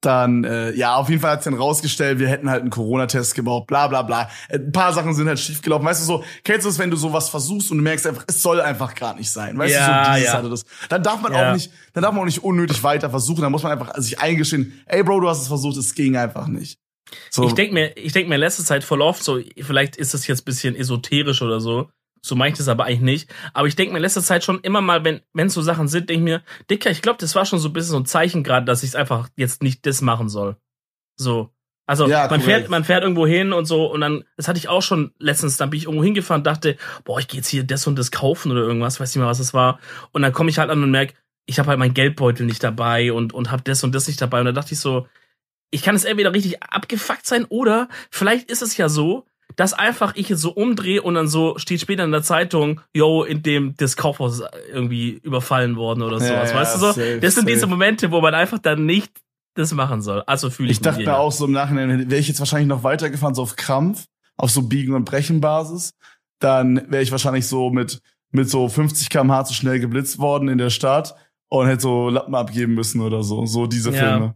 dann, 0.02 0.44
äh, 0.46 0.72
ja, 0.76 0.96
auf 0.96 1.10
jeden 1.10 1.22
Fall 1.22 1.32
hat 1.32 1.40
es 1.40 1.46
dann 1.46 1.54
rausgestellt, 1.56 2.20
wir 2.20 2.28
hätten 2.30 2.50
halt 2.50 2.62
einen 2.62 2.70
Corona-Test 2.70 3.36
gebaut, 3.36 3.68
bla 3.68 3.88
bla 3.88 4.02
bla. 4.02 4.30
Ein 4.50 4.72
paar 4.72 4.94
Sachen 4.94 5.14
sind 5.14 5.28
halt 5.28 5.40
schiefgelaufen. 5.40 5.86
Weißt 5.86 6.02
du 6.02 6.06
so, 6.06 6.24
kennst 6.44 6.66
du 6.66 6.70
es, 6.70 6.80
wenn 6.80 6.90
du 6.90 6.98
sowas 6.98 7.30
versuchst 7.30 7.72
und 7.72 7.78
du 7.78 7.84
merkst 7.84 8.08
einfach, 8.08 8.24
es 8.28 8.42
soll 8.42 8.62
einfach 8.62 8.96
gar 8.96 9.16
nicht 9.16 9.30
sein. 9.30 9.58
Weißt 9.58 9.74
Ja, 9.74 10.00
du, 10.04 10.06
so 10.06 10.12
dieses 10.16 10.28
ja. 10.28 10.38
hatte 10.38 10.50
das. 10.50 10.64
Dann 10.88 11.04
darf 11.04 11.22
man 11.22 11.34
Ja. 11.34 11.50
auch 11.50 11.54
nicht, 11.54 11.72
dann 11.94 12.04
darf 12.04 12.14
man 12.14 12.22
auch 12.22 12.26
nicht 12.26 12.44
unnötig 12.44 12.82
weiter 12.84 13.10
versuchen. 13.10 13.42
Dann 13.42 13.52
muss 13.52 13.64
man 13.64 13.74
einfach 13.74 13.94
sich 13.98 14.20
eingestehen, 14.20 14.82
ey 14.86 15.04
Bro, 15.04 15.20
du 15.20 15.30
hast 15.30 15.42
es 15.42 15.48
versucht, 15.48 15.78
es 15.78 15.94
ging 15.96 16.16
einfach 16.16 16.48
nicht. 16.48 16.78
So, 17.32 17.44
Ich 17.46 17.54
denk 17.54 17.74
mir, 17.74 17.98
ich 17.98 18.14
denk 18.14 18.30
mir 18.30 18.36
in 18.36 18.42
letzter 18.42 18.64
Zeit 18.64 18.84
voll 18.84 19.02
oft 19.02 19.24
so, 19.24 19.40
vielleicht 19.60 19.96
ist 19.98 20.14
das 20.14 20.28
jetzt 20.28 20.42
ein 20.42 20.46
bisschen 20.46 20.76
esoterisch 20.76 21.42
oder 21.42 21.60
so. 21.60 21.90
So 22.22 22.36
meine 22.36 22.52
ich 22.52 22.58
das 22.58 22.68
aber 22.68 22.86
eigentlich 22.86 23.02
nicht. 23.02 23.34
Aber 23.54 23.68
ich 23.68 23.76
denk 23.76 23.92
mir 23.92 23.98
in 23.98 24.04
letzter 24.04 24.22
Zeit 24.24 24.44
schon 24.44 24.60
immer 24.62 24.82
mal, 24.82 25.04
wenn, 25.04 25.22
wenn 25.34 25.50
so 25.50 25.62
Sachen 25.62 25.88
sind, 25.88 26.10
denk 26.10 26.20
ich 26.20 26.24
mir, 26.24 26.42
Dicker, 26.70 26.90
ich 26.92 27.02
glaube, 27.02 27.18
das 27.20 27.36
war 27.36 27.46
schon 27.46 27.60
so 27.60 27.70
ein 27.70 27.74
bisschen 27.74 27.92
so 27.92 27.98
ein 28.00 28.06
Zeichen 28.06 28.44
gerade, 28.44 28.66
dass 28.66 28.84
ich 28.84 28.90
es 28.90 28.96
einfach 28.96 29.30
jetzt 29.36 29.64
nicht 29.64 29.86
das 29.86 30.02
machen 30.02 30.30
soll. 30.30 30.58
So. 31.16 31.54
Also 31.86 32.08
Ja, 32.08 32.20
man 32.22 32.28
korrekt. 32.28 32.44
fährt, 32.46 32.70
man 32.70 32.84
fährt 32.84 33.02
irgendwo 33.04 33.26
hin 33.26 33.52
und 33.52 33.66
so 33.66 33.92
und 33.92 34.02
dann, 34.02 34.24
das 34.38 34.48
hatte 34.48 34.60
ich 34.60 34.70
auch 34.70 34.84
schon 34.84 35.12
letztens, 35.18 35.58
dann 35.58 35.72
bin 35.72 35.80
ich 35.80 35.86
irgendwo 35.86 36.04
hingefahren 36.04 36.42
und 36.42 36.48
dachte, 36.48 36.78
boah, 37.04 37.20
ich 37.20 37.28
gehe 37.28 37.40
jetzt 37.40 37.48
hier 37.48 37.64
das 37.64 37.88
und 37.88 37.98
das 37.98 38.12
kaufen 38.12 38.52
oder 38.52 38.62
irgendwas, 38.62 39.00
weiß 39.00 39.10
nicht 39.16 39.20
mehr, 39.20 39.28
was 39.28 39.40
es 39.40 39.56
war. 39.56 39.80
Und 40.12 40.22
dann 40.22 40.32
komme 40.32 40.52
ich 40.52 40.60
halt 40.60 40.70
an 40.70 40.84
und 40.84 40.92
merk, 40.92 41.16
ich 41.48 41.58
habe 41.58 41.70
halt 41.70 41.80
meinen 41.80 41.96
Geldbeutel 41.96 42.46
nicht 42.46 42.64
dabei 42.64 43.12
und, 43.12 43.34
und 43.34 43.50
habe 43.50 43.64
das 43.64 43.84
und 43.84 43.96
das 43.96 44.08
nicht 44.08 44.22
dabei. 44.22 44.40
Und 44.40 44.46
da 44.46 44.52
dachte 44.52 44.74
ich 44.76 44.80
so, 44.80 45.08
ich 45.72 45.82
kann 45.82 45.96
es 45.96 46.06
entweder 46.06 46.32
richtig 46.32 46.62
abgefuckt 46.62 47.26
sein 47.26 47.46
oder 47.46 47.90
vielleicht 48.12 48.52
ist 48.52 48.62
es 48.62 48.78
ja 48.78 48.88
so, 48.88 49.26
dass 49.56 49.74
einfach 49.74 50.16
ich 50.16 50.32
es 50.32 50.42
so 50.42 50.52
umdrehe 50.52 51.02
und 51.02 51.16
dann 51.16 51.28
so 51.28 51.58
steht 51.58 51.82
später 51.82 52.04
in 52.04 52.12
der 52.12 52.24
Zeitung, 52.24 52.82
yo, 52.94 53.24
in 53.24 53.42
dem 53.44 53.76
das 53.78 53.98
Kaufhaus 53.98 54.40
ist 54.40 54.48
irgendwie 54.72 55.20
überfallen 55.24 55.76
worden 55.76 56.02
oder 56.04 56.18
Ja, 56.20 56.26
sowas. 56.28 56.52
ja, 56.52 56.58
weißt 56.58 56.76
du 56.76 56.80
so? 56.80 56.86
safe, 56.94 57.20
das 57.20 57.36
sind 57.36 57.48
diese. 57.50 57.68
Momente, 57.68 58.12
wo 58.12 58.22
man 58.22 58.34
einfach 58.36 58.60
dann 58.60 58.86
nicht 58.86 59.12
das 59.56 59.74
machen 59.74 60.02
soll. 60.02 60.24
Also 60.28 60.50
fühle 60.50 60.70
ich, 60.72 60.78
ich 60.78 60.82
dachte 60.82 61.00
mir 61.00 61.06
dir. 61.06 61.18
auch 61.18 61.32
so 61.32 61.46
im 61.46 61.52
Nachhinein, 61.52 62.10
wäre 62.10 62.22
ich 62.22 62.28
jetzt 62.28 62.40
wahrscheinlich 62.40 62.68
noch 62.70 62.84
weitergefahren, 62.84 63.36
so 63.36 63.42
auf 63.42 63.56
Krampf, 63.58 64.06
auf 64.38 64.52
so 64.52 64.62
Biegen- 64.62 64.94
und 64.94 65.04
Brechenbasis, 65.06 65.92
dann 66.40 66.90
wäre 66.90 67.04
ich 67.04 67.12
wahrscheinlich 67.12 67.46
so 67.48 67.70
mit, 67.70 68.00
mit 68.32 68.50
so 68.50 68.70
50 68.70 69.10
km/h 69.10 69.46
zu 69.46 69.54
schnell 69.54 69.80
geblitzt 69.80 70.20
worden 70.20 70.48
in 70.48 70.58
der 70.60 70.70
Stadt 70.70 71.16
und 71.50 71.68
hätte 71.68 71.82
so 71.82 72.10
Lappen 72.10 72.36
abgeben 72.36 72.76
müssen 72.76 73.02
oder 73.02 73.24
so. 73.24 73.46
So 73.46 73.68
diese 73.68 73.92
Ja. 73.92 73.98
Filme. 73.98 74.36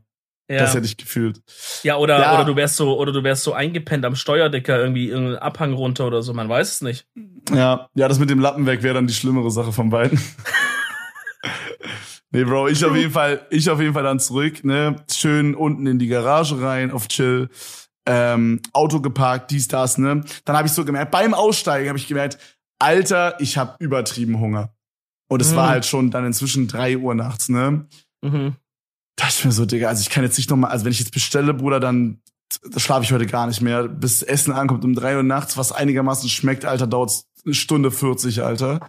Ja. 0.49 0.59
Das 0.59 0.75
hätte 0.75 0.85
ich 0.85 0.97
gefühlt. 0.97 1.41
ja, 1.83 1.95
oder, 1.97 2.19
Ja. 2.19 2.35
oder 2.35 2.45
du 2.45 2.55
wärst 2.55 2.75
so, 2.75 2.97
oder 2.99 3.11
du 3.13 3.23
wärst 3.23 3.43
so 3.43 3.53
eingepennt 3.53 4.03
am 4.05 4.15
Steuerdecker, 4.15 4.77
irgendwie 4.77 5.07
irgendeinen 5.07 5.37
Abhang 5.39 5.73
runter 5.73 6.05
oder 6.05 6.21
so, 6.21 6.33
man 6.33 6.49
weiß 6.49 6.69
es 6.69 6.81
nicht. 6.81 7.07
Ja, 7.53 7.87
ja, 7.95 8.07
das 8.09 8.19
mit 8.19 8.29
dem 8.29 8.39
Lappen 8.39 8.65
weg 8.65 8.83
wäre 8.83 8.93
dann 8.95 9.07
die 9.07 9.13
schlimmere 9.13 9.49
Sache 9.51 9.71
von 9.71 9.89
beiden. 9.89 10.19
nee, 12.31 12.43
Bro, 12.43 12.67
ich 12.69 12.83
auf 12.85 12.95
jeden 12.95 13.11
Fall, 13.11 13.45
ich 13.49 13.69
auf 13.69 13.79
jeden 13.79 13.93
Fall 13.93 14.03
dann 14.03 14.19
zurück, 14.19 14.63
ne, 14.63 14.95
schön 15.11 15.55
unten 15.55 15.87
in 15.87 15.99
die 15.99 16.07
Garage 16.07 16.61
rein, 16.61 16.91
auf 16.91 17.07
Chill, 17.07 17.49
ähm, 18.05 18.61
Auto 18.73 18.99
geparkt, 19.01 19.51
dies, 19.51 19.67
das, 19.67 19.97
ne. 19.97 20.21
Dann 20.45 20.57
habe 20.57 20.67
ich 20.67 20.73
so 20.73 20.85
gemerkt, 20.85 21.11
beim 21.11 21.33
Aussteigen 21.33 21.87
habe 21.87 21.97
ich 21.97 22.07
gemerkt, 22.07 22.37
Alter, 22.79 23.35
ich 23.39 23.57
habe 23.57 23.75
übertrieben 23.79 24.39
Hunger. 24.39 24.73
Und 25.29 25.41
es 25.41 25.55
war 25.55 25.67
Mhm. 25.67 25.71
halt 25.71 25.85
schon 25.85 26.11
dann 26.11 26.25
inzwischen 26.25 26.67
drei 26.67 26.97
Uhr 26.97 27.15
nachts, 27.15 27.49
ne. 27.49 27.87
Mhm. 28.21 28.55
Da 29.15 29.25
dachte 29.25 29.35
ich 29.39 29.45
mir 29.45 29.51
so, 29.51 29.65
Digga, 29.65 29.87
also 29.87 30.01
ich 30.01 30.09
kann 30.09 30.23
jetzt 30.23 30.37
nicht 30.37 30.49
nochmal, 30.49 30.71
also 30.71 30.85
wenn 30.85 30.91
ich 30.91 30.99
jetzt 30.99 31.13
bestelle, 31.13 31.53
Bruder, 31.53 31.79
dann 31.79 32.21
da 32.69 32.79
schlafe 32.79 33.03
ich 33.03 33.11
heute 33.11 33.25
gar 33.25 33.47
nicht 33.47 33.61
mehr. 33.61 33.87
Bis 33.87 34.21
Essen 34.21 34.53
ankommt 34.53 34.83
um 34.83 34.93
drei 34.95 35.15
Uhr 35.15 35.23
nachts, 35.23 35.57
was 35.57 35.71
einigermaßen 35.71 36.29
schmeckt, 36.29 36.65
Alter, 36.65 36.87
dauert 36.87 37.23
eine 37.45 37.53
Stunde 37.53 37.91
40, 37.91 38.43
Alter. 38.43 38.79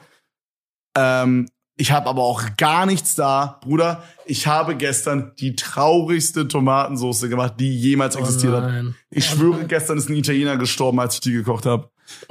Ähm, 0.96 1.48
ich 1.76 1.90
habe 1.90 2.08
aber 2.08 2.22
auch 2.22 2.56
gar 2.56 2.86
nichts 2.86 3.16
da, 3.16 3.58
Bruder. 3.62 4.04
Ich 4.26 4.46
habe 4.46 4.76
gestern 4.76 5.32
die 5.40 5.56
traurigste 5.56 6.46
Tomatensauce 6.46 7.22
gemacht, 7.22 7.54
die 7.58 7.76
jemals 7.76 8.14
existiert 8.14 8.54
oh 8.54 8.60
hat. 8.60 8.84
Ich 9.10 9.26
schwöre, 9.26 9.64
gestern 9.66 9.98
ist 9.98 10.08
ein 10.08 10.16
Italiener 10.16 10.56
gestorben, 10.56 11.00
als 11.00 11.14
ich 11.14 11.20
die 11.20 11.32
gekocht 11.32 11.66
habe. 11.66 11.90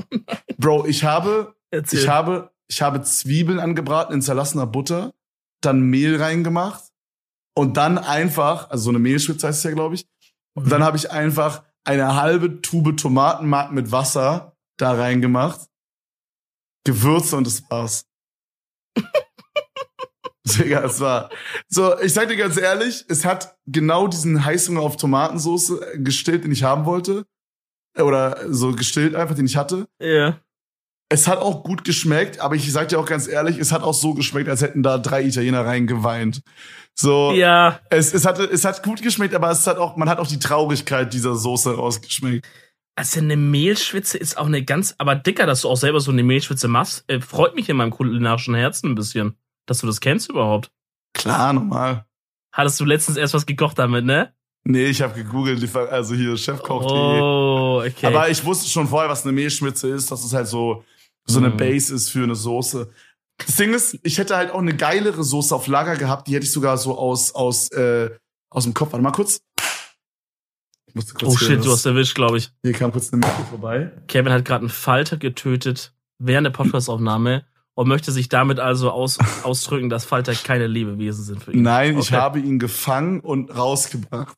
Bro, 0.57 0.85
ich 0.85 1.03
habe 1.03 1.55
Erzähl. 1.71 1.99
ich 1.99 2.07
habe, 2.07 2.51
ich 2.67 2.81
habe 2.81 3.01
Zwiebeln 3.01 3.59
angebraten 3.59 4.13
in 4.13 4.21
zerlassener 4.21 4.65
Butter, 4.65 5.13
dann 5.59 5.81
Mehl 5.81 6.21
reingemacht 6.21 6.92
und 7.55 7.77
dann 7.77 7.97
einfach, 7.97 8.69
also 8.69 8.85
so 8.85 8.89
eine 8.89 8.99
Mehlschwitze 8.99 9.47
heißt 9.47 9.59
es 9.59 9.63
ja, 9.63 9.71
glaube 9.71 9.95
ich, 9.95 10.07
und 10.55 10.71
dann 10.71 10.83
habe 10.83 10.97
ich 10.97 11.11
einfach 11.11 11.63
eine 11.83 12.15
halbe 12.15 12.61
Tube 12.61 12.95
Tomatenmark 12.97 13.71
mit 13.71 13.91
Wasser 13.91 14.55
da 14.77 14.93
reingemacht, 14.93 15.61
Gewürze 16.85 17.37
und 17.37 17.47
das 17.47 17.63
war's. 17.69 18.05
Digga, 20.45 20.83
es 20.83 20.99
war 20.99 21.29
so, 21.67 21.97
ich 21.99 22.13
sag 22.13 22.27
dir 22.27 22.35
ganz 22.35 22.57
ehrlich, 22.57 23.05
es 23.07 23.23
hat 23.23 23.57
genau 23.65 24.07
diesen 24.07 24.43
Heißhunger 24.43 24.81
auf 24.81 24.97
Tomatensauce 24.97 25.79
gestillt, 25.95 26.43
den 26.43 26.51
ich 26.51 26.63
haben 26.63 26.85
wollte. 26.85 27.25
Oder 27.97 28.51
so 28.51 28.71
gestillt 28.71 29.15
einfach, 29.15 29.35
den 29.35 29.45
ich 29.45 29.55
hatte. 29.55 29.87
ja. 29.99 30.42
Es 31.13 31.27
hat 31.27 31.37
auch 31.37 31.61
gut 31.61 31.83
geschmeckt, 31.83 32.39
aber 32.39 32.55
ich 32.55 32.71
sag 32.71 32.87
dir 32.87 32.97
auch 32.97 33.05
ganz 33.05 33.27
ehrlich, 33.27 33.59
es 33.59 33.71
hat 33.71 33.83
auch 33.83 33.93
so 33.93 34.15
geschmeckt, 34.15 34.49
als 34.49 34.63
hätten 34.63 34.81
da 34.81 34.97
drei 34.97 35.21
Italiener 35.21 35.63
reingeweint. 35.63 36.41
So, 36.95 37.31
Ja, 37.33 37.79
es, 37.91 38.15
es, 38.15 38.25
hatte, 38.25 38.45
es 38.45 38.65
hat 38.65 38.81
gut 38.81 39.03
geschmeckt, 39.03 39.35
aber 39.35 39.51
es 39.51 39.67
hat 39.67 39.77
auch, 39.77 39.95
man 39.95 40.09
hat 40.09 40.17
auch 40.17 40.25
die 40.25 40.39
Traurigkeit 40.39 41.13
dieser 41.13 41.35
Soße 41.35 41.75
rausgeschmeckt. 41.75 42.47
Also 42.95 43.19
eine 43.19 43.37
Mehlschwitze 43.37 44.17
ist 44.17 44.39
auch 44.39 44.47
eine 44.47 44.63
ganz, 44.63 44.95
aber 44.97 45.13
dicker, 45.13 45.45
dass 45.45 45.61
du 45.61 45.69
auch 45.69 45.77
selber 45.77 45.99
so 45.99 46.09
eine 46.09 46.23
Mehlschwitze 46.23 46.67
machst, 46.67 47.03
äh, 47.05 47.21
freut 47.21 47.53
mich 47.53 47.69
in 47.69 47.77
meinem 47.77 47.91
kulinarischen 47.91 48.55
Herzen 48.55 48.89
ein 48.89 48.95
bisschen, 48.95 49.37
dass 49.67 49.81
du 49.81 49.85
das 49.85 49.99
kennst 49.99 50.31
überhaupt. 50.31 50.71
Klar, 51.13 51.53
normal. 51.53 52.07
Hattest 52.51 52.79
du 52.79 52.85
letztens 52.85 53.17
erst 53.17 53.35
was 53.35 53.45
gekocht 53.45 53.77
damit, 53.77 54.03
ne? 54.03 54.33
Nee, 54.63 54.85
ich 54.85 55.03
habe 55.03 55.13
gegoogelt, 55.13 55.75
also 55.75 56.15
hier 56.15 56.35
chefkoch.de. 56.37 57.21
Oh, 57.21 57.83
okay. 57.85 58.07
Aber 58.07 58.29
ich 58.29 58.43
wusste 58.43 58.67
schon 58.67 58.87
vorher, 58.87 59.11
was 59.11 59.23
eine 59.23 59.33
Mehlschwitze 59.33 59.89
ist, 59.89 60.09
dass 60.09 60.23
es 60.23 60.33
halt 60.33 60.47
so, 60.47 60.83
so 61.25 61.39
eine 61.39 61.49
Mhm. 61.49 61.57
Base 61.57 61.93
ist 61.93 62.09
für 62.09 62.23
eine 62.23 62.35
Soße. 62.35 62.89
Das 63.37 63.55
Ding 63.55 63.73
ist, 63.73 63.97
ich 64.03 64.17
hätte 64.17 64.35
halt 64.35 64.51
auch 64.51 64.59
eine 64.59 64.75
geilere 64.75 65.23
Soße 65.23 65.53
auf 65.55 65.67
Lager 65.67 65.95
gehabt, 65.97 66.27
die 66.27 66.35
hätte 66.35 66.45
ich 66.45 66.51
sogar 66.51 66.77
so 66.77 66.97
aus, 66.97 67.33
aus, 67.33 67.69
äh, 67.71 68.09
aus 68.49 68.63
dem 68.63 68.73
Kopf. 68.73 68.91
Warte 68.93 69.03
mal 69.03 69.11
kurz. 69.11 69.41
Ich 70.85 70.95
musste 70.95 71.13
kurz 71.15 71.33
oh 71.33 71.37
shit, 71.37 71.63
du 71.65 71.71
hast 71.71 71.85
erwischt, 71.85 72.13
glaube 72.15 72.37
ich. 72.37 72.51
Hier 72.61 72.73
kam 72.73 72.91
kurz 72.91 73.11
eine 73.11 73.25
Mikro 73.25 73.43
vorbei. 73.45 73.91
Kevin 74.07 74.31
hat 74.31 74.45
gerade 74.45 74.61
einen 74.61 74.69
Falter 74.69 75.17
getötet 75.17 75.93
während 76.19 76.45
der 76.45 76.51
Podcastaufnahme 76.51 77.45
und 77.73 77.87
möchte 77.87 78.11
sich 78.11 78.29
damit 78.29 78.59
also 78.59 78.91
aus, 78.91 79.17
ausdrücken, 79.43 79.89
dass 79.89 80.05
Falter 80.05 80.33
keine 80.35 80.67
Lebewesen 80.67 81.23
sind 81.23 81.43
für 81.43 81.51
ihn. 81.53 81.63
Nein, 81.63 81.97
ich 81.97 82.07
Okay. 82.09 82.15
habe 82.17 82.39
ihn 82.39 82.59
gefangen 82.59 83.19
und 83.21 83.49
rausgebracht. 83.49 84.35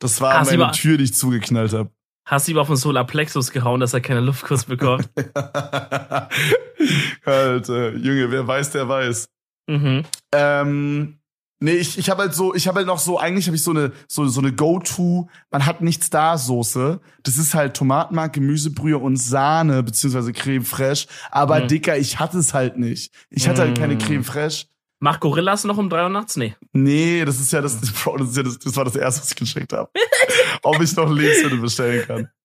Das 0.00 0.20
war 0.20 0.34
Ah, 0.34 0.44
sie 0.44 0.58
meine 0.58 0.72
Tür, 0.72 0.98
die 0.98 1.04
ich 1.04 1.14
zugeknallt 1.14 1.72
habe. 1.72 1.90
Hast 2.26 2.48
du 2.48 2.52
ihm 2.52 2.58
auf 2.58 2.68
den 2.68 2.76
Solarplexus 2.76 3.50
gehauen, 3.50 3.80
dass 3.80 3.92
er 3.94 4.00
keine 4.00 4.20
Luftkuss 4.20 4.64
bekommt? 4.66 5.08
Alter, 7.24 7.92
Junge, 7.96 8.30
wer 8.30 8.46
weiß, 8.46 8.70
der 8.70 8.88
weiß. 8.88 9.26
mhm. 9.68 10.04
Ähm, 10.32 11.18
nee, 11.60 11.72
ich, 11.72 11.96
ich 11.98 12.10
habe 12.10 12.22
halt 12.22 12.34
so, 12.34 12.54
ich 12.54 12.66
habe 12.66 12.78
halt 12.78 12.86
noch 12.86 12.98
so, 12.98 13.18
eigentlich 13.18 13.46
habe 13.46 13.56
ich 13.56 13.62
so 13.62 13.70
eine, 13.70 13.92
so, 14.08 14.26
so 14.26 14.40
eine 14.40 14.52
Go-To, 14.52 15.28
man 15.50 15.66
hat 15.66 15.80
nichts 15.80 16.10
da 16.10 16.36
Soße. 16.36 17.00
Das 17.22 17.36
ist 17.38 17.54
halt 17.54 17.76
Tomatenmark, 17.76 18.32
Gemüsebrühe 18.32 18.98
und 18.98 19.16
Sahne, 19.16 19.82
beziehungsweise 19.82 20.32
Creme 20.32 20.64
Fraiche. 20.64 21.06
Aber 21.30 21.60
Mhm. 21.60 21.68
Dicker, 21.68 21.96
ich 21.96 22.18
hatte 22.18 22.38
es 22.38 22.52
halt 22.54 22.78
nicht. 22.78 23.12
Ich 23.30 23.48
hatte 23.48 23.62
halt 23.62 23.78
keine 23.78 23.94
Mhm. 23.94 23.98
Creme 24.00 24.24
Fraiche. 24.24 24.66
Macht 25.00 25.20
Gorillas 25.20 25.64
noch 25.64 25.76
um 25.76 25.90
drei 25.90 26.02
Uhr 26.04 26.08
nachts? 26.08 26.36
Nee. 26.36 26.56
Nee, 26.72 27.24
das 27.26 27.38
ist 27.38 27.52
ja 27.52 27.60
das, 27.60 27.76
Bro, 28.04 28.16
das, 28.18 28.30
ist 28.30 28.36
ja 28.38 28.42
das, 28.42 28.58
das 28.58 28.76
war 28.76 28.84
das 28.84 28.96
erste, 28.96 29.20
was 29.22 29.30
ich 29.30 29.36
gecheckt 29.36 29.72
habe. 29.72 29.90
Ob 30.64 30.80
ich 30.80 30.96
noch 30.96 31.10
Lebensmittel 31.10 31.58
bestellen 31.58 32.06
kann. 32.06 32.28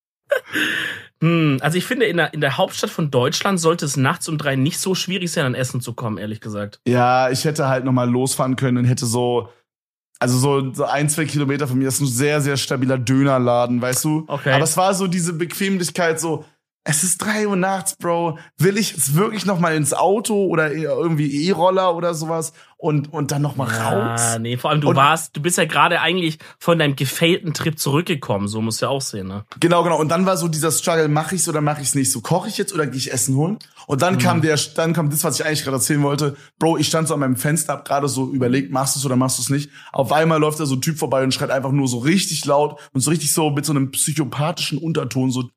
Hm, 1.21 1.57
also 1.61 1.77
ich 1.77 1.85
finde, 1.85 2.05
in 2.05 2.15
der, 2.15 2.33
in 2.33 2.39
der 2.39 2.57
Hauptstadt 2.57 2.89
von 2.89 3.11
Deutschland 3.11 3.59
sollte 3.59 3.83
es 3.83 3.97
nachts 3.97 4.29
um 4.29 4.37
drei 4.37 4.55
nicht 4.55 4.79
so 4.79 4.95
schwierig 4.95 5.31
sein, 5.31 5.45
an 5.45 5.55
Essen 5.55 5.81
zu 5.81 5.93
kommen, 5.93 6.17
ehrlich 6.17 6.39
gesagt. 6.39 6.79
Ja, 6.87 7.29
ich 7.29 7.43
hätte 7.43 7.67
halt 7.67 7.83
noch 7.83 7.91
mal 7.91 8.09
losfahren 8.09 8.55
können 8.55 8.77
und 8.77 8.85
hätte 8.85 9.05
so, 9.05 9.49
also 10.19 10.37
so, 10.37 10.73
so 10.73 10.85
ein, 10.85 11.09
zwei 11.09 11.25
Kilometer 11.25 11.67
von 11.67 11.77
mir 11.77 11.89
ist 11.89 11.99
ein 11.99 12.07
sehr, 12.07 12.39
sehr 12.39 12.55
stabiler 12.55 12.97
Dönerladen, 12.97 13.81
weißt 13.81 14.05
du? 14.05 14.23
Okay. 14.27 14.53
Aber 14.53 14.63
es 14.63 14.77
war 14.77 14.93
so 14.93 15.07
diese 15.07 15.33
Bequemlichkeit, 15.33 16.21
so, 16.21 16.45
Es 16.89 17.03
ist 17.03 17.19
drei 17.19 17.47
Uhr 17.47 17.55
nachts, 17.55 17.95
Bro. 17.95 18.39
Will 18.57 18.75
ich 18.75 18.93
jetzt 18.93 19.13
wirklich 19.13 19.45
noch 19.45 19.59
mal 19.59 19.75
ins 19.75 19.93
Auto 19.93 20.47
oder 20.47 20.73
irgendwie 20.73 21.45
E-Roller 21.47 21.95
oder 21.95 22.15
sowas 22.15 22.51
und, 22.77 23.13
und 23.13 23.29
dann 23.31 23.43
noch 23.43 23.55
mal 23.55 23.71
ja, 23.71 23.89
raus? 23.89 24.39
Nee, 24.39 24.57
vor 24.57 24.71
allem 24.71 24.81
du 24.81 24.89
Und- 24.89 24.95
warst, 24.95 25.37
du 25.37 25.41
bist 25.43 25.59
ja 25.59 25.65
gerade 25.65 26.01
eigentlich 26.01 26.39
von 26.57 26.79
deinem 26.79 26.95
gefailten 26.95 27.53
Trip 27.53 27.77
zurückgekommen, 27.77 28.47
so 28.47 28.59
musst 28.59 28.81
du 28.81 28.87
ja 28.87 28.89
auch 28.89 29.01
sehen, 29.01 29.27
ne? 29.27 29.45
Genau, 29.59 29.83
genau. 29.83 29.99
Und 29.99 30.09
dann 30.09 30.25
war 30.25 30.35
so 30.35 30.47
dieser 30.47 30.71
Struggle, 30.71 31.09
mache 31.09 31.35
ich's 31.35 31.47
oder 31.47 31.61
mache 31.61 31.79
ich's 31.83 31.93
nicht? 31.93 32.11
So 32.11 32.21
koche 32.21 32.49
ich 32.49 32.57
jetzt 32.57 32.73
oder 32.73 32.87
gehe 32.87 32.97
ich 32.97 33.13
Essen 33.13 33.35
holen? 33.35 33.59
Und 33.85 34.01
dann 34.01 34.17
kam 34.17 34.41
der, 34.41 34.57
dann 34.75 34.93
kam 34.93 35.11
das, 35.11 35.23
was 35.23 35.39
ich 35.39 35.45
eigentlich 35.45 35.63
gerade 35.63 35.77
erzählen 35.77 36.01
wollte. 36.01 36.37
Bro, 36.57 36.77
ich 36.77 36.87
stand 36.87 37.07
so 37.07 37.13
an 37.13 37.19
meinem 37.19 37.35
Fenster, 37.35 37.73
hab 37.73 37.85
gerade 37.85 38.07
so 38.07 38.31
überlegt, 38.31 38.71
machst 38.71 38.95
du's 38.95 39.05
oder 39.05 39.15
machst 39.15 39.37
du's 39.37 39.51
nicht? 39.51 39.69
Auf 39.91 40.11
einmal 40.11 40.39
läuft 40.39 40.59
da 40.59 40.65
so 40.65 40.73
ein 40.73 40.81
Typ 40.81 40.97
vorbei 40.97 41.23
und 41.23 41.35
schreit 41.35 41.51
einfach 41.51 41.71
nur 41.71 41.87
so 41.87 41.99
richtig 41.99 42.45
laut 42.45 42.79
und 42.93 43.01
so 43.01 43.11
richtig 43.11 43.31
so 43.31 43.51
mit 43.51 43.65
so 43.65 43.73
einem 43.73 43.91
psychopathischen 43.91 44.79
Unterton 44.79 45.29
so, 45.29 45.49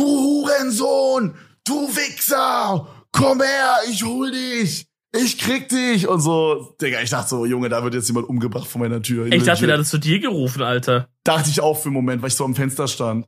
du 0.00 0.06
Hurensohn, 0.06 1.34
du 1.64 1.88
Wichser, 1.88 2.86
komm 3.12 3.40
her, 3.40 3.76
ich 3.90 4.02
hol 4.02 4.30
dich. 4.30 4.86
Ich 5.12 5.38
krieg 5.38 5.68
dich 5.68 6.06
und 6.06 6.20
so, 6.20 6.76
Digga, 6.80 7.00
ich 7.00 7.10
dachte 7.10 7.28
so, 7.28 7.44
Junge, 7.44 7.68
da 7.68 7.82
wird 7.82 7.94
jetzt 7.94 8.08
jemand 8.08 8.28
umgebracht 8.28 8.68
vor 8.68 8.80
meiner 8.80 9.02
Tür. 9.02 9.26
Ich 9.26 9.42
dachte, 9.42 9.66
der 9.66 9.74
hat 9.74 9.82
es 9.82 9.90
zu 9.90 9.98
dir 9.98 10.20
gerufen, 10.20 10.62
Alter. 10.62 11.08
Dachte 11.24 11.50
ich 11.50 11.60
auch 11.60 11.74
für 11.74 11.86
einen 11.86 11.94
Moment, 11.94 12.22
weil 12.22 12.28
ich 12.28 12.36
so 12.36 12.44
am 12.44 12.54
Fenster 12.54 12.86
stand. 12.86 13.26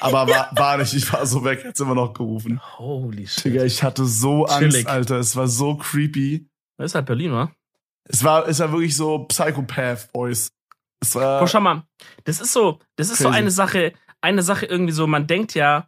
Aber 0.00 0.26
war, 0.28 0.50
war 0.56 0.78
nicht, 0.78 0.92
ich 0.94 1.10
war 1.12 1.24
so 1.24 1.44
weg, 1.44 1.64
hat's 1.64 1.78
immer 1.78 1.94
noch 1.94 2.12
gerufen. 2.12 2.60
Holy 2.76 3.26
shit. 3.28 3.44
Digga, 3.44 3.64
ich 3.64 3.82
hatte 3.84 4.04
so 4.04 4.46
Angst, 4.46 4.72
Chillig. 4.72 4.88
Alter. 4.88 5.18
Es 5.18 5.36
war 5.36 5.46
so 5.46 5.76
creepy. 5.76 6.48
Das 6.76 6.90
ist 6.90 6.94
halt 6.96 7.06
Berlin, 7.06 7.32
wa? 7.32 7.52
Es 8.04 8.24
war, 8.24 8.48
es 8.48 8.58
war 8.58 8.72
wirklich 8.72 8.96
so 8.96 9.20
Psychopath 9.20 10.12
Boys. 10.12 10.50
Es 11.00 11.14
war, 11.14 11.38
Boah, 11.38 11.46
schau 11.48 11.60
mal, 11.60 11.84
das 12.24 12.40
ist 12.40 12.52
so, 12.52 12.80
das 12.96 13.10
ist 13.10 13.18
so 13.18 13.28
Crazy. 13.28 13.38
eine 13.38 13.50
Sache, 13.52 13.92
eine 14.20 14.42
Sache 14.42 14.66
irgendwie 14.66 14.92
so, 14.92 15.06
man 15.06 15.28
denkt 15.28 15.54
ja, 15.54 15.86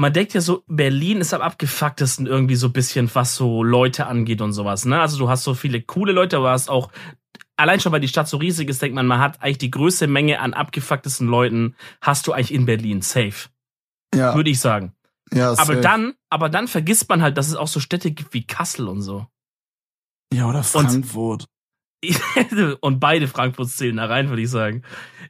man 0.00 0.12
denkt 0.12 0.32
ja 0.34 0.40
so, 0.40 0.64
Berlin 0.66 1.20
ist 1.20 1.34
am 1.34 1.42
abgefucktesten 1.42 2.26
irgendwie 2.26 2.56
so 2.56 2.68
ein 2.68 2.72
bisschen, 2.72 3.10
was 3.14 3.36
so 3.36 3.62
Leute 3.62 4.06
angeht 4.06 4.40
und 4.40 4.52
sowas, 4.52 4.84
ne? 4.84 5.00
Also 5.00 5.18
du 5.18 5.28
hast 5.28 5.44
so 5.44 5.54
viele 5.54 5.82
coole 5.82 6.12
Leute, 6.12 6.38
aber 6.38 6.50
hast 6.50 6.70
auch, 6.70 6.90
allein 7.56 7.80
schon 7.80 7.92
weil 7.92 8.00
die 8.00 8.08
Stadt 8.08 8.28
so 8.28 8.38
riesig 8.38 8.68
ist, 8.68 8.80
denkt 8.80 8.94
man, 8.94 9.06
man 9.06 9.20
hat 9.20 9.42
eigentlich 9.42 9.58
die 9.58 9.70
größte 9.70 10.06
Menge 10.06 10.40
an 10.40 10.54
abgefucktesten 10.54 11.28
Leuten, 11.28 11.76
hast 12.00 12.26
du 12.26 12.32
eigentlich 12.32 12.54
in 12.54 12.64
Berlin, 12.66 13.02
safe, 13.02 13.50
ja, 14.14 14.34
würde 14.34 14.50
ich 14.50 14.60
sagen. 14.60 14.94
ja, 15.32 15.50
Aber 15.50 15.64
safe. 15.64 15.80
dann, 15.80 16.14
aber 16.30 16.48
dann 16.48 16.66
vergisst 16.66 17.08
man 17.08 17.20
halt, 17.20 17.36
dass 17.36 17.48
es 17.48 17.54
auch 17.54 17.68
so 17.68 17.78
Städte 17.78 18.10
gibt 18.10 18.32
wie 18.32 18.46
Kassel 18.46 18.88
und 18.88 19.02
so. 19.02 19.26
ja, 20.32 20.48
oder 20.48 20.62
Frankfurt. 20.62 21.46
und 22.80 23.00
beide 23.00 23.28
Frankfurts 23.28 23.76
zählen 23.76 23.96
da 23.96 24.06
rein, 24.06 24.30
würde 24.30 24.40
ich 24.40 24.50
sagen. 24.50 24.82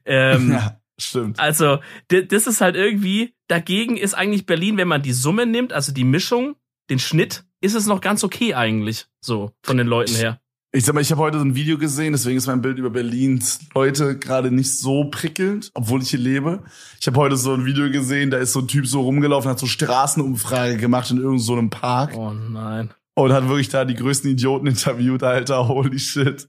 Ähm, 0.05 0.53
ja, 0.53 0.80
stimmt. 1.03 1.39
Also, 1.39 1.79
das 2.09 2.47
ist 2.47 2.61
halt 2.61 2.77
irgendwie, 2.77 3.35
dagegen 3.49 3.97
ist 3.97 4.15
eigentlich 4.15 4.47
Berlin, 4.47 4.77
wenn 4.77 4.89
man 4.89 5.03
die 5.03 5.13
Summe 5.13 5.47
nimmt, 5.47 5.73
also 5.73 5.93
die 5.93 6.05
Mischung, 6.05 6.57
den 6.89 6.99
Schnitt, 6.99 7.45
ist 7.61 7.75
es 7.75 7.87
noch 7.87 8.01
ganz 8.01 8.25
okay 8.25 8.55
eigentlich, 8.55 9.07
so 9.21 9.53
von 9.63 9.77
den 9.77 9.87
Leuten 9.87 10.15
her. 10.15 10.41
Ich 10.73 10.85
sag 10.85 10.95
mal, 10.95 11.01
ich 11.01 11.11
habe 11.11 11.21
heute 11.21 11.39
so 11.39 11.45
ein 11.45 11.57
Video 11.57 11.79
gesehen, 11.79 12.13
deswegen 12.13 12.39
ist 12.39 12.47
mein 12.47 12.63
Bild 12.63 12.79
über 12.79 12.91
Berlins 12.91 13.59
Leute 13.75 14.17
gerade 14.17 14.53
nicht 14.53 14.79
so 14.79 15.05
prickelnd, 15.11 15.73
obwohl 15.75 16.01
ich 16.01 16.11
hier 16.11 16.21
lebe. 16.21 16.63
Ich 17.01 17.09
habe 17.09 17.19
heute 17.19 17.37
so 17.37 17.53
ein 17.53 17.65
Video 17.67 17.91
gesehen, 17.91 18.31
da 18.31 18.39
ist 18.39 18.53
so 18.53 18.61
ein 18.61 18.69
Typ 18.69 18.87
so 18.87 19.01
rumgelaufen, 19.01 19.51
hat 19.51 19.59
so 19.59 19.67
Straßenumfrage 19.67 20.77
gemacht 20.77 21.11
in 21.11 21.17
irgendeinem 21.17 21.41
so 21.41 21.53
einem 21.55 21.71
Park. 21.71 22.15
Oh 22.17 22.31
nein. 22.33 22.91
und 23.15 23.33
hat 23.33 23.49
wirklich 23.49 23.69
da 23.69 23.85
die 23.85 23.97
größten 23.97 24.31
Idioten 24.31 24.67
interviewt, 24.69 25.25
Alter. 25.25 25.67
Holy 25.67 25.99
shit. 25.99 26.49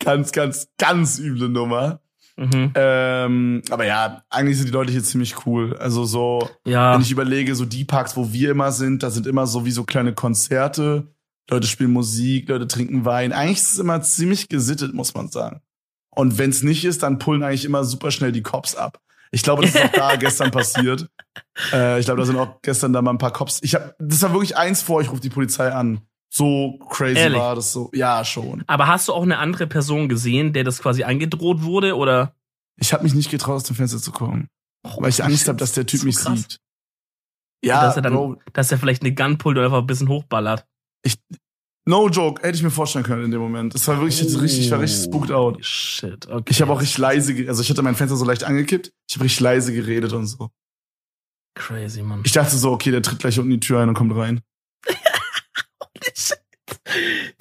Ganz, 0.00 0.32
ganz, 0.32 0.68
ganz 0.76 1.18
üble 1.18 1.48
Nummer. 1.48 2.00
Mhm. 2.36 2.72
Ähm, 2.74 3.62
aber 3.70 3.86
ja, 3.86 4.22
eigentlich 4.28 4.56
sind 4.56 4.66
die 4.66 4.72
Leute 4.72 4.90
hier 4.90 5.04
ziemlich 5.04 5.46
cool. 5.46 5.76
Also 5.76 6.04
so, 6.04 6.50
Ja, 6.66 6.94
wenn 6.94 7.00
ich 7.02 7.12
überlege, 7.12 7.54
so 7.54 7.64
die 7.64 7.84
Parks, 7.84 8.16
wo 8.16 8.32
wir 8.32 8.50
immer 8.50 8.72
sind, 8.72 9.02
da 9.02 9.10
sind 9.10 9.26
immer 9.26 9.46
so 9.46 9.64
wie 9.64 9.70
so 9.70 9.84
kleine 9.84 10.14
Konzerte. 10.14 11.08
Leute 11.50 11.66
spielen 11.66 11.92
Musik, 11.92 12.48
Leute 12.48 12.66
trinken 12.66 13.04
Wein. 13.04 13.32
Eigentlich 13.32 13.58
ist 13.58 13.74
es 13.74 13.78
immer 13.78 14.00
ziemlich 14.02 14.48
gesittet, 14.48 14.94
muss 14.94 15.14
man 15.14 15.28
sagen. 15.28 15.60
Und 16.10 16.38
wenn 16.38 16.50
es 16.50 16.62
nicht 16.62 16.84
ist, 16.84 17.02
dann 17.02 17.18
pullen 17.18 17.42
eigentlich 17.42 17.64
immer 17.64 17.84
super 17.84 18.10
schnell 18.10 18.32
die 18.32 18.42
Cops 18.42 18.74
ab. 18.74 19.00
Ich 19.30 19.42
glaube, 19.42 19.62
das 19.62 19.74
ist 19.74 19.84
auch 19.84 19.92
da 19.92 20.16
gestern 20.16 20.50
passiert. 20.50 21.08
Äh, 21.72 21.98
ich 21.98 22.06
glaube, 22.06 22.20
da 22.20 22.26
sind 22.26 22.36
auch 22.36 22.62
gestern 22.62 22.92
da 22.92 23.02
mal 23.02 23.10
ein 23.10 23.18
paar 23.18 23.32
Cops. 23.32 23.60
Ich 23.62 23.74
hab, 23.74 23.94
das 23.98 24.22
war 24.22 24.32
wirklich 24.32 24.56
eins 24.56 24.80
vor, 24.80 25.00
ich 25.00 25.10
rufe 25.10 25.20
die 25.20 25.30
Polizei 25.30 25.72
an. 25.72 26.00
So 26.34 26.78
crazy 26.90 27.18
Ehrlich? 27.18 27.38
war 27.38 27.54
das 27.54 27.72
so. 27.72 27.90
Ja, 27.94 28.24
schon. 28.24 28.64
aber 28.66 28.88
hast 28.88 29.06
du 29.06 29.12
auch 29.12 29.22
eine 29.22 29.38
andere 29.38 29.68
Person 29.68 30.08
gesehen, 30.08 30.52
der 30.52 30.64
das 30.64 30.80
quasi 30.82 31.04
angedroht 31.04 31.62
wurde, 31.62 31.96
oder? 31.96 32.34
Ich 32.76 32.92
habe 32.92 33.04
mich 33.04 33.14
nicht 33.14 33.30
getraut, 33.30 33.54
aus 33.56 33.62
dem 33.64 33.76
Fenster 33.76 33.98
zu 33.98 34.10
gucken, 34.10 34.48
weil 34.82 35.10
ich 35.10 35.22
Angst 35.22 35.46
habe, 35.46 35.58
dass 35.58 35.72
der 35.72 35.86
Typ 35.86 36.00
So 36.00 36.06
mich 36.06 36.16
krass. 36.16 36.40
sieht. 36.40 36.60
Ja, 37.64 37.82
dass 37.82 37.94
er 37.96 38.02
dann, 38.02 38.14
Bro, 38.14 38.36
dass 38.52 38.72
er 38.72 38.78
vielleicht 38.78 39.02
eine 39.02 39.14
Gun 39.14 39.38
pullt 39.38 39.58
und 39.58 39.64
einfach 39.64 39.78
ein 39.78 39.86
bisschen 39.86 40.08
hochballert. 40.08 40.66
no 41.86 42.08
joke, 42.08 42.42
hätte 42.42 42.56
ich 42.56 42.64
mir 42.64 42.70
vorstellen 42.72 43.04
können 43.04 43.26
in 43.26 43.30
dem 43.30 43.40
Moment. 43.40 43.74
Es 43.76 43.86
war 43.86 43.98
wirklich 43.98 44.20
jetzt 44.20 44.40
richtig, 44.40 44.64
ich 44.66 44.70
war 44.72 44.80
richtig 44.80 45.04
spooked 45.04 45.30
out. 45.30 45.54
Holy 45.54 45.62
Shit, 45.64 46.26
okay. 46.26 46.44
Ich 46.48 46.60
habe 46.60 46.72
auch 46.72 46.80
richtig 46.80 46.98
leise, 46.98 47.32
also 47.46 47.62
ich 47.62 47.70
hatte 47.70 47.82
mein 47.82 47.94
Fenster 47.94 48.16
so 48.16 48.24
leicht 48.24 48.42
angekippt. 48.42 48.92
Ich 49.08 49.14
habe 49.14 49.24
richtig 49.24 49.38
leise 49.40 49.72
geredet 49.72 50.12
und 50.12 50.26
so. 50.26 50.50
Crazy, 51.54 52.02
Mann. 52.02 52.22
Ich 52.24 52.32
dachte 52.32 52.56
so, 52.56 52.72
okay, 52.72 52.90
der 52.90 53.02
tritt 53.02 53.20
gleich 53.20 53.38
unten 53.38 53.50
die 53.52 53.60
Tür 53.60 53.78
ein 53.80 53.88
und 53.88 53.94
kommt 53.94 54.16
rein. 54.16 54.40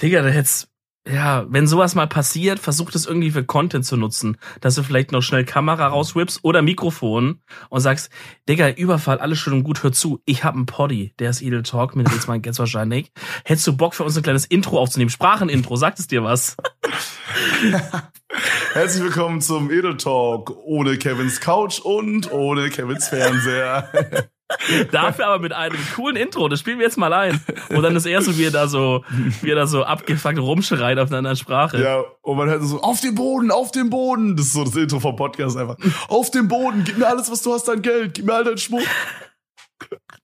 Digga, 0.01 0.21
da 0.21 0.29
hätt's, 0.29 0.67
ja, 1.07 1.45
wenn 1.49 1.67
sowas 1.67 1.95
mal 1.95 2.07
passiert, 2.07 2.59
versuch 2.59 2.91
das 2.91 3.05
irgendwie 3.05 3.31
für 3.31 3.43
Content 3.43 3.85
zu 3.85 3.97
nutzen. 3.97 4.37
Dass 4.61 4.75
du 4.75 4.83
vielleicht 4.83 5.11
noch 5.11 5.21
schnell 5.21 5.43
Kamera 5.43 5.87
rauswhippst 5.87 6.43
oder 6.43 6.61
Mikrofon 6.61 7.41
und 7.69 7.81
sagst, 7.81 8.09
Digga, 8.47 8.69
Überfall, 8.69 9.19
alles 9.19 9.39
schön 9.39 9.53
und 9.53 9.63
gut, 9.63 9.83
hör 9.83 9.91
zu. 9.91 10.21
Ich 10.25 10.43
hab 10.43 10.55
einen 10.55 10.65
Poddy, 10.65 11.13
der 11.19 11.29
ist 11.29 11.41
Edel 11.41 11.63
Talk, 11.63 11.95
mit 11.95 12.09
jetzt 12.09 12.27
mal 12.27 12.39
jetzt 12.43 12.59
wahrscheinlich. 12.59 13.11
Hättest 13.43 13.67
du 13.67 13.75
Bock 13.75 13.95
für 13.95 14.03
uns 14.03 14.15
ein 14.15 14.23
kleines 14.23 14.45
Intro 14.45 14.79
aufzunehmen? 14.79 15.09
Sprachenintro, 15.09 15.75
sagt 15.75 15.99
es 15.99 16.07
dir 16.07 16.23
was? 16.23 16.55
Herzlich 18.73 19.03
willkommen 19.03 19.41
zum 19.41 19.69
Edel 19.69 19.97
Talk 19.97 20.55
ohne 20.63 20.97
Kevins 20.97 21.39
Couch 21.39 21.79
und 21.79 22.31
ohne 22.31 22.69
Kevins 22.69 23.07
Fernseher. 23.07 24.29
Dafür 24.91 25.27
aber 25.27 25.39
mit 25.39 25.53
einem 25.53 25.77
coolen 25.95 26.15
Intro, 26.15 26.47
das 26.47 26.59
spielen 26.59 26.77
wir 26.77 26.85
jetzt 26.85 26.97
mal 26.97 27.11
ein. 27.13 27.41
Und 27.69 27.81
dann 27.81 27.95
ist 27.95 28.05
er 28.05 28.21
so, 28.21 28.37
wie 28.37 28.45
er 28.45 28.51
da 28.51 28.67
so, 28.67 29.03
wie 29.41 29.49
er 29.49 29.55
da 29.55 29.67
so 29.67 29.83
abgefuckt 29.83 30.37
rumschreit 30.37 30.99
auf 30.99 31.09
einer 31.09 31.19
anderen 31.19 31.37
Sprache. 31.37 31.81
ja, 31.81 32.03
und 32.21 32.37
man 32.37 32.49
hört 32.49 32.63
so, 32.63 32.81
auf 32.81 33.01
den 33.01 33.15
Boden, 33.15 33.51
auf 33.51 33.71
den 33.71 33.89
Boden. 33.89 34.35
Das 34.35 34.47
ist 34.47 34.53
so 34.53 34.63
das 34.63 34.75
Intro 34.75 34.99
vom 34.99 35.15
Podcast 35.15 35.57
einfach. 35.57 35.77
Auf 36.07 36.29
den 36.29 36.47
Boden, 36.47 36.83
gib 36.83 36.97
mir 36.97 37.07
alles, 37.07 37.31
was 37.31 37.41
du 37.41 37.53
hast, 37.53 37.67
dein 37.67 37.81
Geld, 37.81 38.13
gib 38.13 38.25
mir 38.25 38.33
all 38.33 38.43
deinen 38.43 38.57
Schmuck. 38.57 38.83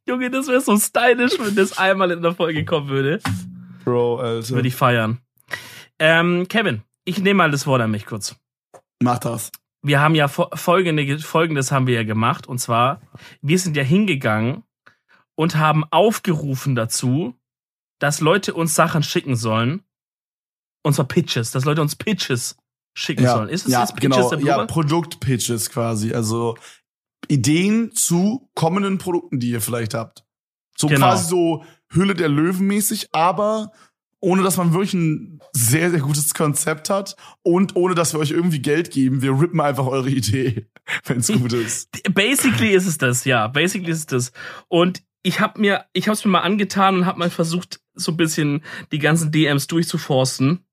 Junge, 0.08 0.30
das 0.30 0.48
wäre 0.48 0.62
so 0.62 0.78
stylisch, 0.78 1.34
wenn 1.40 1.56
das 1.56 1.78
einmal 1.78 2.12
in 2.12 2.22
der 2.22 2.34
Folge 2.34 2.66
kommen 2.66 2.90
würde. 2.90 3.20
Bro, 3.84 4.20
Alter. 4.20 4.50
Würde 4.50 4.68
ich 4.68 4.76
feiern. 4.76 5.20
Ähm, 6.00 6.48
Kevin, 6.48 6.84
ich 7.06 7.20
nehme 7.20 7.40
mal 7.40 7.52
das 7.52 7.68
Wort 7.68 7.82
an 7.82 7.92
mich 7.92 8.06
kurz. 8.06 8.36
Mach 9.02 9.20
das. 9.20 9.52
Wir 9.82 10.00
haben 10.02 10.16
ja 10.16 10.26
fo- 10.28 10.56
folgende, 10.56 11.20
folgendes 11.20 11.72
haben 11.72 11.88
wir 11.88 11.96
ja 11.96 12.04
gemacht. 12.04 12.48
Und 12.48 12.60
zwar, 12.60 13.02
wir 13.42 13.58
sind 13.60 13.78
ja 13.78 13.84
hingegangen 13.84 14.64
und 15.36 15.56
haben 15.56 15.84
aufgerufen 15.92 16.76
dazu, 16.76 17.36
dass 18.00 18.20
Leute 18.20 18.54
uns 18.54 18.76
Sachen 18.76 19.04
schicken 19.04 19.36
sollen. 19.36 19.84
Und 20.84 20.94
zwar 20.94 21.08
Pitches, 21.08 21.52
dass 21.52 21.66
Leute 21.66 21.82
uns 21.82 21.96
Pitches 21.96 22.58
schicken 22.94 23.26
sollen. 23.28 23.50
Ist 23.50 23.66
es 23.68 23.72
ja, 23.74 23.82
jetzt 23.82 23.96
Pitches 23.96 24.16
genau, 24.16 24.30
der 24.30 24.40
ja, 24.40 24.46
Plural? 24.46 24.68
Produktpitches 24.68 25.70
quasi. 25.70 26.14
Also 26.14 26.58
Ideen 27.28 27.92
zu 27.94 28.50
kommenden 28.56 28.98
Produkten, 28.98 29.40
die 29.40 29.50
ihr 29.52 29.62
vielleicht 29.62 29.94
habt. 29.94 30.26
So 30.78 30.88
Genau. 30.88 31.08
quasi 31.08 31.28
so 31.30 31.64
Hülle 31.92 32.16
der 32.16 32.30
Löwen 32.30 32.68
mäßig, 32.68 33.10
aber 33.14 33.72
ohne 34.22 34.44
dass 34.44 34.58
man 34.58 34.74
wirklich 34.74 34.94
ein 34.94 35.40
sehr, 35.54 35.92
sehr 35.92 36.00
gutes 36.00 36.34
Konzept 36.34 36.90
hat 36.90 37.16
und 37.42 37.76
ohne 37.76 37.96
dass 37.96 38.14
wir 38.14 38.20
euch 38.20 38.32
irgendwie 38.32 38.62
Geld 38.62 38.92
geben. 38.92 39.22
Wir 39.22 39.40
rippen 39.40 39.62
einfach 39.62 39.88
eure 39.88 40.10
Idee, 40.10 40.68
wenn's 41.06 41.28
gut 41.28 41.54
ist. 41.54 41.90
Basically 42.14 42.72
ist 42.72 42.88
es 42.88 42.98
das, 42.98 43.26
ja. 43.26 43.48
Basically 43.48 43.92
ist 43.92 44.00
es 44.00 44.06
das. 44.06 44.32
Und 44.68 45.04
ich 45.24 45.40
habe 45.40 45.60
mir, 45.60 45.86
ich 45.94 46.08
habe 46.08 46.14
es 46.14 46.26
mir 46.26 46.32
mal 46.32 46.42
angetan 46.42 46.98
und 46.98 47.06
habe 47.06 47.20
mal 47.20 47.30
versucht, 47.30 47.82
so 47.94 48.12
ein 48.12 48.18
bisschen 48.18 48.64
die 48.92 49.00
ganzen 49.00 49.32
DMs 49.32 49.68
durchzuforsten. 49.68 50.66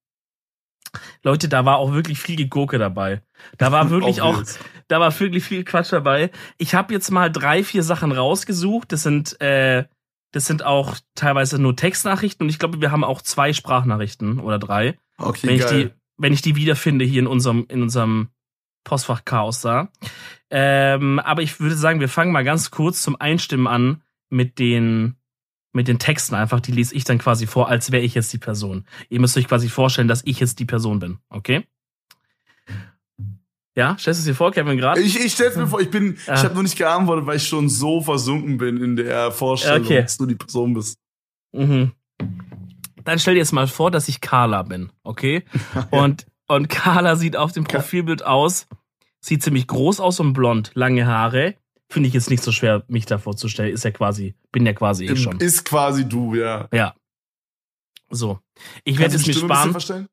Leute, 1.22 1.48
da 1.48 1.64
war 1.64 1.78
auch 1.78 1.92
wirklich 1.92 2.18
viel 2.18 2.36
Gegurke 2.36 2.78
dabei. 2.78 3.22
Da 3.58 3.72
war 3.72 3.90
wirklich 3.90 4.20
auch, 4.20 4.38
Obvious. 4.38 4.58
da 4.88 5.00
war 5.00 5.18
wirklich 5.18 5.44
viel 5.44 5.64
Quatsch 5.64 5.92
dabei. 5.92 6.30
Ich 6.58 6.74
habe 6.74 6.94
jetzt 6.94 7.10
mal 7.10 7.30
drei, 7.30 7.64
vier 7.64 7.82
Sachen 7.82 8.12
rausgesucht. 8.12 8.92
Das 8.92 9.02
sind, 9.02 9.40
äh, 9.40 9.84
das 10.32 10.46
sind 10.46 10.64
auch 10.64 10.96
teilweise 11.14 11.58
nur 11.60 11.76
Textnachrichten 11.76 12.44
und 12.44 12.50
ich 12.50 12.58
glaube, 12.58 12.80
wir 12.80 12.90
haben 12.90 13.04
auch 13.04 13.22
zwei 13.22 13.52
Sprachnachrichten 13.52 14.40
oder 14.40 14.58
drei 14.58 14.98
Okay, 15.18 15.46
wenn 15.46 15.54
ich 15.54 15.62
geil. 15.62 15.84
die, 15.84 15.90
wenn 16.18 16.32
ich 16.32 16.42
die 16.42 16.56
wiederfinde 16.56 17.04
hier 17.04 17.20
in 17.20 17.26
unserem, 17.26 17.66
in 17.68 17.82
unserem 17.82 18.28
Postfach 18.84 19.24
Chaos 19.24 19.60
da. 19.60 19.90
Ähm, 20.50 21.18
aber 21.18 21.42
ich 21.42 21.58
würde 21.58 21.76
sagen, 21.76 22.00
wir 22.00 22.08
fangen 22.08 22.32
mal 22.32 22.44
ganz 22.44 22.70
kurz 22.70 23.02
zum 23.02 23.20
Einstimmen 23.20 23.66
an 23.66 24.02
mit 24.30 24.58
den, 24.58 25.16
mit 25.72 25.88
den 25.88 25.98
Texten 25.98 26.34
einfach. 26.34 26.60
Die 26.60 26.72
lese 26.72 26.94
ich 26.94 27.04
dann 27.04 27.18
quasi 27.18 27.46
vor, 27.46 27.68
als 27.68 27.90
wäre 27.90 28.04
ich 28.04 28.14
jetzt 28.14 28.32
die 28.32 28.38
Person. 28.38 28.86
Ihr 29.08 29.20
müsst 29.20 29.36
euch 29.36 29.48
quasi 29.48 29.68
vorstellen, 29.68 30.08
dass 30.08 30.22
ich 30.24 30.38
jetzt 30.38 30.58
die 30.60 30.64
Person 30.64 31.00
bin, 31.00 31.18
okay? 31.28 31.66
Ja, 33.76 33.96
stellst 33.98 34.20
du 34.20 34.22
es 34.22 34.24
dir 34.24 34.34
vor, 34.34 34.52
Kevin, 34.52 34.78
gerade? 34.78 35.00
Ich, 35.02 35.18
ich 35.22 35.32
stell's 35.34 35.54
mir 35.56 35.66
vor, 35.66 35.80
ich 35.80 35.90
bin, 35.90 36.16
Ja. 36.26 36.34
ich 36.34 36.44
habe 36.44 36.54
nur 36.54 36.62
nicht 36.62 36.76
geantwortet, 36.78 37.26
weil 37.26 37.36
ich 37.36 37.46
schon 37.46 37.68
so 37.68 38.00
versunken 38.00 38.56
bin 38.56 38.78
in 38.78 38.96
der 38.96 39.30
Vorstellung, 39.32 39.84
Okay. 39.84 40.00
dass 40.02 40.16
du 40.16 40.24
die 40.26 40.34
Person 40.34 40.72
bist. 40.74 40.98
Mhm. 41.52 41.92
Dann 43.04 43.18
stell 43.18 43.34
dir 43.34 43.40
jetzt 43.40 43.52
mal 43.52 43.66
vor, 43.68 43.90
dass 43.90 44.08
ich 44.08 44.20
Carla 44.22 44.62
bin, 44.62 44.90
okay? 45.02 45.44
Und, 45.90 46.26
und 46.48 46.68
Carla 46.68 47.16
sieht 47.16 47.36
auf 47.36 47.52
dem 47.52 47.64
Profilbild 47.64 48.24
aus, 48.24 48.66
sieht 49.20 49.42
ziemlich 49.42 49.66
groß 49.66 50.00
aus 50.00 50.20
und 50.20 50.32
blond, 50.32 50.70
lange 50.74 51.06
Haare. 51.06 51.54
Finde 51.88 52.08
ich 52.08 52.14
jetzt 52.14 52.30
nicht 52.30 52.42
so 52.42 52.50
schwer, 52.52 52.82
mich 52.88 53.06
da 53.06 53.18
vorzustellen. 53.18 53.72
Ist 53.74 53.84
ja 53.84 53.90
quasi, 53.92 54.34
bin 54.52 54.64
ja 54.66 54.72
quasi 54.72 55.06
eh 55.06 55.16
schon. 55.16 55.38
Ist 55.38 55.64
quasi 55.64 56.08
du, 56.08 56.34
ja. 56.34 56.68
Ja. 56.72 56.94
So. 58.10 58.40
Ich 58.84 58.98
werde 58.98 59.12
Kannst 59.14 59.28
es 59.28 59.34
du 59.38 59.46
mir 59.46 59.54
sparen. 59.54 60.08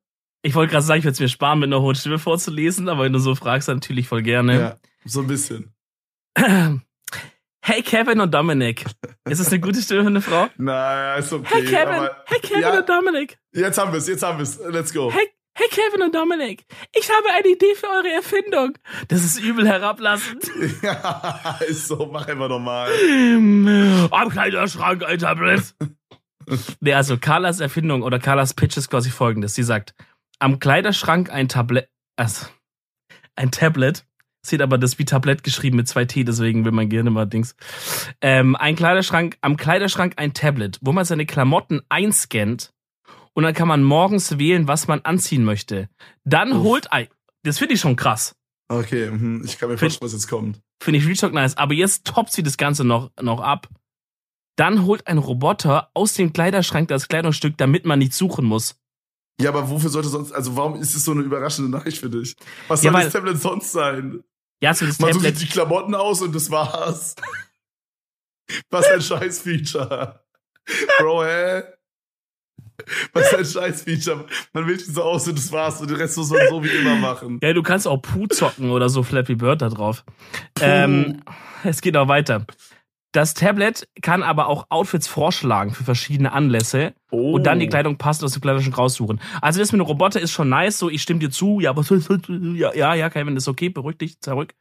Ich 0.46 0.56
wollte 0.56 0.72
gerade 0.72 0.86
sagen, 0.86 1.00
ich 1.00 1.06
werde 1.06 1.14
es 1.14 1.20
mir 1.22 1.30
sparen, 1.30 1.60
mit 1.60 1.68
einer 1.68 1.82
hohen 1.82 1.96
Stimme 1.96 2.20
vorzulesen, 2.20 2.90
aber 2.90 3.06
wenn 3.06 3.14
du 3.14 3.20
so 3.20 3.34
fragst, 3.34 3.70
dann 3.70 3.78
natürlich 3.78 4.10
voll 4.10 4.22
gerne. 4.22 4.60
Ja, 4.60 4.78
so 5.06 5.22
ein 5.22 5.28
bisschen. 5.28 5.74
Hey 7.66 7.82
Kevin 7.82 8.20
und 8.20 8.34
Dominik. 8.34 8.84
Ist 9.24 9.40
das 9.40 9.48
eine 9.48 9.62
gute 9.62 9.82
Stimme 9.82 10.02
für 10.02 10.08
eine 10.08 10.20
Frau? 10.20 10.50
Naja, 10.58 11.16
ist 11.16 11.32
okay. 11.32 11.48
Hey 11.50 11.64
Kevin, 11.64 11.94
aber 11.94 12.24
hey 12.26 12.40
Kevin 12.42 12.62
ja. 12.62 12.78
und 12.78 12.90
Dominik. 12.90 13.38
jetzt 13.54 13.78
haben 13.78 13.94
wir's, 13.94 14.06
jetzt 14.10 14.22
haben 14.22 14.38
wir's. 14.38 14.60
Let's 14.70 14.94
go. 14.94 15.10
Hey, 15.10 15.30
hey 15.54 15.68
Kevin 15.70 16.02
und 16.02 16.14
Dominik. 16.14 16.66
Ich 16.94 17.10
habe 17.10 17.26
eine 17.34 17.48
Idee 17.48 17.74
für 17.76 17.88
eure 17.88 18.12
Erfindung. 18.16 18.78
Das 19.08 19.24
ist 19.24 19.40
übel 19.40 19.66
herablassend. 19.66 20.52
Ja, 20.82 21.58
ist 21.66 21.88
so, 21.88 22.10
mach 22.12 22.28
einfach 22.28 22.50
nochmal. 22.50 22.92
Am 24.12 24.30
Kleiderschrank 24.30 25.06
ein 25.06 25.20
Tablet. 25.20 25.74
nee, 26.82 26.94
also 26.94 27.18
Carlas 27.18 27.62
Erfindung 27.62 28.02
oder 28.04 28.20
Carlas 28.20 28.54
Pitch 28.54 28.76
ist 28.76 28.90
quasi 28.90 29.10
folgendes. 29.10 29.56
Sie 29.56 29.64
sagt, 29.64 29.96
am 30.40 30.60
Kleiderschrank 30.60 31.30
ein 31.30 31.48
Tablet, 31.48 31.90
also 32.16 32.48
ein 33.36 33.52
Tablet, 33.52 34.06
sieht 34.46 34.62
aber 34.62 34.78
das 34.78 35.00
wie 35.00 35.06
Tablett 35.06 35.44
geschrieben 35.44 35.78
mit 35.78 35.88
zwei 35.88 36.06
T, 36.06 36.24
deswegen 36.24 36.66
will 36.66 36.72
mein 36.72 36.90
Gehirn 36.90 37.08
immer 37.08 37.26
Dings. 37.26 37.56
Ähm, 38.22 38.56
ein 38.56 38.76
Kleiderschrank, 38.76 39.38
am 39.42 39.58
Kleiderschrank 39.58 40.14
ein 40.18 40.34
Tablet, 40.34 40.80
wo 40.82 40.92
man 40.92 41.06
seine 41.06 41.26
Klamotten 41.26 41.82
einscannt 41.90 42.74
und 43.34 43.44
dann 43.44 43.54
kann 43.54 43.68
man 43.68 43.84
morgens 43.84 44.38
wählen, 44.38 44.68
was 44.68 44.88
man 44.88 45.02
anziehen 45.02 45.44
möchte. 45.44 45.90
Dann 46.24 46.52
Uff. 46.52 46.64
holt 46.64 46.92
ein, 46.92 47.08
das 47.44 47.58
finde 47.58 47.76
ich 47.76 47.82
schon 47.82 47.96
krass. 47.96 48.36
Okay, 48.70 49.10
mhm, 49.10 49.44
ich 49.46 49.58
kann 49.58 49.70
mir 49.70 49.78
vorstellen, 49.78 50.06
was 50.06 50.14
jetzt 50.14 50.28
kommt. 50.28 50.62
Finde 50.82 51.00
ich 51.00 51.06
Real 51.06 51.16
Talk 51.16 51.34
nice. 51.34 51.58
Aber 51.58 51.74
jetzt 51.74 52.06
toppt 52.06 52.32
sie 52.32 52.44
das 52.44 52.58
Ganze 52.58 52.84
noch, 52.84 53.12
noch 53.22 53.40
ab. 53.40 53.70
Dann 54.56 54.86
holt 54.86 55.08
ein 55.08 55.18
Roboter 55.18 55.90
aus 55.94 56.14
dem 56.14 56.34
Kleiderschrank 56.34 56.88
das 56.88 57.08
Kleidungsstück, 57.08 57.58
damit 57.58 57.86
man 57.86 58.00
nicht 58.00 58.14
suchen 58.14 58.46
muss. 58.46 58.76
Ja, 59.42 59.50
aber 59.50 59.70
wofür 59.70 59.90
sollte 59.90 60.10
sonst, 60.10 60.32
also 60.32 60.56
warum 60.56 60.76
ist 60.76 60.96
es 60.96 61.04
so 61.06 61.12
eine 61.12 61.22
überraschende 61.22 61.70
Nachricht 61.72 61.98
für 62.00 62.10
dich? 62.10 62.36
Was 62.68 62.84
Ja, 62.84 62.92
soll 62.92 63.00
weil- 63.00 63.04
das 63.06 63.14
Tablet 63.14 63.42
sonst 63.42 63.72
sein? 63.72 64.24
Ja, 64.62 64.74
so 64.74 64.86
das 64.86 65.00
Man 65.00 65.12
sucht 65.14 65.26
Tablet. 65.26 65.42
die 65.42 65.48
Klamotten 65.48 65.96
aus 65.96 66.22
und 66.22 66.34
das 66.36 66.50
war's. 66.52 67.16
Was 68.70 68.86
ein 68.88 69.02
Scheiß-Feature. 69.02 70.20
Bro, 71.00 71.24
hä? 71.24 71.64
Was 73.14 73.34
ein 73.34 73.46
Scheiß-Feature. 73.46 74.26
Man 74.52 74.68
wählt 74.68 74.82
die 74.86 74.92
so 74.92 75.02
aus 75.04 75.28
und 75.28 75.38
das 75.38 75.52
war's 75.52 75.80
und 75.82 75.90
den 75.90 75.98
Rest 75.98 76.18
muss 76.18 76.30
man 76.30 76.48
so 76.50 76.64
wie 76.64 76.70
immer 76.70 76.96
machen. 76.96 77.40
Ja, 77.42 77.54
du 77.54 77.64
kannst 77.64 77.88
auch 77.88 77.98
Puh 77.98 78.28
zocken 78.28 78.70
oder 78.70 78.90
so 78.90 79.02
Flappy 79.04 79.36
Bird 79.36 79.62
da 79.62 79.70
drauf. 79.70 80.04
Ähm, 80.60 81.22
es 81.64 81.82
geht 81.82 81.94
noch 81.94 82.08
weiter. 82.08 82.46
Das 83.14 83.34
Tablet 83.36 83.88
kann 84.02 84.24
aber 84.24 84.48
auch 84.48 84.66
Outfits 84.70 85.08
vorschlagen 85.08 85.74
für 85.74 85.84
verschiedene 85.86 86.34
Anlässe 86.34 86.94
Oh. 87.14 87.34
und 87.34 87.44
dann 87.44 87.60
die 87.60 87.68
Kleidung 87.68 88.00
passend 88.00 88.24
aus 88.26 88.34
dem 88.34 88.42
Kleiderschrank 88.42 88.76
raussuchen. 88.76 89.22
Also 89.40 89.60
das 89.60 89.72
mit 89.72 89.80
dem 89.80 89.86
Roboter 89.86 90.20
ist 90.20 90.32
schon 90.32 90.50
nice, 90.50 90.80
so 90.80 90.90
ich 90.90 91.04
stimme 91.04 91.20
dir 91.20 91.30
zu, 91.30 91.60
ja, 91.60 91.70
aber 91.70 91.84
ja, 92.56 92.74
ja, 92.74 92.96
ja, 92.96 93.10
Kevin, 93.12 93.38
ist 93.38 93.48
okay, 93.48 93.70
beruhig 93.70 94.00
dich, 94.00 94.20
zurück. 94.20 94.56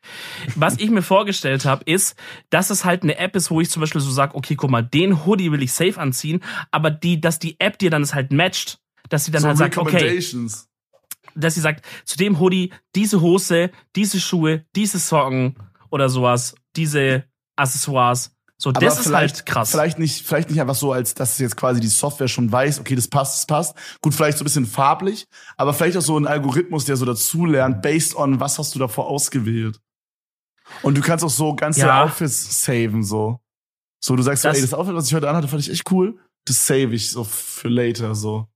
Was 0.55 0.79
ich 0.79 0.91
mir 0.91 1.01
vorgestellt 1.01 1.65
habe, 1.65 1.83
ist, 1.85 2.15
dass 2.51 2.69
es 2.69 2.85
halt 2.85 3.05
eine 3.05 3.17
App 3.17 3.35
ist, 3.37 3.51
wo 3.51 3.63
ich 3.63 3.71
zum 3.71 3.81
Beispiel 3.81 4.03
so 4.03 4.11
sage, 4.11 4.35
okay, 4.35 4.55
guck 4.55 4.71
mal, 4.71 4.83
den 4.83 5.25
Hoodie 5.25 5.51
will 5.51 5.63
ich 5.63 5.73
safe 5.73 5.99
anziehen, 5.99 6.41
aber 6.71 6.91
die, 6.91 7.23
dass 7.23 7.39
die 7.39 7.59
App 7.59 7.79
dir 7.79 7.89
dann 7.89 8.03
es 8.03 8.13
halt 8.15 8.33
matcht, 8.33 8.81
dass 9.09 9.25
sie 9.25 9.31
dann 9.31 9.41
so 9.41 9.49
halt 9.49 9.57
sagt, 9.57 9.79
okay, 9.79 10.23
dass 11.35 11.55
sie 11.55 11.61
sagt, 11.63 11.87
zu 12.05 12.19
dem 12.19 12.39
Hoodie, 12.39 12.71
diese 12.95 13.23
Hose, 13.23 13.71
diese 13.97 14.21
Schuhe, 14.21 14.67
diese 14.77 14.99
Socken 14.99 15.57
oder 15.89 16.11
sowas, 16.11 16.55
diese 16.77 17.25
Accessoires. 17.57 18.37
So, 18.63 18.71
Aber 18.71 18.79
das 18.79 18.99
ist 18.99 19.07
vielleicht, 19.07 19.35
halt 19.39 19.47
krass. 19.47 19.71
Vielleicht 19.73 19.99
nicht, 19.99 20.25
vielleicht 20.25 20.49
nicht 20.49 20.61
einfach 20.61 20.77
so, 20.77 20.93
als 20.93 21.15
dass 21.15 21.37
jetzt 21.39 21.57
quasi 21.57 21.81
die 21.81 21.89
Software 21.89 22.29
schon 22.29 22.53
weiß, 22.53 22.79
okay, 22.79 22.95
das 22.95 23.09
passt, 23.09 23.35
das 23.39 23.47
passt. 23.47 23.77
Gut, 24.01 24.15
vielleicht 24.15 24.39
so 24.39 24.43
ein 24.43 24.47
bisschen 24.47 24.67
farblich, 24.67 25.27
aber 25.57 25.75
vielleicht 25.75 25.97
auch 25.97 26.03
so 26.03 26.17
ein 26.17 26.29
Algorithmus, 26.29 26.85
der 26.85 26.97
so 26.97 27.05
dazulernt, 27.05 27.83
based 27.83 28.15
on 28.15 28.39
was 28.39 28.61
hast 28.61 28.73
du 28.77 28.79
davor 28.79 29.09
ausgewählt. 29.09 29.81
Und 30.83 30.97
du 30.97 31.01
kannst 31.01 31.25
auch 31.25 31.31
so 31.31 31.57
ganze 31.57 31.81
Ja. 31.81 32.05
Outfits 32.05 32.63
saven, 32.65 33.03
so. 33.03 33.41
So, 34.01 34.15
du 34.15 34.23
sagst 34.23 34.43
so, 34.43 34.49
Das- 34.49 34.59
ey, 34.59 34.63
das 34.63 34.75
Outfit, 34.75 34.95
was 34.95 35.09
ich 35.09 35.15
heute 35.15 35.29
anhatte, 35.29 35.49
fand 35.49 35.61
ich 35.63 35.71
echt 35.73 35.91
cool. 35.91 36.21
Das 36.45 36.65
save 36.65 36.95
ich 36.95 37.11
so 37.11 37.25
für 37.25 37.69
later, 37.69 38.15
so. 38.15 38.47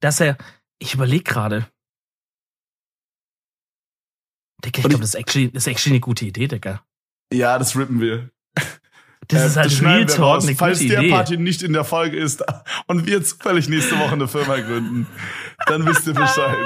Dass 0.00 0.20
er, 0.20 0.38
ich 0.78 0.94
überlege 0.94 1.24
gerade. 1.24 1.70
Digga, 4.64 4.78
ich 4.80 4.84
glaube, 4.88 5.00
das, 5.00 5.10
ist 5.10 5.14
actually- 5.14 5.50
das 5.52 5.64
ist 5.64 5.66
actually 5.68 5.94
eine 5.96 6.00
gute 6.00 6.24
Idee, 6.26 6.48
Digga. 6.48 6.82
Ja, 7.32 7.58
das 7.58 7.76
rippen 7.76 8.00
wir. 8.00 8.30
Das 9.30 9.42
Äh, 9.42 9.46
ist 9.46 9.56
halt 9.56 9.72
schneiden 9.72 10.06
Real 10.08 10.16
Talk 10.16 10.20
raus, 10.36 10.46
eine 10.46 10.56
Falls 10.56 10.78
gute 10.78 10.90
der 10.90 11.00
Idee. 11.00 11.10
Party 11.10 11.36
nicht 11.36 11.62
in 11.62 11.74
der 11.74 11.84
Folge 11.84 12.16
ist 12.16 12.42
und 12.86 13.06
wir 13.06 13.22
zufällig 13.22 13.68
nächste 13.68 13.98
Woche 13.98 14.12
eine 14.12 14.26
Firma 14.26 14.56
gründen, 14.56 15.06
dann 15.66 15.84
wisst 15.84 16.06
ihr 16.06 16.14
Bescheid. 16.14 16.56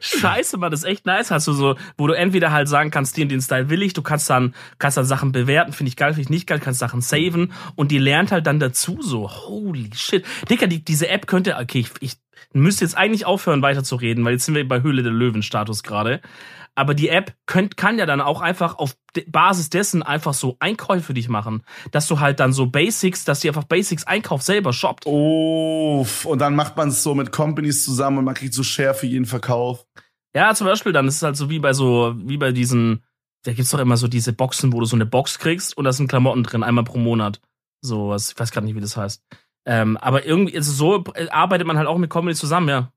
Scheiße, 0.00 0.56
Mann, 0.56 0.70
das 0.70 0.80
ist 0.80 0.88
echt 0.88 1.06
nice. 1.06 1.30
Hast 1.30 1.46
du 1.48 1.52
so, 1.52 1.76
wo 1.96 2.06
du 2.06 2.12
entweder 2.14 2.52
halt 2.52 2.68
sagen 2.68 2.90
kannst, 2.90 3.16
den, 3.16 3.28
den 3.28 3.40
Style 3.40 3.70
will 3.70 3.82
ich, 3.82 3.92
du 3.92 4.02
kannst 4.02 4.28
dann, 4.30 4.54
kannst 4.78 4.96
dann 4.96 5.04
Sachen 5.04 5.32
bewerten, 5.32 5.72
finde 5.72 5.88
ich 5.88 5.96
geil, 5.96 6.12
finde 6.12 6.22
ich 6.22 6.30
nicht 6.30 6.46
geil, 6.46 6.60
kannst 6.60 6.80
Sachen 6.80 7.00
saven 7.00 7.52
und 7.74 7.90
die 7.90 7.98
lernt 7.98 8.30
halt 8.32 8.46
dann 8.46 8.60
dazu 8.60 8.98
so. 9.02 9.28
Holy 9.30 9.90
shit. 9.94 10.24
Digga, 10.48 10.66
die, 10.66 10.84
diese 10.84 11.08
App 11.08 11.26
könnte, 11.26 11.56
okay, 11.56 11.80
ich, 11.80 11.90
ich 12.00 12.16
müsste 12.52 12.84
jetzt 12.84 12.96
eigentlich 12.96 13.26
aufhören 13.26 13.62
weiter 13.62 13.82
zu 13.82 13.96
reden, 13.96 14.24
weil 14.24 14.34
jetzt 14.34 14.44
sind 14.44 14.54
wir 14.54 14.66
bei 14.66 14.82
Höhle 14.82 15.02
der 15.02 15.12
Löwen 15.12 15.42
Status 15.42 15.82
gerade. 15.82 16.20
Aber 16.74 16.94
die 16.94 17.08
App 17.08 17.34
könnt, 17.46 17.76
kann 17.76 17.98
ja 17.98 18.06
dann 18.06 18.20
auch 18.20 18.40
einfach 18.40 18.78
auf 18.78 18.96
Basis 19.26 19.68
dessen 19.68 20.02
einfach 20.02 20.32
so 20.32 20.56
Einkäufe 20.58 21.06
für 21.06 21.14
dich 21.14 21.28
machen. 21.28 21.62
Dass 21.90 22.06
du 22.06 22.20
halt 22.20 22.40
dann 22.40 22.52
so 22.52 22.66
Basics, 22.66 23.24
dass 23.24 23.40
die 23.40 23.48
einfach 23.48 23.64
Basics 23.64 24.04
Einkauf 24.04 24.42
selber 24.42 24.72
shoppt. 24.72 25.04
Oh, 25.06 26.06
und 26.24 26.38
dann 26.38 26.56
macht 26.56 26.76
man 26.76 26.88
es 26.88 27.02
so 27.02 27.14
mit 27.14 27.30
Companies 27.30 27.84
zusammen 27.84 28.18
und 28.18 28.24
man 28.24 28.34
kriegt 28.34 28.54
so 28.54 28.62
Share 28.62 28.94
für 28.94 29.06
jeden 29.06 29.26
Verkauf. 29.26 29.86
Ja, 30.34 30.54
zum 30.54 30.66
Beispiel 30.66 30.92
dann 30.92 31.06
ist 31.06 31.16
es 31.16 31.22
halt 31.22 31.36
so 31.36 31.50
wie 31.50 31.58
bei 31.58 31.74
so, 31.74 32.14
wie 32.16 32.38
bei 32.38 32.52
diesen, 32.52 33.04
da 33.44 33.52
gibt's 33.52 33.70
doch 33.70 33.78
immer 33.78 33.98
so 33.98 34.08
diese 34.08 34.32
Boxen, 34.32 34.72
wo 34.72 34.80
du 34.80 34.86
so 34.86 34.96
eine 34.96 35.04
Box 35.04 35.38
kriegst 35.38 35.76
und 35.76 35.84
da 35.84 35.92
sind 35.92 36.08
Klamotten 36.08 36.42
drin, 36.42 36.62
einmal 36.62 36.84
pro 36.84 36.98
Monat. 36.98 37.40
So 37.82 38.08
was, 38.08 38.32
ich 38.32 38.38
weiß 38.38 38.50
gerade 38.50 38.64
nicht, 38.64 38.76
wie 38.76 38.80
das 38.80 38.96
heißt. 38.96 39.22
Ähm, 39.66 39.96
aber 39.98 40.24
irgendwie, 40.24 40.56
also 40.56 40.72
so 40.72 41.04
arbeitet 41.30 41.66
man 41.66 41.76
halt 41.76 41.86
auch 41.86 41.98
mit 41.98 42.10
Comedy 42.10 42.34
zusammen, 42.34 42.68
ja. 42.68 42.92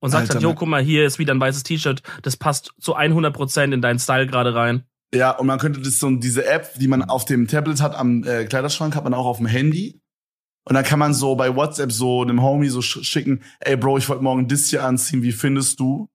Und 0.00 0.10
sagt 0.10 0.22
Alter, 0.22 0.34
halt, 0.34 0.42
jo, 0.42 0.48
man- 0.50 0.56
guck 0.56 0.68
mal, 0.68 0.82
hier 0.82 1.04
ist 1.04 1.18
wieder 1.18 1.34
ein 1.34 1.40
weißes 1.40 1.62
T-Shirt, 1.62 2.02
das 2.22 2.36
passt 2.36 2.72
zu 2.80 2.96
100% 2.96 3.72
in 3.72 3.82
deinen 3.82 3.98
Style 3.98 4.26
gerade 4.26 4.54
rein. 4.54 4.84
Ja, 5.14 5.32
und 5.32 5.46
man 5.46 5.58
könnte 5.58 5.80
das 5.80 5.98
so, 5.98 6.08
diese 6.10 6.46
App, 6.46 6.78
die 6.78 6.88
man 6.88 7.02
auf 7.02 7.24
dem 7.24 7.48
Tablet 7.48 7.80
hat, 7.82 7.94
am 7.96 8.22
äh, 8.24 8.44
Kleiderschrank, 8.44 8.94
hat 8.96 9.04
man 9.04 9.12
auch 9.14 9.26
auf 9.26 9.38
dem 9.38 9.46
Handy. 9.46 10.00
Und 10.64 10.74
dann 10.74 10.84
kann 10.84 10.98
man 10.98 11.14
so 11.14 11.34
bei 11.34 11.54
WhatsApp 11.56 11.90
so 11.90 12.22
einem 12.22 12.42
Homie 12.42 12.68
so 12.68 12.80
sch 12.80 13.02
schicken, 13.02 13.42
ey 13.60 13.76
Bro, 13.76 13.98
ich 13.98 14.08
wollte 14.08 14.22
morgen 14.22 14.46
das 14.46 14.66
hier 14.66 14.84
anziehen, 14.84 15.22
wie 15.22 15.32
findest 15.32 15.80
du? 15.80 16.08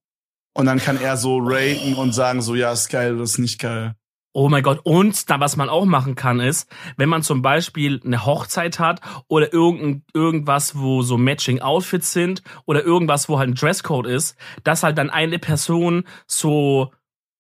Und 0.54 0.68
dann 0.68 0.80
kann 0.80 1.00
er 1.02 1.18
so 1.18 1.40
raten 1.42 1.96
und 1.96 2.14
sagen 2.14 2.42
so, 2.42 2.56
ja, 2.56 2.72
ist 2.72 2.90
geil 2.90 3.16
oder 3.16 3.24
ist 3.24 3.38
nicht 3.38 3.60
geil. 3.60 3.96
Oh 4.38 4.50
mein 4.50 4.64
Gott. 4.64 4.82
Und 4.84 5.30
da, 5.30 5.40
was 5.40 5.56
man 5.56 5.70
auch 5.70 5.86
machen 5.86 6.16
kann, 6.16 6.42
ist, 6.42 6.70
wenn 6.98 7.08
man 7.08 7.24
zum 7.24 7.42
Beispiel 7.42 8.02
eine 8.04 8.26
Hochzeit 8.26 8.80
hat 8.80 9.00
oder 9.30 9.54
irgendein, 9.54 10.04
irgendwas, 10.14 10.78
wo 10.78 11.04
so 11.04 11.18
Matching 11.18 11.62
Outfits 11.62 12.12
sind 12.12 12.44
oder 12.66 12.84
irgendwas, 12.84 13.30
wo 13.30 13.40
halt 13.40 13.52
ein 13.52 13.56
Dresscode 13.56 14.08
ist, 14.08 14.36
dass 14.66 14.84
halt 14.84 14.98
dann 14.98 15.10
eine 15.10 15.40
Person 15.40 16.04
so 16.28 16.92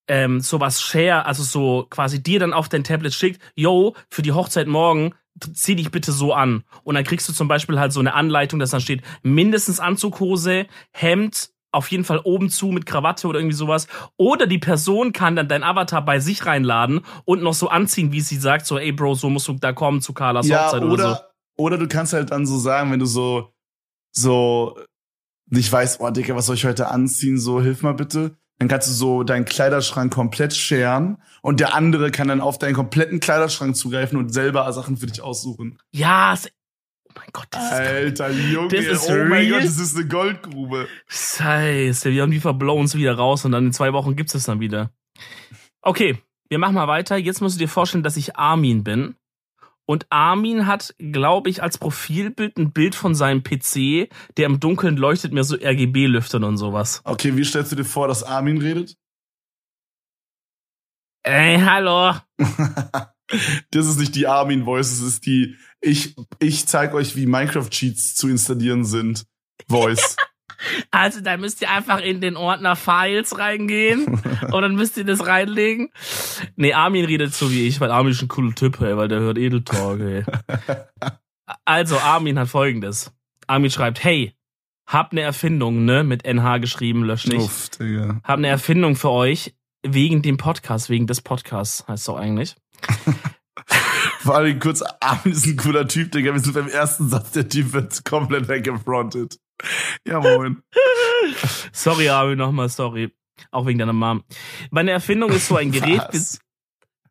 ähm, 0.08 0.40
sowas 0.40 0.82
share, 0.82 1.26
also 1.26 1.44
so 1.44 1.86
quasi 1.90 2.24
dir 2.24 2.40
dann 2.40 2.54
auf 2.54 2.70
dein 2.70 2.86
Tablet 2.86 3.14
schickt, 3.14 3.42
yo, 3.56 3.94
für 4.10 4.22
die 4.22 4.32
Hochzeit 4.32 4.68
morgen 4.68 5.14
zieh 5.54 5.76
dich 5.76 5.92
bitte 5.92 6.14
so 6.14 6.32
an. 6.32 6.64
Und 6.86 6.96
dann 6.96 7.04
kriegst 7.04 7.28
du 7.28 7.34
zum 7.34 7.50
Beispiel 7.50 7.78
halt 7.78 7.92
so 7.92 8.00
eine 8.00 8.14
Anleitung, 8.14 8.58
dass 8.58 8.70
dann 8.70 8.80
steht, 8.80 9.02
mindestens 9.22 9.82
Anzughose, 9.82 10.66
Hemd, 10.92 11.50
auf 11.76 11.92
jeden 11.92 12.04
Fall 12.04 12.22
oben 12.24 12.50
zu 12.50 12.68
mit 12.68 12.86
Krawatte 12.86 13.28
oder 13.28 13.40
irgendwie 13.40 13.56
sowas. 13.56 13.88
Oder 14.18 14.48
die 14.48 14.58
Person 14.58 15.14
kann 15.14 15.36
dann 15.36 15.48
dein 15.48 15.64
Avatar 15.64 16.04
bei 16.04 16.20
sich 16.20 16.46
reinladen 16.46 17.02
und 17.26 17.44
noch 17.44 17.54
so 17.54 17.70
anziehen, 17.70 18.12
wie 18.12 18.22
sie 18.22 18.38
sagt, 18.38 18.66
so, 18.66 18.78
ey 18.78 18.92
Bro, 18.92 19.16
so 19.16 19.30
musst 19.30 19.48
du 19.48 19.54
da 19.54 19.74
kommen 19.74 20.02
zu 20.02 20.14
Carlas 20.14 20.48
ja, 20.48 20.66
Hochzeit 20.66 20.84
oder, 20.84 20.94
oder 20.94 21.16
so. 21.16 21.64
oder 21.64 21.78
du 21.78 21.88
kannst 21.88 22.14
halt 22.14 22.32
dann 22.32 22.46
so 22.46 22.58
sagen, 22.58 22.92
wenn 22.92 23.00
du 23.00 23.06
so, 23.06 23.54
so 24.12 24.78
nicht 25.48 25.72
weißt, 25.72 26.00
oh 26.00 26.10
Digga, 26.10 26.36
was 26.36 26.48
soll 26.48 26.56
ich 26.56 26.66
heute 26.66 26.90
anziehen, 26.90 27.38
so 27.38 27.62
hilf 27.62 27.84
mal 27.84 27.94
bitte. 27.94 28.38
Dann 28.58 28.70
kannst 28.70 28.88
du 28.88 28.94
so 28.94 29.24
deinen 29.24 29.44
Kleiderschrank 29.44 30.14
komplett 30.14 30.54
scheren 30.54 31.22
und 31.42 31.60
der 31.60 31.76
andere 31.76 32.10
kann 32.10 32.30
dann 32.30 32.40
auf 32.40 32.58
deinen 32.58 32.74
kompletten 32.74 33.20
Kleiderschrank 33.20 33.76
zugreifen 33.76 34.18
und 34.18 34.34
selber 34.34 34.72
Sachen 34.72 34.96
für 34.96 35.08
dich 35.08 35.22
aussuchen. 35.22 35.78
Ja, 35.92 36.34
es, 36.34 36.50
mein 37.16 37.28
Gott, 37.34 37.48
das 37.52 37.64
ist 37.64 37.72
Alter, 37.72 38.30
Junge, 38.32 38.68
das 38.70 38.86
ist 38.86 39.10
oh 39.10 39.14
real? 39.14 39.30
mein 39.30 39.50
Gott, 39.50 39.64
das 39.64 39.78
ist 39.78 39.96
eine 39.96 40.08
Goldgrube. 40.08 40.88
Scheiße, 41.08 42.12
wir 42.12 42.22
haben 42.22 42.32
die 42.32 42.40
verblowen 42.40 42.86
es 42.86 42.96
wieder 42.96 43.16
raus 43.16 43.46
und 43.46 43.52
dann 43.52 43.68
in 43.68 43.74
zwei 43.74 43.94
Wochen 43.94 44.16
gibt's 44.16 44.36
es 44.36 44.46
dann 44.46 44.60
wieder. 44.60 44.92
Okay, 45.82 46.18
wir 46.50 46.60
machen 46.60 46.76
mal 46.76 46.88
weiter. 46.88 47.18
Jetzt 47.18 47.42
musst 47.42 47.56
du 47.56 47.60
dir 47.60 47.70
vorstellen, 47.70 48.04
dass 48.04 48.18
ich 48.18 48.36
Armin 48.38 48.84
bin. 48.84 49.16
Und 49.88 50.08
Armin 50.10 50.66
hat, 50.66 50.96
glaube 50.98 51.50
ich, 51.50 51.62
als 51.62 51.78
Profilbild 51.78 52.58
ein 52.58 52.72
Bild 52.72 52.96
von 52.96 53.14
seinem 53.14 53.44
PC, 53.44 54.10
der 54.38 54.48
im 54.48 54.60
Dunkeln 54.60 54.98
leuchtet 54.98 55.32
mir 55.32 55.44
so 55.44 55.56
RGB-Lüftern 55.56 56.44
und 56.44 56.58
sowas. 56.58 57.02
Okay, 57.04 57.38
wie 57.38 57.46
stellst 57.46 57.72
du 57.72 57.76
dir 57.76 57.86
vor, 57.86 58.08
dass 58.08 58.24
Armin 58.24 58.58
redet? 58.58 58.98
Ey, 61.24 61.60
hallo. 61.60 62.16
das 63.72 63.88
ist 63.88 64.00
nicht 64.00 64.16
die 64.16 64.28
Armin-Voice, 64.28 64.92
es 64.92 65.02
ist 65.02 65.26
die 65.26 65.56
ich, 65.86 66.16
ich 66.40 66.66
zeig 66.66 66.94
euch, 66.94 67.16
wie 67.16 67.26
Minecraft-Cheats 67.26 68.16
zu 68.16 68.28
installieren 68.28 68.86
sind. 68.86 69.26
Voice. 69.70 70.16
Also 70.90 71.20
da 71.20 71.36
müsst 71.36 71.62
ihr 71.62 71.70
einfach 71.70 72.00
in 72.00 72.22
den 72.22 72.38
Ordner 72.38 72.78
Files 72.78 73.38
reingehen 73.38 74.06
und 74.52 74.62
dann 74.62 74.76
müsst 74.76 74.96
ihr 74.96 75.04
das 75.04 75.28
reinlegen. 75.28 75.92
Nee, 76.56 76.74
Armin 76.74 77.04
redet 77.04 77.34
so 77.34 77.52
wie 77.52 77.68
ich, 77.68 77.82
weil 77.82 77.92
Armin 77.92 78.14
ist 78.14 78.22
ein 78.22 78.30
cooler 78.30 78.56
Typ, 78.56 78.80
ey, 78.80 78.96
weil 78.96 79.10
der 79.10 79.20
hört 79.20 79.38
Edeltalk, 79.38 80.00
ey. 80.00 80.24
Also, 81.66 82.00
Armin 82.00 82.40
hat 82.40 82.48
folgendes. 82.48 83.12
Armin 83.48 83.70
schreibt, 83.70 84.02
hey, 84.04 84.34
hab 84.88 85.14
ne 85.14 85.22
Erfindung, 85.22 85.84
ne, 85.84 86.04
mit 86.06 86.26
NH 86.26 86.60
geschrieben, 86.60 87.04
lösch 87.04 87.28
nicht. 87.28 87.42
Uff, 87.42 87.70
Digga. 87.70 88.22
Hab 88.24 88.40
ne 88.40 88.48
Erfindung 88.48 88.96
für 88.96 89.12
euch, 89.12 89.54
wegen 89.86 90.22
dem 90.22 90.38
Podcast, 90.38 90.90
wegen 90.90 91.06
des 91.06 91.22
Podcasts, 91.22 91.86
heißt 91.88 92.06
so 92.06 92.16
eigentlich. 92.16 92.56
Vor 94.26 94.38
allem 94.38 94.60
kurz, 94.60 94.82
Armin 95.02 95.36
ist 95.36 95.46
ein 95.46 95.56
cooler 95.56 95.88
Typ, 95.88 96.12
Digga. 96.12 96.34
Wir 96.34 96.40
sind 96.40 96.56
beim 96.56 96.68
ersten 96.68 97.10
Satz, 97.10 97.34
der 97.34 97.48
Typ 97.48 97.74
wird 97.74 98.04
komplett 98.06 98.48
weggefrontet. 98.48 99.38
Ja, 100.04 100.20
moin. 100.20 100.64
sorry, 101.72 102.10
Armin, 102.10 102.40
nochmal, 102.40 102.70
sorry. 102.70 103.14
Auch 103.52 103.68
wegen 103.68 103.78
deiner 103.78 103.94
Mom. 103.94 104.24
Meine 104.72 104.90
Erfindung 104.90 105.30
ist 105.30 105.48
so 105.48 105.58
ein 105.58 105.72
Gerät, 105.72 106.10
be 106.12 106.20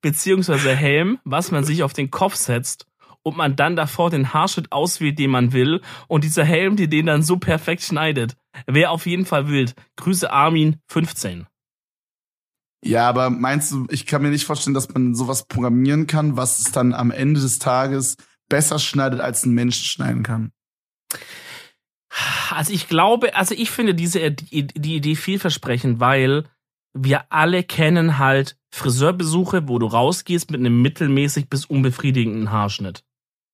beziehungsweise 0.01 0.75
Helm, 0.75 1.21
was 1.23 1.53
man 1.53 1.62
sich 1.62 1.85
auf 1.85 1.93
den 1.93 2.11
Kopf 2.11 2.35
setzt 2.35 2.89
und 3.23 3.37
man 3.37 3.55
dann 3.55 3.77
davor 3.77 4.11
den 4.11 4.35
Haarschnitt 4.35 4.73
auswählt, 4.73 5.21
den 5.21 5.31
man 5.31 5.53
will 5.53 5.83
und 6.09 6.25
dieser 6.25 6.45
Helm, 6.45 6.75
die 6.75 6.89
den 6.89 7.07
dann 7.07 7.23
so 7.23 7.37
perfekt 7.37 7.83
schneidet. 7.83 8.37
Wäre 8.67 8.91
auf 8.91 9.07
jeden 9.07 9.25
Fall 9.25 9.47
wild. 9.47 9.77
Grüße 9.95 10.33
Armin 10.33 10.81
15. 10.89 11.47
Ja, 12.85 13.09
aber 13.09 13.30
meinst 13.30 13.72
du, 13.72 13.87
ich 13.89 14.05
kann 14.05 14.20
mir 14.22 14.28
nicht 14.28 14.45
vorstellen, 14.45 14.74
dass 14.74 14.93
man 14.93 15.14
sowas 15.14 15.47
programmieren 15.47 16.07
kann, 16.07 16.37
was 16.37 16.59
es 16.59 16.70
dann 16.70 16.93
am 16.93 17.11
Ende 17.11 17.41
des 17.41 17.59
Tages 17.59 18.16
besser 18.51 18.78
schneidet, 18.78 19.20
als 19.20 19.47
ein 19.47 19.53
Mensch 19.53 19.82
schneiden 19.82 20.22
kann? 20.22 20.53
Also 22.51 22.72
ich 22.72 22.87
glaube, 22.87 23.35
also 23.35 23.55
ich 23.55 23.70
finde 23.70 23.95
diese 23.95 24.30
die, 24.30 24.66
die 24.66 24.97
Idee 24.97 25.16
vielversprechend, 25.16 25.99
weil 25.99 26.45
wir 26.93 27.32
alle 27.32 27.64
kennen 27.64 28.18
halt 28.18 28.57
Friseurbesuche, 28.70 29.66
wo 29.66 29.78
du 29.78 29.87
rausgehst 29.87 30.51
mit 30.51 30.61
einem 30.61 30.82
mittelmäßig 30.82 31.49
bis 31.49 31.64
unbefriedigenden 31.64 32.51
Haarschnitt. 32.51 33.03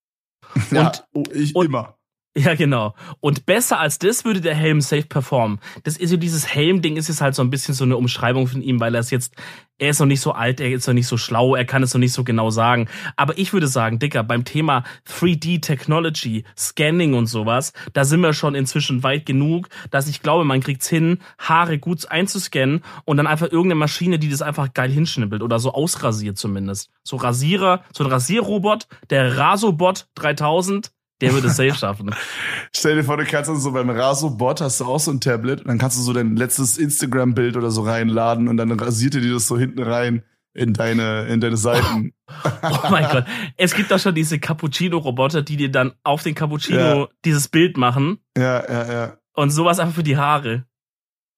Und, 0.54 0.72
ja, 0.72 0.92
oh, 1.12 1.22
ich 1.32 1.54
und, 1.54 1.66
immer. 1.66 1.99
Ja, 2.36 2.54
genau. 2.54 2.94
Und 3.18 3.44
besser 3.44 3.80
als 3.80 3.98
das 3.98 4.24
würde 4.24 4.40
der 4.40 4.54
Helm 4.54 4.80
safe 4.80 5.02
performen. 5.02 5.58
Das 5.82 5.96
ist 5.96 6.10
so 6.10 6.16
dieses 6.16 6.46
Helm-Ding 6.54 6.96
ist 6.96 7.08
jetzt 7.08 7.20
halt 7.20 7.34
so 7.34 7.42
ein 7.42 7.50
bisschen 7.50 7.74
so 7.74 7.82
eine 7.82 7.96
Umschreibung 7.96 8.46
von 8.46 8.62
ihm, 8.62 8.78
weil 8.78 8.94
er 8.94 9.00
ist 9.00 9.10
jetzt, 9.10 9.34
er 9.78 9.90
ist 9.90 9.98
noch 9.98 10.06
nicht 10.06 10.20
so 10.20 10.30
alt, 10.30 10.60
er 10.60 10.70
ist 10.70 10.86
noch 10.86 10.94
nicht 10.94 11.08
so 11.08 11.16
schlau, 11.16 11.56
er 11.56 11.64
kann 11.64 11.82
es 11.82 11.92
noch 11.92 11.98
nicht 11.98 12.12
so 12.12 12.22
genau 12.22 12.50
sagen. 12.50 12.88
Aber 13.16 13.36
ich 13.36 13.52
würde 13.52 13.66
sagen, 13.66 13.98
Dicker, 13.98 14.22
beim 14.22 14.44
Thema 14.44 14.84
3D-Technology, 15.08 16.44
Scanning 16.56 17.14
und 17.14 17.26
sowas, 17.26 17.72
da 17.94 18.04
sind 18.04 18.20
wir 18.20 18.32
schon 18.32 18.54
inzwischen 18.54 19.02
weit 19.02 19.26
genug, 19.26 19.68
dass 19.90 20.06
ich 20.06 20.22
glaube, 20.22 20.44
man 20.44 20.60
kriegt's 20.60 20.88
hin, 20.88 21.18
Haare 21.36 21.78
gut 21.80 22.08
einzuscannen 22.12 22.84
und 23.06 23.16
dann 23.16 23.26
einfach 23.26 23.46
irgendeine 23.46 23.74
Maschine, 23.80 24.20
die 24.20 24.30
das 24.30 24.40
einfach 24.40 24.72
geil 24.72 24.90
hinschnippelt 24.92 25.42
oder 25.42 25.58
so 25.58 25.72
ausrasiert 25.72 26.38
zumindest. 26.38 26.90
So 27.02 27.16
Rasierer, 27.16 27.82
so 27.92 28.04
ein 28.04 28.10
Rasierrobot, 28.10 28.86
der 29.10 29.36
Rasobot 29.36 30.06
3000, 30.14 30.92
der 31.20 31.32
würde 31.32 31.48
es 31.48 31.56
safe 31.56 31.74
schaffen. 31.74 32.14
Stell 32.74 32.96
dir 32.96 33.04
vor, 33.04 33.16
du 33.16 33.24
kannst 33.24 33.50
dann 33.50 33.60
so 33.60 33.72
beim 33.72 33.90
Raso-Bot 33.90 34.60
hast 34.60 34.80
du 34.80 34.84
auch 34.84 35.00
so 35.00 35.10
ein 35.10 35.20
Tablet 35.20 35.60
und 35.60 35.68
dann 35.68 35.78
kannst 35.78 35.98
du 35.98 36.02
so 36.02 36.12
dein 36.12 36.36
letztes 36.36 36.78
Instagram-Bild 36.78 37.56
oder 37.56 37.70
so 37.70 37.82
reinladen 37.82 38.48
und 38.48 38.56
dann 38.56 38.70
rasiert 38.72 39.14
er 39.14 39.20
dir 39.20 39.34
das 39.34 39.46
so 39.46 39.58
hinten 39.58 39.82
rein 39.82 40.22
in 40.52 40.74
deine, 40.74 41.26
in 41.26 41.40
deine 41.40 41.56
Seiten. 41.56 42.12
Oh, 42.44 42.50
oh 42.84 42.90
mein 42.90 43.08
Gott. 43.10 43.24
Es 43.56 43.74
gibt 43.74 43.90
doch 43.90 43.98
schon 43.98 44.14
diese 44.14 44.38
Cappuccino-Roboter, 44.38 45.42
die 45.42 45.56
dir 45.56 45.70
dann 45.70 45.92
auf 46.02 46.22
den 46.22 46.34
Cappuccino 46.34 46.78
ja. 46.78 47.08
dieses 47.24 47.48
Bild 47.48 47.76
machen. 47.76 48.18
Ja, 48.36 48.64
ja, 48.68 48.92
ja. 48.92 49.16
Und 49.34 49.50
sowas 49.50 49.78
einfach 49.78 49.94
für 49.94 50.02
die 50.02 50.16
Haare. 50.16 50.64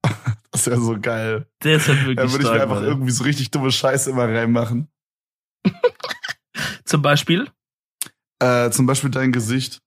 Das 0.54 0.66
wäre 0.66 0.78
so 0.82 1.00
geil. 1.00 1.46
Der 1.64 1.76
ist 1.76 1.88
halt 1.88 2.00
wirklich 2.00 2.16
Da 2.16 2.30
würde 2.30 2.44
ich 2.44 2.50
mir 2.52 2.60
einfach 2.60 2.76
Alter. 2.76 2.88
irgendwie 2.88 3.10
so 3.10 3.24
richtig 3.24 3.50
dumme 3.50 3.72
Scheiße 3.72 4.10
immer 4.10 4.28
reinmachen. 4.28 4.86
Zum 6.84 7.00
Beispiel? 7.00 7.48
Äh, 8.42 8.70
zum 8.72 8.86
Beispiel 8.86 9.10
dein 9.10 9.30
Gesicht. 9.30 9.78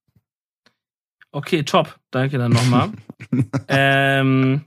Okay, 1.34 1.64
top. 1.64 2.00
Danke 2.12 2.38
dann 2.38 2.54
nochmal. 2.54 2.92
ähm, 3.68 4.62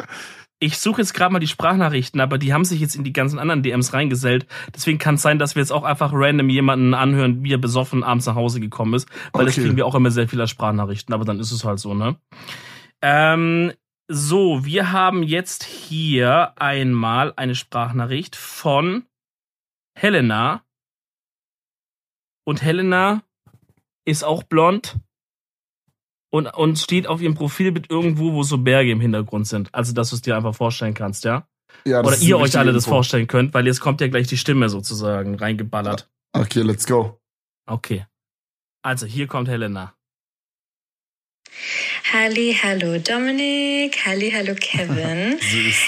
ich 0.59 0.79
suche 0.79 1.01
jetzt 1.01 1.15
gerade 1.15 1.33
mal 1.33 1.39
die 1.39 1.47
Sprachnachrichten, 1.47 2.21
aber 2.21 2.37
die 2.37 2.53
haben 2.53 2.67
sich 2.67 2.81
jetzt 2.81 2.97
in 2.97 3.05
die 3.05 3.15
ganzen 3.15 3.39
anderen 3.39 3.63
DMs 3.63 3.95
reingesellt. 3.95 4.47
Deswegen 4.75 4.99
kann 4.99 5.15
es 5.15 5.23
sein, 5.23 5.39
dass 5.39 5.55
wir 5.55 5.63
jetzt 5.63 5.71
auch 5.71 5.85
einfach 5.85 6.11
random 6.13 6.51
jemanden 6.51 6.93
anhören, 6.93 7.43
wie 7.43 7.55
er 7.55 7.59
besoffen 7.59 8.05
abends 8.05 8.27
nach 8.27 8.35
Hause 8.35 8.61
gekommen 8.61 8.93
ist. 8.93 9.09
Weil 9.33 9.45
okay. 9.45 9.47
das 9.47 9.55
kriegen 9.55 9.77
wir 9.79 9.87
auch 9.87 9.95
immer 9.95 10.11
sehr 10.11 10.29
viele 10.29 10.47
Sprachnachrichten, 10.47 11.15
aber 11.15 11.25
dann 11.25 11.41
ist 11.41 11.53
es 11.53 11.65
halt 11.65 11.79
so, 11.79 11.95
ne? 11.95 12.17
Ähm, 13.01 13.73
so, 14.07 14.67
wir 14.67 14.93
haben 14.93 15.23
jetzt 15.23 15.65
hier 15.65 16.53
einmal 16.61 17.33
eine 17.37 17.55
Sprachnachricht 17.55 18.37
von 18.37 19.07
Helena. 19.95 20.63
Und 22.45 22.63
Helena 22.63 23.23
ist 24.09 24.25
auch 24.25 24.43
blond 24.43 24.97
und, 26.31 26.47
und 26.47 26.79
steht 26.79 27.07
auf 27.07 27.21
ihrem 27.21 27.35
Profilbild 27.35 27.91
irgendwo, 27.91 28.33
wo 28.33 28.43
so 28.43 28.59
Berge 28.59 28.91
im 28.91 29.01
Hintergrund 29.01 29.47
sind. 29.47 29.73
Also, 29.75 29.93
dass 29.93 30.11
du 30.11 30.17
es 30.17 30.23
dir 30.23 30.37
einfach 30.37 30.55
vorstellen 30.55 30.95
kannst, 30.95 31.25
ja? 31.25 31.47
ja 31.85 32.01
Oder 32.01 32.17
ihr 32.19 32.39
euch 32.39 32.57
alle 32.59 32.71
Info. 32.71 32.79
das 32.79 32.87
vorstellen 32.87 33.27
könnt, 33.27 33.55
weil 33.55 33.67
jetzt 33.67 33.81
kommt 33.81 34.01
ja 34.01 34.09
gleich 34.09 34.27
die 34.27 34.37
Stimme 34.37 34.69
sozusagen 34.69 35.35
reingeballert. 35.37 36.11
Okay, 36.33 36.63
let's 36.63 36.87
go. 36.87 37.21
Okay. 37.67 38.07
Also, 38.83 39.07
hier 39.07 39.27
kommt 39.27 39.49
Helena. 39.49 39.95
Halli, 42.13 42.57
hallo 42.63 42.99
Dominik, 42.99 44.07
halli, 44.07 44.31
hallo 44.31 44.55
Kevin. 44.61 45.39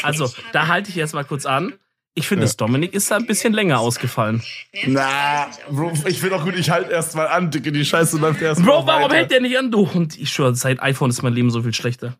also, 0.02 0.30
da 0.52 0.66
halte 0.66 0.90
ich 0.90 0.96
erstmal 0.96 1.24
kurz 1.24 1.46
an. 1.46 1.74
Ich 2.14 2.26
finde, 2.26 2.46
ja. 2.46 2.52
Dominik 2.52 2.92
ist 2.92 3.10
da 3.10 3.16
ein 3.16 3.26
bisschen 3.26 3.52
länger 3.52 3.78
ausgefallen. 3.78 4.42
Na, 4.86 5.48
Bro, 5.70 5.92
ich 6.06 6.20
finde 6.20 6.36
auch 6.36 6.44
gut, 6.44 6.56
ich 6.56 6.68
halte 6.70 6.90
erst 6.90 7.14
mal 7.14 7.26
an, 7.26 7.50
Dicke, 7.50 7.70
die 7.70 7.84
Scheiße 7.84 8.18
läuft 8.18 8.42
erst 8.42 8.62
Bro, 8.62 8.86
warum 8.86 9.04
weiter. 9.04 9.14
hält 9.16 9.30
der 9.30 9.40
nicht 9.40 9.56
an, 9.56 9.70
du? 9.70 9.88
Und 9.88 10.18
ich 10.18 10.30
schwöre, 10.30 10.54
seit 10.54 10.82
iPhone 10.82 11.10
ist 11.10 11.22
mein 11.22 11.32
Leben 11.32 11.50
so 11.50 11.62
viel 11.62 11.72
schlechter. 11.72 12.18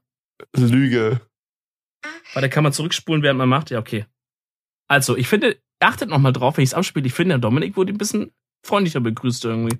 Lüge. 0.56 1.20
Weil 2.32 2.42
da 2.42 2.48
kann 2.48 2.62
man 2.62 2.72
zurückspulen, 2.72 3.22
während 3.22 3.38
man 3.38 3.48
macht. 3.48 3.70
Ja, 3.70 3.80
okay. 3.80 4.06
Also, 4.88 5.16
ich 5.16 5.28
finde, 5.28 5.60
achtet 5.80 6.08
noch 6.08 6.18
mal 6.18 6.32
drauf, 6.32 6.56
wenn 6.56 6.64
ich 6.64 6.70
es 6.70 6.74
abspiele. 6.74 7.06
Ich 7.06 7.14
finde, 7.14 7.34
der 7.34 7.38
Dominik 7.40 7.76
wurde 7.76 7.92
ein 7.92 7.98
bisschen 7.98 8.32
freundlicher 8.64 9.00
begrüßt 9.00 9.44
irgendwie. 9.44 9.78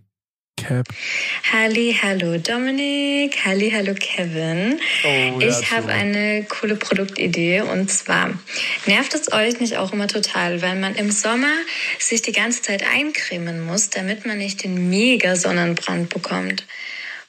Cap. 0.71 0.87
Halli, 1.53 1.99
hallo 2.01 2.39
Dominik, 2.39 3.45
halli, 3.45 3.71
hallo 3.71 3.95
Kevin. 3.95 4.79
Oh, 5.05 5.41
ich 5.41 5.71
habe 5.71 5.91
eine 5.91 6.45
coole 6.45 6.77
Produktidee 6.77 7.63
und 7.63 7.91
zwar 7.91 8.39
nervt 8.87 9.15
es 9.15 9.33
euch 9.33 9.59
nicht 9.61 9.79
auch 9.79 9.93
immer 9.93 10.07
total, 10.07 10.63
weil 10.63 10.77
man 10.77 10.95
im 10.95 11.11
Sommer 11.11 11.55
sich 11.99 12.23
die 12.23 12.33
ganze 12.33 12.63
Zeit 12.63 12.85
eincremen 12.87 13.61
muss, 13.65 13.91
damit 13.91 14.27
man 14.27 14.39
nicht 14.39 14.63
den 14.63 14.91
mega 14.91 15.35
Sonnenbrand 15.35 16.11
bekommt. 16.11 16.67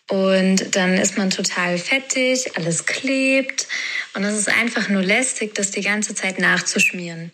Und 0.10 0.76
dann 0.76 0.96
ist 0.96 1.18
man 1.18 1.30
total 1.30 1.78
fettig, 1.78 2.58
alles 2.58 2.86
klebt 2.86 3.68
und 4.14 4.24
es 4.24 4.38
ist 4.38 4.50
einfach 4.50 4.90
nur 4.90 5.04
lästig, 5.04 5.56
das 5.56 5.72
die 5.72 5.82
ganze 5.82 6.14
Zeit 6.16 6.38
nachzuschmieren. 6.38 7.32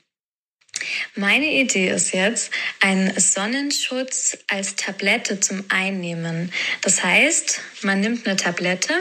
Meine 1.17 1.51
Idee 1.51 1.89
ist 1.89 2.13
jetzt 2.13 2.51
ein 2.79 3.11
Sonnenschutz 3.19 4.37
als 4.47 4.75
Tablette 4.75 5.39
zum 5.39 5.65
Einnehmen. 5.69 6.53
Das 6.83 7.03
heißt, 7.03 7.59
man 7.81 8.01
nimmt 8.01 8.27
eine 8.27 8.35
Tablette 8.35 8.93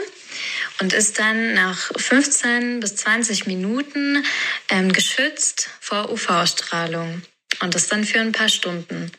und 0.81 0.93
ist 0.93 1.19
dann 1.19 1.53
nach 1.53 1.91
15 1.95 2.79
bis 2.79 2.95
20 2.95 3.45
Minuten 3.45 4.25
ähm, 4.69 4.91
geschützt 4.91 5.69
vor 5.79 6.11
UV-Strahlung. 6.11 7.21
Und 7.61 7.75
das 7.75 7.87
dann 7.87 8.03
für 8.03 8.19
ein 8.19 8.31
paar 8.31 8.49
Stunden. 8.49 9.11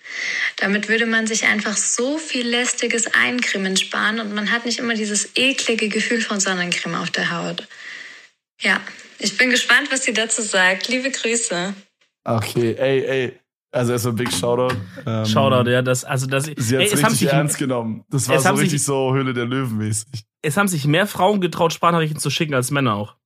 Damit 0.57 0.89
würde 0.89 1.07
man 1.07 1.29
sich 1.29 1.45
einfach 1.45 1.77
so 1.77 2.19
viel 2.19 2.49
lästiges 2.49 3.15
Eincremen 3.15 3.77
sparen 3.77 4.19
und 4.19 4.35
man 4.35 4.51
hat 4.51 4.67
nicht 4.67 4.81
immer 4.81 4.95
dieses 4.95 5.31
eklige 5.37 5.89
Gefühl 5.89 6.21
von 6.21 6.41
Sonnencreme 6.41 6.97
auf 6.97 7.11
der 7.11 7.31
Haut. 7.31 7.69
Ja, 8.61 8.81
ich 9.21 9.37
bin 9.37 9.51
gespannt, 9.51 9.93
was 9.93 10.03
sie 10.03 10.13
dazu 10.13 10.43
sagt. 10.43 10.89
Liebe 10.89 11.13
Grüße. 11.13 11.75
Okay, 12.37 12.75
ey, 12.79 13.05
ey. 13.05 13.41
Also 13.71 13.93
erstmal 13.93 14.15
Big 14.15 14.33
Shoutout. 14.33 14.75
Ähm, 15.07 15.27
Shoutout, 15.27 15.69
ja, 15.69 15.83
das, 15.83 16.05
also 16.05 16.27
das. 16.27 16.45
Sie 16.45 16.77
hat 16.77 16.85
es 16.85 17.05
richtig 17.05 17.29
ernst 17.29 17.59
genommen. 17.59 18.05
Das 18.09 18.29
war 18.29 18.39
so 18.39 18.51
richtig 18.51 18.71
sich, 18.71 18.85
so 18.85 19.13
Höhle 19.13 19.35
der 19.35 19.45
Löwen 19.45 19.77
mäßig. 19.77 20.25
Es 20.43 20.57
haben 20.57 20.69
sich 20.69 20.87
mehr 20.87 21.07
Frauen 21.07 21.41
getraut, 21.41 21.73
Sprachnachrichten 21.73 22.19
zu 22.19 22.31
schicken 22.31 22.55
als 22.55 22.71
Männer 22.71 22.95
auch. 22.95 23.17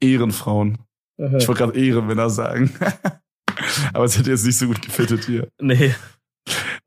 Ehrenfrauen. 0.00 0.78
Mhm. 1.16 1.36
Ich 1.36 1.48
wollte 1.48 1.64
gerade 1.64 1.78
Ehrenmänner 1.78 2.28
sagen. 2.28 2.74
Aber 3.94 4.04
es 4.04 4.18
hätte 4.18 4.30
jetzt 4.30 4.44
nicht 4.44 4.58
so 4.58 4.66
gut 4.66 4.82
gefittet 4.82 5.24
hier. 5.24 5.48
Nee. 5.60 5.94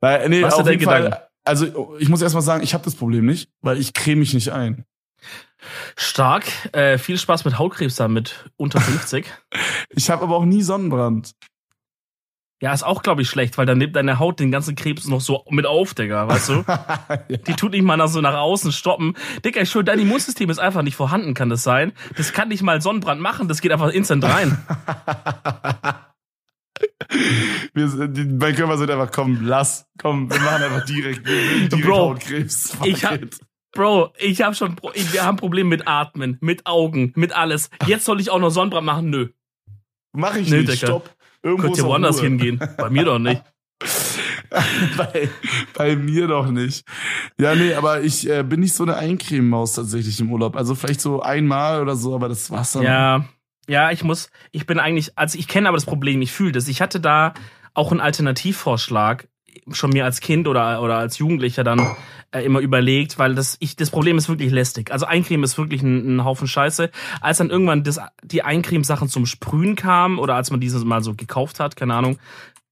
Nein, 0.00 0.30
nee, 0.30 0.42
Was 0.42 0.54
auf 0.54 0.68
jeden 0.68 0.82
Fall. 0.82 1.04
Gedanken? 1.04 1.24
Also 1.44 1.96
ich 1.98 2.08
muss 2.08 2.22
erstmal 2.22 2.42
sagen, 2.42 2.62
ich 2.62 2.74
habe 2.74 2.84
das 2.84 2.94
Problem 2.94 3.24
nicht, 3.24 3.50
weil 3.62 3.78
ich 3.78 3.94
creme 3.94 4.20
mich 4.20 4.34
nicht 4.34 4.52
ein. 4.52 4.84
Stark. 5.96 6.44
Äh, 6.72 6.98
viel 6.98 7.18
Spaß 7.18 7.44
mit 7.44 7.58
Hautkrebs 7.58 7.96
dann 7.96 8.12
mit 8.12 8.50
unter 8.56 8.80
50. 8.80 9.26
ich 9.90 10.10
habe 10.10 10.22
aber 10.22 10.36
auch 10.36 10.44
nie 10.44 10.62
Sonnenbrand. 10.62 11.32
Ja, 12.60 12.72
ist 12.72 12.82
auch, 12.82 13.04
glaube 13.04 13.22
ich, 13.22 13.28
schlecht, 13.28 13.56
weil 13.56 13.66
dann 13.66 13.78
nimmt 13.78 13.94
deine 13.94 14.18
Haut 14.18 14.40
den 14.40 14.50
ganzen 14.50 14.74
Krebs 14.74 15.06
noch 15.06 15.20
so 15.20 15.44
mit 15.48 15.64
auf, 15.64 15.94
Digga, 15.94 16.26
weißt 16.26 16.48
du? 16.48 16.64
ja. 16.66 17.36
Die 17.46 17.54
tut 17.54 17.70
nicht 17.70 17.84
mal 17.84 18.08
so 18.08 18.20
nach 18.20 18.34
außen 18.34 18.72
stoppen. 18.72 19.14
Digga, 19.44 19.60
ich 19.60 19.70
schwör, 19.70 19.84
dein 19.84 20.00
Immunsystem 20.00 20.50
ist 20.50 20.58
einfach 20.58 20.82
nicht 20.82 20.96
vorhanden, 20.96 21.34
kann 21.34 21.50
das 21.50 21.62
sein? 21.62 21.92
Das 22.16 22.32
kann 22.32 22.48
nicht 22.48 22.64
mal 22.64 22.82
Sonnenbrand 22.82 23.20
machen, 23.20 23.46
das 23.46 23.60
geht 23.60 23.70
einfach 23.70 23.90
instant 23.90 24.24
rein. 24.24 24.58
wir, 27.74 28.08
die, 28.08 28.24
mein 28.24 28.56
Körper 28.56 28.76
sagt 28.76 28.90
einfach, 28.90 29.12
komm, 29.12 29.38
lass, 29.42 29.86
komm, 29.96 30.28
wir 30.28 30.40
machen 30.40 30.64
einfach 30.64 30.84
direkt, 30.84 31.28
direkt 31.28 31.80
Bro, 31.80 32.10
Hautkrebs. 32.10 32.76
Ich 32.84 33.04
hab, 33.04 33.20
Bro, 33.78 34.12
ich 34.18 34.42
hab 34.42 34.56
schon, 34.56 34.74
wir 35.12 35.22
haben 35.22 35.36
Probleme 35.36 35.68
mit 35.68 35.86
Atmen, 35.86 36.36
mit 36.40 36.66
Augen, 36.66 37.12
mit 37.14 37.32
alles. 37.32 37.70
Jetzt 37.86 38.06
soll 38.06 38.20
ich 38.20 38.28
auch 38.28 38.40
noch 38.40 38.50
Sonnenbrand 38.50 38.84
machen? 38.84 39.10
Nö. 39.10 39.28
Mach 40.12 40.34
ich 40.34 40.50
nee, 40.50 40.62
nicht, 40.62 40.72
Digga. 40.72 40.86
stopp. 40.88 41.14
Irgendwo 41.44 41.68
Könnt 41.68 41.78
ihr 41.78 41.84
woanders 41.84 42.20
hingehen. 42.20 42.58
Bei 42.76 42.90
mir 42.90 43.04
doch 43.04 43.20
nicht. 43.20 43.40
bei, 44.96 45.28
bei 45.74 45.94
mir 45.94 46.26
doch 46.26 46.50
nicht. 46.50 46.84
Ja, 47.40 47.54
nee, 47.54 47.72
aber 47.72 48.02
ich 48.02 48.28
äh, 48.28 48.42
bin 48.42 48.58
nicht 48.58 48.74
so 48.74 48.82
eine 48.82 48.96
Eincrememaus 48.96 49.74
tatsächlich 49.74 50.18
im 50.18 50.32
Urlaub. 50.32 50.56
Also 50.56 50.74
vielleicht 50.74 51.00
so 51.00 51.22
einmal 51.22 51.80
oder 51.80 51.94
so, 51.94 52.16
aber 52.16 52.28
das 52.28 52.50
war's 52.50 52.72
dann. 52.72 52.82
Ja, 52.82 53.26
ja, 53.68 53.92
ich 53.92 54.02
muss, 54.02 54.28
ich 54.50 54.66
bin 54.66 54.80
eigentlich, 54.80 55.16
also 55.16 55.38
ich 55.38 55.46
kenne 55.46 55.68
aber 55.68 55.76
das 55.76 55.86
Problem, 55.86 56.20
ich 56.20 56.32
fühle 56.32 56.50
das. 56.50 56.66
Ich 56.66 56.80
hatte 56.80 56.98
da 56.98 57.32
auch 57.74 57.92
einen 57.92 58.00
Alternativvorschlag 58.00 59.28
schon 59.70 59.90
mir 59.90 60.04
als 60.04 60.20
Kind 60.20 60.48
oder, 60.48 60.82
oder 60.82 60.98
als 60.98 61.18
Jugendlicher 61.18 61.62
dann 61.62 61.94
äh, 62.32 62.42
immer 62.42 62.60
überlegt, 62.60 63.18
weil 63.18 63.34
das, 63.34 63.56
ich, 63.60 63.76
das 63.76 63.90
Problem 63.90 64.18
ist 64.18 64.28
wirklich 64.28 64.52
lästig. 64.52 64.92
Also 64.92 65.06
Eincreme 65.06 65.44
ist 65.44 65.56
wirklich 65.58 65.82
ein, 65.82 66.16
ein 66.16 66.24
Haufen 66.24 66.46
Scheiße. 66.46 66.90
Als 67.20 67.38
dann 67.38 67.50
irgendwann 67.50 67.84
das, 67.84 68.00
die 68.22 68.42
Eincreme-Sachen 68.42 69.08
zum 69.08 69.26
Sprühen 69.26 69.76
kamen 69.76 70.18
oder 70.18 70.34
als 70.34 70.50
man 70.50 70.60
dieses 70.60 70.84
mal 70.84 71.02
so 71.02 71.14
gekauft 71.14 71.60
hat, 71.60 71.76
keine 71.76 71.94
Ahnung, 71.94 72.18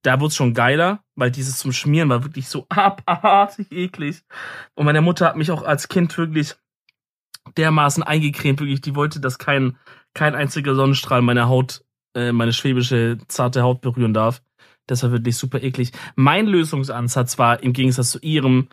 da 0.03 0.21
wurde 0.21 0.29
es 0.29 0.37
schon 0.37 0.55
geiler, 0.55 1.01
weil 1.15 1.31
dieses 1.31 1.59
zum 1.59 1.73
Schmieren 1.73 2.09
war 2.09 2.23
wirklich 2.23 2.49
so 2.49 2.67
abartig 2.69 3.73
eklig. 3.73 4.23
Und 4.75 4.85
meine 4.85 5.01
Mutter 5.01 5.27
hat 5.27 5.37
mich 5.37 5.51
auch 5.51 5.63
als 5.63 5.89
Kind 5.89 6.17
wirklich 6.19 6.55
dermaßen 7.57 8.03
eingecremt, 8.03 8.61
wirklich, 8.61 8.81
die 8.81 8.95
wollte, 8.95 9.21
dass 9.21 9.39
kein, 9.39 9.77
kein 10.15 10.35
einziger 10.35 10.75
Sonnenstrahl 10.75 11.23
meine 11.23 11.49
Haut, 11.49 11.85
äh, 12.15 12.33
meine 12.33 12.53
schwäbische, 12.53 13.19
zarte 13.29 13.63
Haut 13.63 13.81
berühren 13.81 14.15
darf. 14.15 14.43
Das 14.87 15.03
war 15.03 15.11
wirklich 15.11 15.37
super 15.37 15.63
eklig. 15.63 15.93
Mein 16.15 16.47
Lösungsansatz 16.47 17.39
war 17.39 17.63
im 17.63 17.73
Gegensatz 17.73 18.11
zu 18.11 18.19
ihrem, 18.21 18.69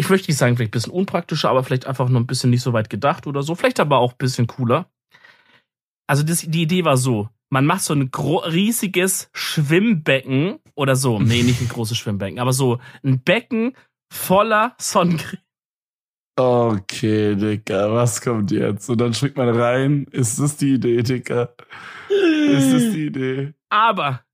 ich 0.00 0.08
möchte 0.08 0.30
nicht 0.30 0.38
sagen, 0.38 0.56
vielleicht 0.56 0.70
ein 0.70 0.72
bisschen 0.72 0.92
unpraktischer, 0.94 1.50
aber 1.50 1.62
vielleicht 1.62 1.86
einfach 1.86 2.08
nur 2.08 2.20
ein 2.20 2.26
bisschen 2.26 2.48
nicht 2.48 2.62
so 2.62 2.72
weit 2.72 2.88
gedacht 2.88 3.26
oder 3.26 3.42
so. 3.42 3.54
Vielleicht 3.54 3.80
aber 3.80 3.98
auch 3.98 4.12
ein 4.12 4.18
bisschen 4.18 4.46
cooler. 4.46 4.90
Also 6.06 6.22
das, 6.22 6.40
die 6.40 6.62
Idee 6.62 6.86
war 6.86 6.96
so, 6.96 7.28
man 7.50 7.66
macht 7.66 7.82
so 7.82 7.92
ein 7.92 8.10
riesiges 8.14 9.28
Schwimmbecken 9.34 10.58
oder 10.74 10.96
so. 10.96 11.18
Nee, 11.20 11.42
nicht 11.42 11.60
ein 11.60 11.68
großes 11.68 11.98
Schwimmbecken, 11.98 12.38
aber 12.38 12.54
so 12.54 12.80
ein 13.04 13.22
Becken 13.22 13.76
voller 14.10 14.74
Sonnencreme. 14.78 15.42
Okay, 16.38 17.36
Dicker, 17.36 17.92
was 17.92 18.22
kommt 18.22 18.50
jetzt? 18.52 18.88
Und 18.88 18.98
dann 19.02 19.12
schickt 19.12 19.36
man 19.36 19.50
rein. 19.50 20.06
Ist 20.12 20.38
das 20.38 20.56
die 20.56 20.74
Idee, 20.74 21.02
Dicker? 21.02 21.54
Ist 22.08 22.72
das 22.72 22.82
die 22.92 23.06
Idee? 23.06 23.52
Aber 23.68 24.24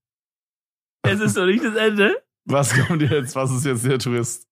es 1.03 1.19
ist 1.19 1.35
noch 1.35 1.45
nicht 1.45 1.65
das 1.65 1.75
Ende. 1.75 2.23
Was 2.45 2.73
kommt 2.73 3.01
jetzt? 3.01 3.35
Was 3.35 3.51
ist 3.51 3.65
jetzt 3.65 3.85
der 3.85 3.99
Twist? 3.99 4.46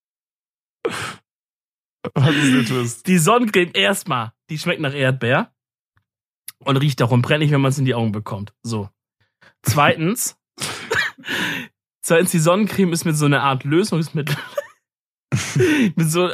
Was 2.13 2.35
ist 2.35 2.53
der 2.53 2.65
Twist? 2.65 3.07
Die 3.07 3.17
Sonnencreme 3.17 3.71
erstmal, 3.73 4.33
die 4.49 4.57
schmeckt 4.57 4.81
nach 4.81 4.93
Erdbeer 4.93 5.51
und 6.59 6.77
riecht 6.77 7.01
auch 7.01 7.17
brennig, 7.21 7.51
wenn 7.51 7.61
man 7.61 7.69
es 7.69 7.79
in 7.79 7.85
die 7.85 7.95
Augen 7.95 8.11
bekommt. 8.11 8.53
So. 8.63 8.89
Zweitens, 9.63 10.37
zweitens 12.01 12.31
die 12.31 12.39
Sonnencreme 12.39 12.93
ist 12.93 13.05
mit 13.05 13.17
so 13.17 13.25
einer 13.25 13.43
Art 13.43 13.63
Lösungsmittel 13.63 14.37
mit 15.95 16.09
so 16.09 16.29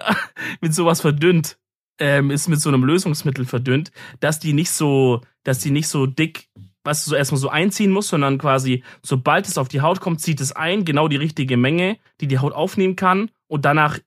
mit 0.59 0.73
sowas 0.73 1.01
verdünnt. 1.01 1.57
Ähm, 1.99 2.31
ist 2.31 2.47
mit 2.47 2.59
so 2.59 2.69
einem 2.69 2.83
Lösungsmittel 2.83 3.45
verdünnt, 3.45 3.91
dass 4.21 4.39
die 4.39 4.53
nicht 4.53 4.71
so, 4.71 5.21
dass 5.43 5.59
die 5.59 5.69
nicht 5.69 5.87
so 5.87 6.07
dick 6.07 6.49
was 6.83 7.03
du 7.03 7.11
so 7.11 7.15
erstmal 7.15 7.39
so 7.39 7.49
einziehen 7.49 7.91
musst, 7.91 8.09
sondern 8.09 8.37
quasi, 8.37 8.83
sobald 9.03 9.47
es 9.47 9.57
auf 9.57 9.67
die 9.67 9.81
Haut 9.81 10.01
kommt, 10.01 10.21
zieht 10.21 10.41
es 10.41 10.51
ein, 10.51 10.85
genau 10.85 11.07
die 11.07 11.17
richtige 11.17 11.57
Menge, 11.57 11.97
die 12.19 12.27
die 12.27 12.39
Haut 12.39 12.53
aufnehmen 12.53 12.95
kann 12.95 13.29
und 13.47 13.65
danach 13.65 13.99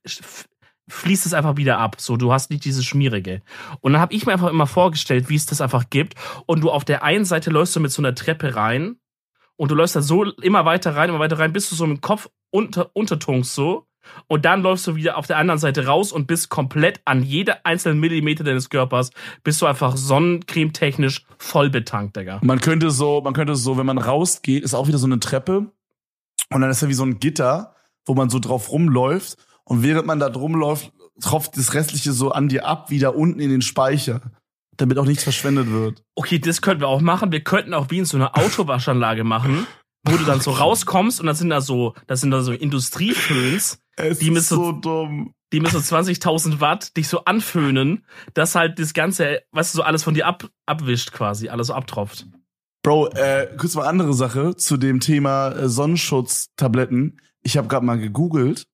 fließt 0.87 1.25
es 1.25 1.33
einfach 1.33 1.57
wieder 1.57 1.79
ab. 1.79 1.95
So, 1.99 2.17
du 2.17 2.31
hast 2.31 2.51
nicht 2.51 2.65
dieses 2.65 2.85
Schmierige. 2.85 3.41
Und 3.81 3.93
dann 3.93 4.01
habe 4.01 4.13
ich 4.13 4.25
mir 4.25 4.33
einfach 4.33 4.49
immer 4.49 4.67
vorgestellt, 4.67 5.29
wie 5.29 5.35
es 5.35 5.45
das 5.45 5.61
einfach 5.61 5.89
gibt. 5.89 6.15
Und 6.45 6.61
du 6.61 6.69
auf 6.69 6.85
der 6.85 7.03
einen 7.03 7.25
Seite 7.25 7.49
läufst 7.49 7.75
du 7.75 7.79
mit 7.79 7.91
so 7.91 8.01
einer 8.01 8.13
Treppe 8.13 8.55
rein 8.55 8.97
und 9.55 9.71
du 9.71 9.75
läufst 9.75 9.95
da 9.95 10.01
so 10.01 10.23
immer 10.23 10.65
weiter 10.65 10.95
rein, 10.95 11.09
immer 11.09 11.19
weiter 11.19 11.39
rein, 11.39 11.53
bis 11.53 11.69
du 11.69 11.75
so 11.75 11.85
dem 11.85 12.01
Kopf 12.01 12.29
unter, 12.51 12.91
untertunkst 12.93 13.53
so. 13.53 13.87
Und 14.27 14.45
dann 14.45 14.61
läufst 14.61 14.87
du 14.87 14.95
wieder 14.95 15.17
auf 15.17 15.27
der 15.27 15.37
anderen 15.37 15.59
Seite 15.59 15.85
raus 15.85 16.11
und 16.11 16.27
bist 16.27 16.49
komplett 16.49 17.01
an 17.05 17.23
jeder 17.23 17.65
einzelnen 17.65 17.99
Millimeter 17.99 18.43
deines 18.43 18.69
Körpers, 18.69 19.11
bist 19.43 19.61
du 19.61 19.65
einfach 19.65 19.97
sonnencremetechnisch 19.97 21.25
voll 21.37 21.69
betankt, 21.69 22.17
Digga. 22.17 22.39
Man 22.43 22.61
könnte 22.61 22.91
so, 22.91 23.21
man 23.21 23.33
könnte 23.33 23.55
so, 23.55 23.77
wenn 23.77 23.85
man 23.85 23.97
rausgeht, 23.97 24.63
ist 24.63 24.73
auch 24.73 24.87
wieder 24.87 24.97
so 24.97 25.07
eine 25.07 25.19
Treppe. 25.19 25.71
Und 26.51 26.61
dann 26.61 26.69
ist 26.69 26.81
ja 26.81 26.89
wie 26.89 26.93
so 26.93 27.03
ein 27.03 27.19
Gitter, 27.19 27.75
wo 28.05 28.13
man 28.13 28.29
so 28.29 28.39
drauf 28.39 28.71
rumläuft. 28.71 29.37
Und 29.63 29.83
während 29.83 30.05
man 30.05 30.19
da 30.19 30.29
drum 30.29 30.55
läuft, 30.55 30.91
tropft 31.21 31.57
das 31.57 31.73
Restliche 31.73 32.11
so 32.11 32.31
an 32.31 32.49
dir 32.49 32.65
ab, 32.65 32.89
wieder 32.89 33.15
unten 33.15 33.39
in 33.39 33.49
den 33.49 33.61
Speicher. 33.61 34.21
Damit 34.77 34.97
auch 34.97 35.05
nichts 35.05 35.23
verschwendet 35.23 35.71
wird. 35.71 36.03
Okay, 36.15 36.39
das 36.39 36.61
könnten 36.61 36.81
wir 36.81 36.89
auch 36.89 37.01
machen. 37.01 37.31
Wir 37.31 37.41
könnten 37.41 37.73
auch 37.73 37.89
wie 37.89 37.99
in 37.99 38.05
so 38.05 38.17
einer 38.17 38.37
Autowaschanlage 38.37 39.23
machen, 39.23 39.65
wo 40.05 40.17
du 40.17 40.25
dann 40.25 40.41
so 40.41 40.51
rauskommst 40.51 41.19
und 41.19 41.27
dann 41.27 41.35
sind 41.35 41.49
da 41.49 41.61
so, 41.61 41.93
das 42.07 42.21
sind 42.21 42.31
da 42.31 42.41
so 42.41 42.51
Industrieföhns, 42.51 43.79
es 43.95 44.19
die 44.19 44.31
mit 44.31 44.43
so, 44.43 44.71
dumm. 44.71 45.33
Die 45.53 45.59
so 45.59 45.77
20.000 45.77 46.59
Watt 46.59 46.97
dich 46.97 47.07
so 47.07 47.23
anföhnen, 47.23 48.05
dass 48.33 48.55
halt 48.55 48.79
das 48.79 48.93
Ganze, 48.93 49.43
weißt 49.51 49.73
du, 49.73 49.77
so 49.77 49.83
alles 49.83 50.03
von 50.03 50.13
dir 50.13 50.25
ab, 50.27 50.49
abwischt 50.65 51.11
quasi, 51.11 51.49
alles 51.49 51.67
so 51.67 51.73
abtropft. 51.73 52.27
Bro, 52.83 53.07
äh, 53.09 53.47
kurz 53.57 53.75
mal 53.75 53.87
andere 53.87 54.13
Sache 54.13 54.55
zu 54.55 54.77
dem 54.77 54.99
Thema 54.99 55.49
äh, 55.51 55.69
Sonnenschutztabletten. 55.69 57.21
Ich 57.41 57.57
habe 57.57 57.67
gerade 57.67 57.85
mal 57.85 57.97
gegoogelt 57.97 58.67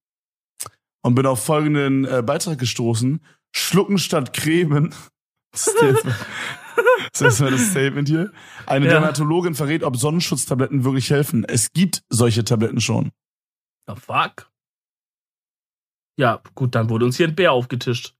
und 1.01 1.15
bin 1.15 1.25
auf 1.25 1.43
folgenden 1.43 2.05
äh, 2.05 2.21
Beitrag 2.21 2.57
gestoßen. 2.57 3.23
Schlucken 3.55 3.97
statt 3.97 4.33
cremen. 4.33 4.93
Das 5.53 5.67
ist 5.67 5.81
jetzt 5.81 6.05
mal, 6.05 6.15
das 7.11 7.21
ist 7.21 7.41
mal 7.41 7.51
das 7.51 7.71
Statement 7.71 8.07
hier. 8.07 8.31
Eine 8.67 8.85
ja. 8.85 8.91
Dermatologin 8.93 9.53
verrät, 9.53 9.83
ob 9.83 9.97
Sonnenschutztabletten 9.97 10.85
wirklich 10.85 11.09
helfen. 11.09 11.43
Es 11.43 11.73
gibt 11.73 12.03
solche 12.07 12.45
Tabletten 12.45 12.79
schon. 12.79 13.11
The 13.85 13.95
fuck? 13.95 14.50
Ja, 16.21 16.39
gut, 16.53 16.75
dann 16.75 16.91
wurde 16.91 17.05
uns 17.05 17.17
hier 17.17 17.27
ein 17.27 17.33
Bär 17.33 17.51
aufgetischt. 17.51 18.13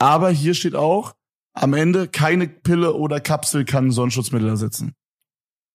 Aber 0.00 0.30
hier 0.30 0.52
steht 0.52 0.74
auch, 0.74 1.14
am 1.54 1.74
Ende 1.74 2.08
keine 2.08 2.48
Pille 2.48 2.94
oder 2.94 3.20
Kapsel 3.20 3.64
kann 3.64 3.92
Sonnenschutzmittel 3.92 4.48
ersetzen. 4.48 4.96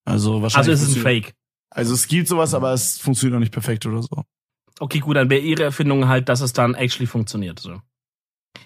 Also 0.04 0.42
wahrscheinlich. 0.42 0.70
Also 0.70 0.84
es 0.84 0.90
ist 0.90 0.96
ein 0.96 1.02
Fake. 1.02 1.34
Also 1.70 1.94
es 1.94 2.08
gibt 2.08 2.28
sowas, 2.28 2.52
aber 2.52 2.74
es 2.74 2.98
funktioniert 2.98 3.32
noch 3.32 3.40
nicht 3.40 3.54
perfekt 3.54 3.86
oder 3.86 4.02
so. 4.02 4.22
Okay, 4.80 4.98
gut, 4.98 5.16
dann 5.16 5.30
wäre 5.30 5.40
ihre 5.40 5.62
Erfindung 5.62 6.08
halt, 6.08 6.28
dass 6.28 6.42
es 6.42 6.52
dann 6.52 6.74
actually 6.74 7.06
funktioniert. 7.06 7.58
So. 7.58 7.80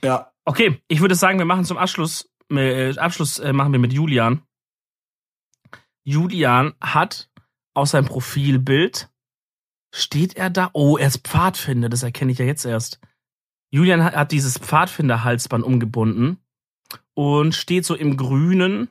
Ja. 0.03 0.33
Okay, 0.45 0.83
ich 0.89 1.01
würde 1.01 1.15
sagen, 1.15 1.39
wir 1.39 1.47
machen 1.47 1.65
zum 1.65 1.79
Abschluss, 1.79 2.29
äh, 2.51 2.99
Abschluss 2.99 3.39
äh, 3.39 3.53
machen 3.53 3.71
wir 3.71 3.79
mit 3.79 3.93
Julian. 3.93 4.43
Julian 6.03 6.75
hat 6.81 7.31
aus 7.73 7.93
seinem 7.93 8.07
Profilbild 8.07 9.09
Steht 9.97 10.37
er 10.37 10.51
da? 10.51 10.69
Oh, 10.75 10.99
er 10.99 11.07
ist 11.07 11.27
Pfadfinder, 11.27 11.89
das 11.89 12.03
erkenne 12.03 12.31
ich 12.31 12.37
ja 12.37 12.45
jetzt 12.45 12.67
erst. 12.67 13.01
Julian 13.71 14.05
hat, 14.05 14.15
hat 14.15 14.31
dieses 14.31 14.59
Pfadfinder-Halsband 14.59 15.65
umgebunden 15.65 16.37
und 17.15 17.55
steht 17.55 17.87
so 17.87 17.95
im 17.95 18.19
Grünen 18.19 18.91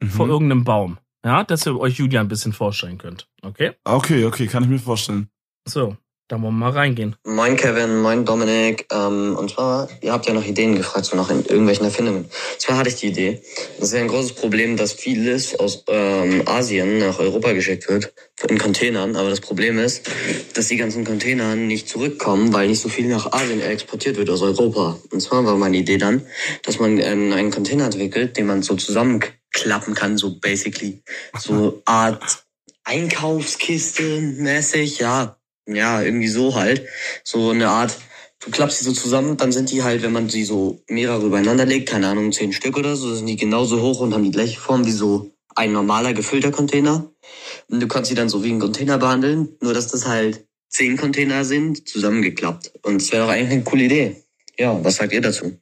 mhm. 0.00 0.08
vor 0.08 0.28
irgendeinem 0.28 0.62
Baum. 0.62 0.98
Ja, 1.24 1.42
dass 1.42 1.66
ihr 1.66 1.76
euch 1.76 1.98
Julian 1.98 2.26
ein 2.26 2.28
bisschen 2.28 2.52
vorstellen 2.52 2.98
könnt. 2.98 3.28
Okay? 3.42 3.72
Okay, 3.82 4.26
okay, 4.26 4.46
kann 4.46 4.62
ich 4.62 4.68
mir 4.68 4.78
vorstellen. 4.78 5.28
So. 5.66 5.96
Da 6.28 6.36
wollen 6.42 6.58
wir 6.58 6.66
mal 6.66 6.72
reingehen. 6.72 7.16
Moin 7.24 7.56
Kevin, 7.56 8.02
moin 8.02 8.26
Dominik. 8.26 8.86
Ähm, 8.92 9.34
und 9.34 9.50
zwar, 9.50 9.88
ihr 10.02 10.12
habt 10.12 10.26
ja 10.26 10.34
nach 10.34 10.44
Ideen 10.44 10.76
gefragt, 10.76 11.06
so 11.06 11.16
nach 11.16 11.30
irgendwelchen 11.30 11.86
Erfindungen. 11.86 12.26
Zwar 12.58 12.76
hatte 12.76 12.90
ich 12.90 12.96
die 12.96 13.06
Idee. 13.06 13.40
Das 13.78 13.88
ist 13.88 13.94
ja 13.94 14.00
ein 14.00 14.08
großes 14.08 14.34
Problem, 14.34 14.76
dass 14.76 14.92
vieles 14.92 15.58
aus 15.58 15.84
ähm, 15.88 16.42
Asien 16.46 16.98
nach 16.98 17.18
Europa 17.18 17.52
geschickt 17.52 17.88
wird, 17.88 18.12
in 18.46 18.58
Containern. 18.58 19.16
Aber 19.16 19.30
das 19.30 19.40
Problem 19.40 19.78
ist, 19.78 20.10
dass 20.52 20.68
die 20.68 20.76
ganzen 20.76 21.06
Container 21.06 21.56
nicht 21.56 21.88
zurückkommen, 21.88 22.52
weil 22.52 22.68
nicht 22.68 22.82
so 22.82 22.90
viel 22.90 23.08
nach 23.08 23.32
Asien 23.32 23.62
exportiert 23.62 24.18
wird 24.18 24.28
aus 24.28 24.42
Europa. 24.42 24.98
Und 25.10 25.22
zwar 25.22 25.46
war 25.46 25.56
meine 25.56 25.78
Idee 25.78 25.96
dann, 25.96 26.26
dass 26.62 26.78
man 26.78 26.98
ähm, 26.98 27.32
einen 27.32 27.50
Container 27.50 27.86
entwickelt, 27.86 28.36
den 28.36 28.44
man 28.44 28.62
so 28.62 28.76
zusammenklappen 28.76 29.94
kann, 29.94 30.18
so 30.18 30.38
basically. 30.38 31.02
So 31.38 31.80
Art 31.86 32.44
Einkaufskiste 32.84 34.20
mäßig, 34.20 34.98
ja, 34.98 35.37
ja, 35.68 36.02
irgendwie 36.02 36.28
so 36.28 36.54
halt. 36.54 36.86
So 37.24 37.50
eine 37.50 37.68
Art, 37.68 37.96
du 38.40 38.50
klappst 38.50 38.78
sie 38.78 38.84
so 38.84 38.92
zusammen, 38.92 39.36
dann 39.36 39.52
sind 39.52 39.70
die 39.70 39.82
halt, 39.82 40.02
wenn 40.02 40.12
man 40.12 40.28
sie 40.28 40.44
so 40.44 40.82
mehrere 40.88 41.26
übereinander 41.26 41.66
legt, 41.66 41.88
keine 41.88 42.08
Ahnung, 42.08 42.32
zehn 42.32 42.52
Stück 42.52 42.76
oder 42.76 42.96
so, 42.96 43.14
sind 43.14 43.26
die 43.26 43.36
genauso 43.36 43.80
hoch 43.80 44.00
und 44.00 44.14
haben 44.14 44.24
die 44.24 44.30
gleiche 44.30 44.60
Form 44.60 44.86
wie 44.86 44.92
so 44.92 45.30
ein 45.54 45.72
normaler 45.72 46.14
gefüllter 46.14 46.50
Container. 46.50 47.10
Und 47.68 47.80
du 47.80 47.88
kannst 47.88 48.08
sie 48.08 48.14
dann 48.14 48.28
so 48.28 48.44
wie 48.44 48.50
ein 48.50 48.60
Container 48.60 48.98
behandeln, 48.98 49.56
nur 49.60 49.74
dass 49.74 49.88
das 49.88 50.06
halt 50.06 50.46
zehn 50.68 50.96
Container 50.96 51.44
sind, 51.44 51.88
zusammengeklappt. 51.88 52.72
Und 52.82 53.02
es 53.02 53.12
wäre 53.12 53.26
doch 53.26 53.32
eigentlich 53.32 53.52
eine 53.52 53.64
coole 53.64 53.84
Idee. 53.84 54.22
Ja, 54.58 54.82
was 54.84 54.96
sagt 54.96 55.12
ihr 55.12 55.20
dazu? 55.20 55.58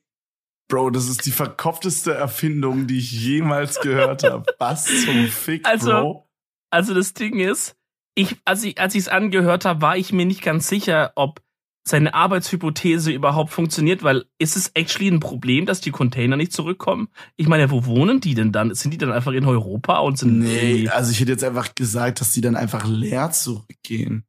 Bro, 0.69 0.91
das 0.91 1.09
ist 1.09 1.25
die 1.27 1.31
verkopfteste 1.31 2.13
Erfindung, 2.13 2.87
die 2.87 2.99
ich 2.99 3.13
jemals 3.13 3.81
gehört 3.81 4.23
habe. 4.31 4.45
Was 4.59 4.85
zum 4.85 5.27
Fick, 5.29 5.67
also, 5.67 5.91
Bro? 5.91 6.29
Also 6.71 6.93
das 6.93 7.15
Ding 7.15 7.39
ist, 7.39 7.77
ich, 8.17 8.37
als 8.45 8.65
ich 8.65 8.81
als 8.81 8.95
ich 8.95 9.03
es 9.03 9.09
angehört 9.09 9.65
habe, 9.65 9.83
war 9.83 9.97
ich 9.97 10.13
mir 10.13 10.27
nicht 10.27 10.43
ganz 10.43 10.69
sicher, 10.69 11.13
ob 11.15 11.43
seine 11.87 12.15
Arbeitshypothese 12.15 13.13
überhaupt 13.13 13.53
funktioniert, 13.53 14.03
weil 14.03 14.25
ist 14.39 14.57
es 14.57 14.73
actually 14.75 15.09
ein 15.09 15.21
Problem, 15.21 15.67
dass 15.67 15.81
die 15.81 15.93
Container 15.93 16.37
nicht 16.37 16.53
zurückkommen? 16.53 17.09
Ich 17.37 17.47
meine, 17.47 17.71
wo 17.71 17.85
wohnen 17.85 18.21
die 18.21 18.35
denn 18.35 18.51
dann? 18.51 18.75
Sind 18.75 18.91
die 18.91 18.99
dann 18.99 19.13
einfach 19.13 19.33
in 19.33 19.45
Europa 19.45 19.99
und 19.99 20.19
sind 20.19 20.41
Nee, 20.41 20.89
also 20.89 21.13
ich 21.13 21.21
hätte 21.21 21.31
jetzt 21.33 21.45
einfach 21.45 21.77
gesagt, 21.77 22.21
dass 22.21 22.33
die 22.33 22.41
dann 22.41 22.57
einfach 22.57 22.87
leer 22.87 23.31
zurückgehen. 23.31 24.25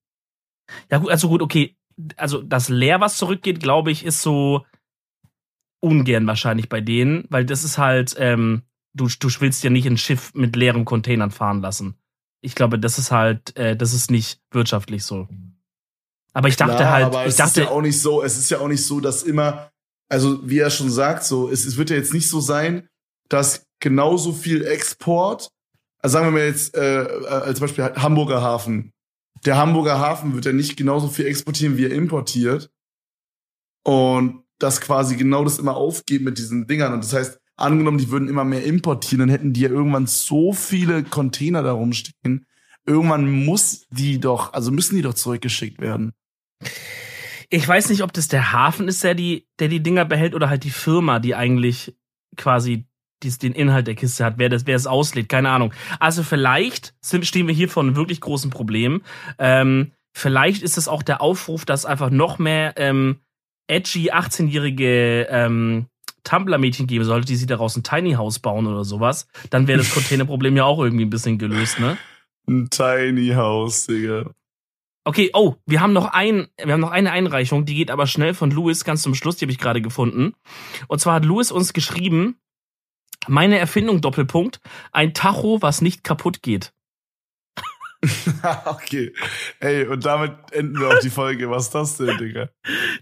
Ja 0.92 1.00
gut, 1.00 1.10
also 1.10 1.30
gut, 1.30 1.42
okay, 1.42 1.76
also 2.18 2.44
das 2.44 2.70
leer 2.70 3.00
was 3.00 3.18
zurückgeht, 3.18 3.60
glaube 3.60 3.90
ich, 3.90 4.06
ist 4.06 4.22
so 4.22 4.66
ungern 5.80 6.28
wahrscheinlich 6.28 6.70
bei 6.70 6.82
denen, 6.82 7.26
weil 7.30 7.46
das 7.46 7.64
ist 7.64 7.78
halt 7.78 8.16
ähm, 8.20 8.64
du 8.94 9.08
du 9.08 9.30
willst 9.40 9.64
ja 9.64 9.70
nicht 9.70 9.88
ein 9.88 9.98
Schiff 9.98 10.34
mit 10.36 10.56
leeren 10.56 10.86
Containern 10.86 11.32
fahren 11.32 11.62
lassen 11.62 11.98
ich 12.48 12.56
glaube, 12.56 12.80
das 12.80 12.98
ist 12.98 13.12
halt, 13.12 13.58
äh, 13.58 13.76
das 13.76 13.94
ist 13.94 14.10
nicht 14.10 14.40
wirtschaftlich 14.52 15.04
so. 15.04 15.28
Aber 16.32 16.48
ich 16.48 16.56
dachte 16.56 16.78
Klar, 16.78 16.92
halt, 16.92 17.06
aber 17.08 17.24
ich 17.24 17.32
es 17.32 17.36
dachte, 17.36 17.60
ist 17.62 17.68
ja 17.68 17.74
auch 17.74 17.82
nicht 17.82 18.02
so, 18.02 18.24
es 18.24 18.38
ist 18.38 18.50
ja 18.50 18.60
auch 18.60 18.70
nicht 18.70 18.86
so, 18.86 19.02
dass 19.02 19.24
immer, 19.24 19.70
also 20.08 20.48
wie 20.50 20.60
er 20.60 20.70
schon 20.70 20.90
sagt, 20.90 21.26
so, 21.26 21.50
es, 21.50 21.66
es 21.66 21.76
wird 21.76 21.90
ja 21.90 21.98
jetzt 21.98 22.14
nicht 22.14 22.30
so 22.30 22.40
sein, 22.40 22.88
dass 23.28 23.66
genauso 23.82 24.32
viel 24.32 24.66
Export, 24.66 25.50
also 26.00 26.14
sagen 26.14 26.28
wir 26.28 26.32
mal 26.32 26.46
jetzt, 26.46 26.74
äh, 26.78 27.04
äh 27.04 27.28
als 27.28 27.60
Beispiel 27.60 27.84
Hamburger 27.84 28.42
Hafen. 28.42 28.94
Der 29.46 29.58
Hamburger 29.58 30.00
Hafen 30.00 30.34
wird 30.34 30.46
ja 30.46 30.54
nicht 30.54 30.78
genauso 30.78 31.10
viel 31.10 31.26
exportieren, 31.26 31.76
wie 31.76 31.86
er 31.86 31.92
importiert. 31.92 32.72
Und 33.84 34.44
das 34.58 34.80
quasi 34.80 35.18
genau 35.18 35.44
das 35.44 35.60
immer 35.60 35.76
aufgeben 35.76 36.26
mit 36.26 36.38
diesen 36.38 36.66
Dingern. 36.66 36.94
Und 36.94 37.04
das 37.04 37.12
heißt, 37.12 37.40
angenommen, 37.58 37.98
die 37.98 38.10
würden 38.10 38.30
immer 38.30 38.46
mehr 38.46 38.64
importieren, 38.64 39.20
dann 39.20 39.30
hätten 39.30 39.54
die 39.54 39.62
ja 39.62 39.70
irgendwann 39.70 40.08
so 40.08 40.54
viele 40.54 41.04
Container 41.04 41.64
da 41.64 41.74
rumstehen. 41.74 42.46
Irgendwann 42.86 43.30
muss 43.46 43.88
die 43.90 44.20
doch, 44.20 44.54
also 44.54 44.72
müssen 44.72 44.96
die 44.96 45.02
doch 45.02 45.16
zurückgeschickt 45.16 45.82
werden. 45.82 46.14
Ich 47.50 47.68
weiß 47.68 47.90
nicht, 47.90 48.04
ob 48.04 48.14
das 48.14 48.28
der 48.28 48.52
Hafen 48.54 48.88
ist, 48.88 49.04
der 49.04 49.16
die, 49.16 49.48
der 49.60 49.68
die 49.68 49.82
Dinger 49.82 50.06
behält 50.06 50.36
oder 50.36 50.50
halt 50.50 50.64
die 50.64 50.70
Firma, 50.70 51.20
die 51.20 51.36
eigentlich 51.36 51.96
quasi 52.36 52.86
dies, 53.24 53.40
den 53.40 53.54
Inhalt 53.54 53.88
der 53.88 53.96
Kiste 53.96 54.24
hat, 54.24 54.38
wer 54.38 54.50
das, 54.50 54.68
wer 54.68 54.76
es 54.76 54.88
auslädt, 54.88 55.30
keine 55.30 55.50
Ahnung. 55.50 55.74
Also 56.00 56.24
vielleicht 56.24 56.94
sind, 57.02 57.26
stehen 57.26 57.48
wir 57.48 57.56
hier 57.56 57.70
vor 57.70 57.84
einem 57.84 57.96
wirklich 57.96 58.22
großen 58.22 58.52
Problem. 58.52 59.02
Ähm, 59.40 59.92
vielleicht 60.14 60.62
ist 60.62 60.78
es 60.78 60.88
auch 60.88 61.04
der 61.04 61.22
Aufruf, 61.22 61.66
dass 61.66 61.86
einfach 61.86 62.10
noch 62.10 62.38
mehr 62.38 62.74
ähm, 62.78 63.20
edgy 63.68 64.12
18-jährige 64.12 65.28
ähm, 65.30 65.88
Tumblr-Mädchen 66.28 66.88
geben 66.88 67.06
sollte, 67.06 67.28
die 67.28 67.36
sie 67.36 67.46
daraus 67.46 67.76
ein 67.76 67.84
Tiny 67.84 68.14
House 68.14 68.40
bauen 68.40 68.68
oder 68.68 68.84
sowas, 68.84 69.28
dann 69.50 69.68
wäre 69.68 69.80
das 69.80 69.94
Containerproblem 69.94 70.56
ja 70.58 70.66
auch 70.66 70.80
irgendwie 70.80 71.06
ein 71.06 71.10
bisschen 71.10 71.38
gelöst, 71.38 71.80
ne? 71.80 71.98
Ein 72.48 72.70
Tiny 72.70 73.30
House, 73.30 73.88
Digga. 73.88 74.32
Okay, 75.04 75.32
oh, 75.34 75.56
wir 75.66 75.80
haben 75.80 75.94
noch 75.94 76.08
ein, 76.08 76.48
wir 76.62 76.74
haben 76.74 76.82
noch 76.82 76.92
eine 76.92 77.12
Einreichung, 77.12 77.66
die 77.66 77.76
geht 77.76 77.92
aber 77.92 78.08
schnell 78.08 78.34
von 78.34 78.52
Louis 78.52 78.84
ganz 78.84 79.02
zum 79.02 79.16
Schluss, 79.16 79.38
die 79.38 79.46
habe 79.46 79.54
ich 79.54 79.58
gerade 79.58 79.82
gefunden. 79.82 80.34
Und 80.88 81.00
zwar 81.00 81.16
hat 81.16 81.26
Louis 81.26 81.50
uns 81.50 81.72
geschrieben, 81.72 82.36
meine 83.28 83.58
Erfindung 83.58 84.02
Doppelpunkt, 84.02 84.60
ein 84.92 85.14
Tacho, 85.14 85.62
was 85.62 85.82
nicht 85.82 86.04
kaputt 86.04 86.42
geht. 86.42 86.74
okay. 88.66 89.12
Ey, 89.60 89.88
und 89.88 90.06
damit 90.06 90.34
enden 90.52 90.80
wir 90.80 90.90
auch 90.90 91.00
die 91.00 91.10
Folge. 91.10 91.50
Was 91.50 91.66
ist 91.66 91.76
das 91.76 91.98
denn, 91.98 92.18
Digga? 92.18 92.50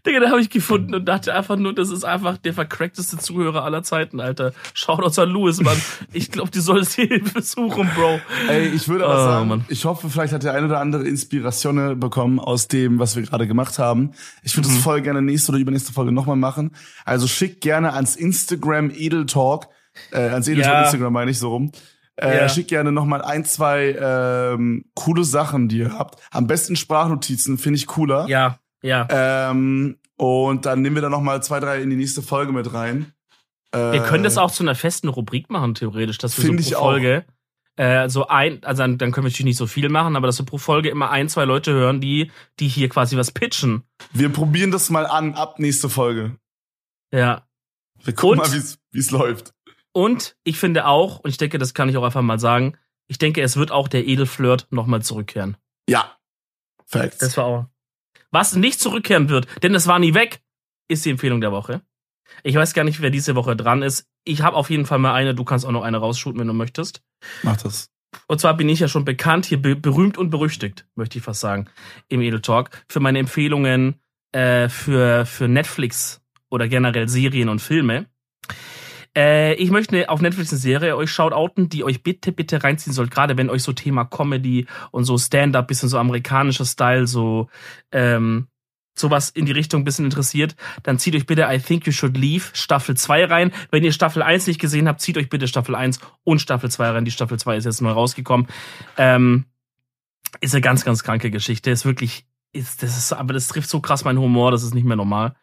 Digga, 0.06 0.20
da 0.22 0.30
habe 0.30 0.40
ich 0.40 0.50
gefunden 0.50 0.96
und 0.96 1.06
dachte 1.06 1.34
einfach 1.34 1.58
nur, 1.58 1.74
das 1.74 1.90
ist 1.90 2.06
einfach 2.06 2.38
der 2.38 2.54
vercrackteste 2.54 3.18
Zuhörer 3.18 3.64
aller 3.64 3.84
Zeiten, 3.84 4.22
Alter. 4.22 4.54
Schaut 4.74 5.04
uns 5.04 5.20
an 5.20 5.30
Louis, 5.30 5.62
Mann. 5.62 5.78
Ich 6.14 6.32
glaube, 6.32 6.52
die 6.52 6.62
solltest 6.62 6.94
hier 6.94 7.08
Hilfe 7.10 7.42
suchen, 7.42 7.90
Bro. 7.96 8.20
Ey, 8.48 8.70
ich 8.70 8.88
würde 8.88 9.06
aber 9.06 9.16
oh, 9.16 9.26
sagen, 9.26 9.48
Mann. 9.50 9.66
ich 9.68 9.84
hoffe, 9.86 10.10
vielleicht 10.10 10.34
hat 10.34 10.44
der 10.44 10.54
ein 10.54 10.64
oder 10.64 10.80
andere 10.80 11.04
Inspiration 11.04 12.00
bekommen 12.00 12.40
aus 12.40 12.68
dem, 12.68 13.00
was 13.00 13.16
wir 13.16 13.24
gerade 13.24 13.48
gemacht 13.48 13.80
haben. 13.80 14.14
Ich 14.44 14.56
würde 14.56 14.70
mhm. 14.70 14.76
das 14.76 14.84
voll 14.84 15.02
gerne 15.02 15.22
nächste 15.22 15.52
oder 15.52 15.60
übernächste 15.60 15.92
Folge 15.92 16.12
nochmal 16.14 16.38
machen. 16.38 16.72
Also 17.04 17.28
schickt 17.28 17.62
gerne 17.62 17.94
ans 17.94 18.16
Instagram 18.16 18.92
Edeltalk, 18.92 19.68
äh, 20.12 20.30
ans 20.30 20.48
Edeltalk 20.48 20.74
ja. 20.74 20.84
Instagram 20.84 21.14
meine 21.14 21.32
ich 21.32 21.40
so 21.40 21.50
rum. 21.50 21.72
Äh, 22.18 22.38
ja. 22.38 22.50
Schickt 22.50 22.70
gerne 22.70 22.92
nochmal 22.92 23.22
ein, 23.22 23.44
zwei 23.46 23.96
ähm, 24.00 24.86
coole 24.96 25.24
Sachen, 25.24 25.68
die 25.68 25.80
ihr 25.80 25.98
habt. 25.98 26.22
Am 26.32 26.48
besten 26.48 26.76
Sprachnotizen, 26.76 27.58
finde 27.58 27.78
ich 27.78 27.88
cooler. 27.88 28.28
Ja, 28.28 28.60
ja. 28.82 29.08
Ähm, 29.10 29.98
und 30.18 30.66
dann 30.66 30.82
nehmen 30.82 30.96
wir 30.96 31.02
da 31.02 31.10
nochmal 31.10 31.44
zwei, 31.44 31.60
drei 31.60 31.82
in 31.82 31.90
die 31.90 31.98
nächste 31.98 32.22
Folge 32.22 32.54
mit 32.54 32.74
rein. 32.74 33.12
Äh, 33.72 33.94
wir 33.94 34.04
können 34.04 34.24
das 34.24 34.38
auch 34.38 34.52
zu 34.52 34.64
einer 34.64 34.76
festen 34.76 35.10
Rubrik 35.10 35.50
machen, 35.50 35.76
theoretisch, 35.76 36.18
dass 36.18 36.38
wir 36.38 36.46
so 36.46 36.54
pro 36.54 36.60
ich 36.60 36.76
Folge 36.76 37.26
äh, 37.78 38.10
so 38.10 38.28
ein, 38.28 38.64
also 38.64 38.84
dann, 38.84 38.98
dann 38.98 39.12
können 39.12 39.26
wir 39.26 39.30
natürlich 39.30 39.46
nicht 39.46 39.58
so 39.58 39.68
viel 39.68 39.90
machen, 39.90 40.16
aber 40.16 40.28
dass 40.28 40.40
wir 40.40 40.46
pro 40.46 40.58
Folge 40.58 40.90
immer 40.90 41.10
ein, 41.12 41.30
zwei 41.30 41.46
Leute 41.46 41.74
hören, 41.74 42.00
die, 42.00 42.32
die 42.60 42.68
hier 42.68 42.90
quasi 42.90 43.18
was 43.18 43.32
pitchen. 43.32 43.84
Wir 44.14 44.30
probieren 44.30 44.72
das 44.72 44.90
mal 44.90 45.06
an 45.06 45.34
ab 45.34 45.60
nächste 45.60 45.90
Folge. 45.90 46.38
Ja. 47.12 47.46
Wir 48.04 48.14
gucken 48.14 48.40
und, 48.40 48.52
mal, 48.52 48.64
wie 48.92 49.00
es 49.00 49.12
läuft. 49.12 49.54
Und 49.96 50.36
ich 50.44 50.60
finde 50.60 50.88
auch, 50.88 51.20
und 51.20 51.30
ich 51.30 51.38
denke, 51.38 51.58
das 51.58 51.74
kann 51.74 51.88
ich 51.88 51.96
auch 51.96 52.04
einfach 52.04 52.22
mal 52.22 52.38
sagen, 52.38 52.78
ich 53.08 53.18
denke, 53.18 53.42
es 53.42 53.56
wird 53.56 53.72
auch 53.72 53.88
der 53.88 54.06
Edelflirt 54.06 54.68
nochmal 54.70 55.02
zurückkehren. 55.02 55.56
Ja. 55.88 56.18
Facts. 56.86 57.20
Das 57.20 57.38
war 57.38 57.46
auch. 57.46 57.66
Was 58.30 58.58
nicht 58.58 58.82
zurückkehren 58.82 59.30
wird, 59.30 59.48
denn 59.64 59.74
es 59.74 59.88
war 59.88 60.00
nie 60.00 60.14
weg, 60.14 60.42
ist 60.90 61.06
die 61.06 61.12
Empfehlung 61.12 61.40
der 61.40 61.54
Woche. 61.54 61.82
Ich 62.44 62.56
weiß 62.56 62.74
gar 62.74 62.84
nicht, 62.84 63.02
wer 63.02 63.10
diese 63.10 63.36
Woche 63.36 63.56
dran 63.56 63.84
ist. 63.84 64.06
Ich 64.26 64.42
habe 64.42 64.58
auf 64.58 64.70
jeden 64.70 64.86
Fall 64.86 65.00
mal 65.00 65.14
eine. 65.14 65.34
Du 65.34 65.46
kannst 65.46 65.66
auch 65.66 65.72
noch 65.72 65.84
eine 65.84 65.98
rausshooten, 65.98 66.42
wenn 66.42 66.48
du 66.48 66.54
möchtest. 66.54 67.02
Mach 67.44 67.56
das. 67.56 67.90
Und 68.28 68.42
zwar 68.42 68.58
bin 68.58 68.68
ich 68.68 68.80
ja 68.80 68.90
schon 68.90 69.06
bekannt, 69.06 69.46
hier 69.46 69.62
berühmt 69.62 70.18
und 70.18 70.30
berüchtigt, 70.30 70.86
möchte 70.96 71.18
ich 71.18 71.24
fast 71.24 71.40
sagen, 71.40 71.70
im 72.10 72.22
Edel 72.22 72.42
Talk, 72.42 72.70
für 72.90 73.00
meine 73.00 73.20
Empfehlungen 73.20 74.02
äh, 74.34 74.68
für, 74.68 75.26
für 75.26 75.48
Netflix 75.48 76.22
oder 76.50 76.68
generell 76.68 77.08
Serien 77.08 77.48
und 77.48 77.62
Filme. 77.62 78.08
Äh, 79.16 79.54
ich 79.56 79.72
möchte 79.72 80.10
auf 80.10 80.22
Netflix 80.22 80.52
eine 80.52 80.60
Serie 80.60 80.98
euch 80.98 81.12
shoutouten, 81.12 81.70
die 81.70 81.84
euch 81.84 82.04
bitte, 82.04 82.32
bitte 82.32 82.64
reinziehen 82.64 82.94
sollt, 82.94 83.12
gerade 83.12 83.38
wenn 83.38 83.50
euch 83.50 83.64
so 83.64 83.74
Thema 83.74 84.06
Comedy 84.06 84.68
und 84.92 85.06
so 85.06 85.18
Stand-up, 85.18 85.68
bisschen 85.68 85.90
so 85.90 85.98
amerikanischer 85.98 86.66
Style, 86.66 87.08
so 87.08 87.48
ähm, 87.92 88.48
sowas 88.98 89.30
in 89.30 89.46
die 89.46 89.52
Richtung 89.52 89.82
ein 89.82 89.84
bisschen 89.84 90.06
interessiert, 90.06 90.56
dann 90.84 91.00
zieht 91.00 91.16
euch 91.16 91.26
bitte 91.26 91.48
I 91.50 91.60
Think 91.60 91.86
You 91.86 91.92
Should 91.92 92.18
Leave 92.18 92.46
Staffel 92.54 92.96
2 92.96 93.26
rein. 93.26 93.52
Wenn 93.72 93.84
ihr 93.84 93.92
Staffel 93.92 94.22
1 94.22 94.48
nicht 94.48 94.60
gesehen 94.60 94.88
habt, 94.88 95.02
zieht 95.02 95.18
euch 95.18 95.30
bitte 95.30 95.48
Staffel 95.48 95.76
1 95.76 96.00
und 96.24 96.40
Staffel 96.40 96.72
2 96.72 96.90
rein. 96.90 97.06
Die 97.06 97.12
Staffel 97.12 97.38
2 97.38 97.58
ist 97.58 97.66
jetzt 97.66 97.82
neu 97.82 97.92
rausgekommen. 97.92 98.48
Ähm, 98.98 99.46
ist 100.42 100.54
eine 100.54 100.62
ganz, 100.62 100.86
ganz 100.86 101.04
kranke 101.04 101.30
Geschichte. 101.30 101.72
Ist 101.72 101.86
wirklich, 101.86 102.26
ist, 102.54 102.84
das 102.84 102.98
ist, 102.98 103.14
aber 103.14 103.34
das 103.34 103.48
trifft 103.50 103.70
so 103.70 103.82
krass 103.82 104.06
meinen 104.06 104.20
Humor, 104.20 104.52
das 104.52 104.64
ist 104.64 104.74
nicht 104.74 104.86
mehr 104.86 104.98
normal. 104.98 105.36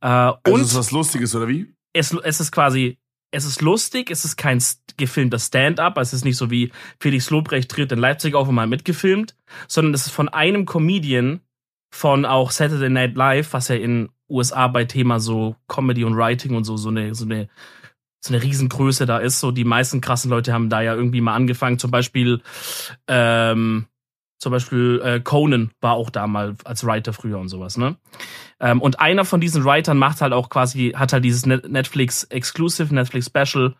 Äh, 0.00 0.06
also 0.06 0.38
und 0.48 0.60
ist 0.60 0.76
was 0.76 0.90
Lustiges, 0.90 1.34
oder 1.34 1.48
wie? 1.48 1.74
Es, 1.94 2.12
es 2.12 2.40
ist 2.40 2.52
quasi 2.52 2.98
es 3.30 3.44
ist 3.44 3.62
lustig, 3.62 4.10
es 4.10 4.24
ist 4.24 4.36
kein 4.36 4.62
gefilmter 4.96 5.38
Stand-up, 5.38 5.98
es 5.98 6.12
ist 6.12 6.24
nicht 6.24 6.36
so 6.36 6.50
wie 6.50 6.72
Felix 7.00 7.30
Lobrecht 7.30 7.70
tritt 7.70 7.92
in 7.92 7.98
Leipzig 7.98 8.34
auf 8.34 8.48
und 8.48 8.54
mal 8.54 8.66
mitgefilmt, 8.66 9.36
sondern 9.68 9.94
es 9.94 10.06
ist 10.06 10.12
von 10.12 10.28
einem 10.28 10.66
Comedian 10.66 11.40
von 11.94 12.24
auch 12.24 12.50
Saturday 12.50 12.90
Night 12.90 13.16
Live, 13.16 13.52
was 13.52 13.68
ja 13.68 13.76
in 13.76 14.10
USA 14.28 14.68
bei 14.68 14.84
Thema 14.84 15.20
so 15.20 15.56
Comedy 15.68 16.04
und 16.04 16.16
Writing 16.16 16.54
und 16.56 16.64
so 16.64 16.76
so 16.76 16.90
eine 16.90 17.14
so 17.14 17.24
eine 17.24 17.48
so 18.20 18.34
eine 18.34 18.42
Riesengröße 18.42 19.06
da 19.06 19.18
ist. 19.18 19.40
So 19.40 19.52
die 19.52 19.64
meisten 19.64 20.00
krassen 20.00 20.30
Leute 20.30 20.52
haben 20.52 20.70
da 20.70 20.80
ja 20.82 20.94
irgendwie 20.94 21.20
mal 21.20 21.34
angefangen. 21.34 21.78
Zum 21.78 21.90
Beispiel 21.90 22.42
ähm, 23.08 23.86
Zum 24.40 24.52
Beispiel 24.52 25.00
äh, 25.04 25.20
Conan 25.20 25.72
war 25.80 25.94
auch 25.94 26.10
da 26.10 26.26
mal 26.28 26.56
als 26.64 26.84
Writer 26.84 27.12
früher 27.12 27.38
und 27.38 27.48
sowas, 27.48 27.76
ne? 27.76 27.96
Ähm, 28.60 28.80
und 28.82 29.00
einer 29.00 29.24
von 29.24 29.40
diesen 29.40 29.64
Writern 29.64 29.98
macht 29.98 30.20
halt 30.20 30.32
auch 30.32 30.50
quasi, 30.50 30.92
hat 30.96 31.12
halt 31.12 31.24
dieses 31.24 31.46
Netflix 31.46 32.24
Exclusive, 32.24 32.94
Netflix 32.94 33.26
Special. 33.26 33.76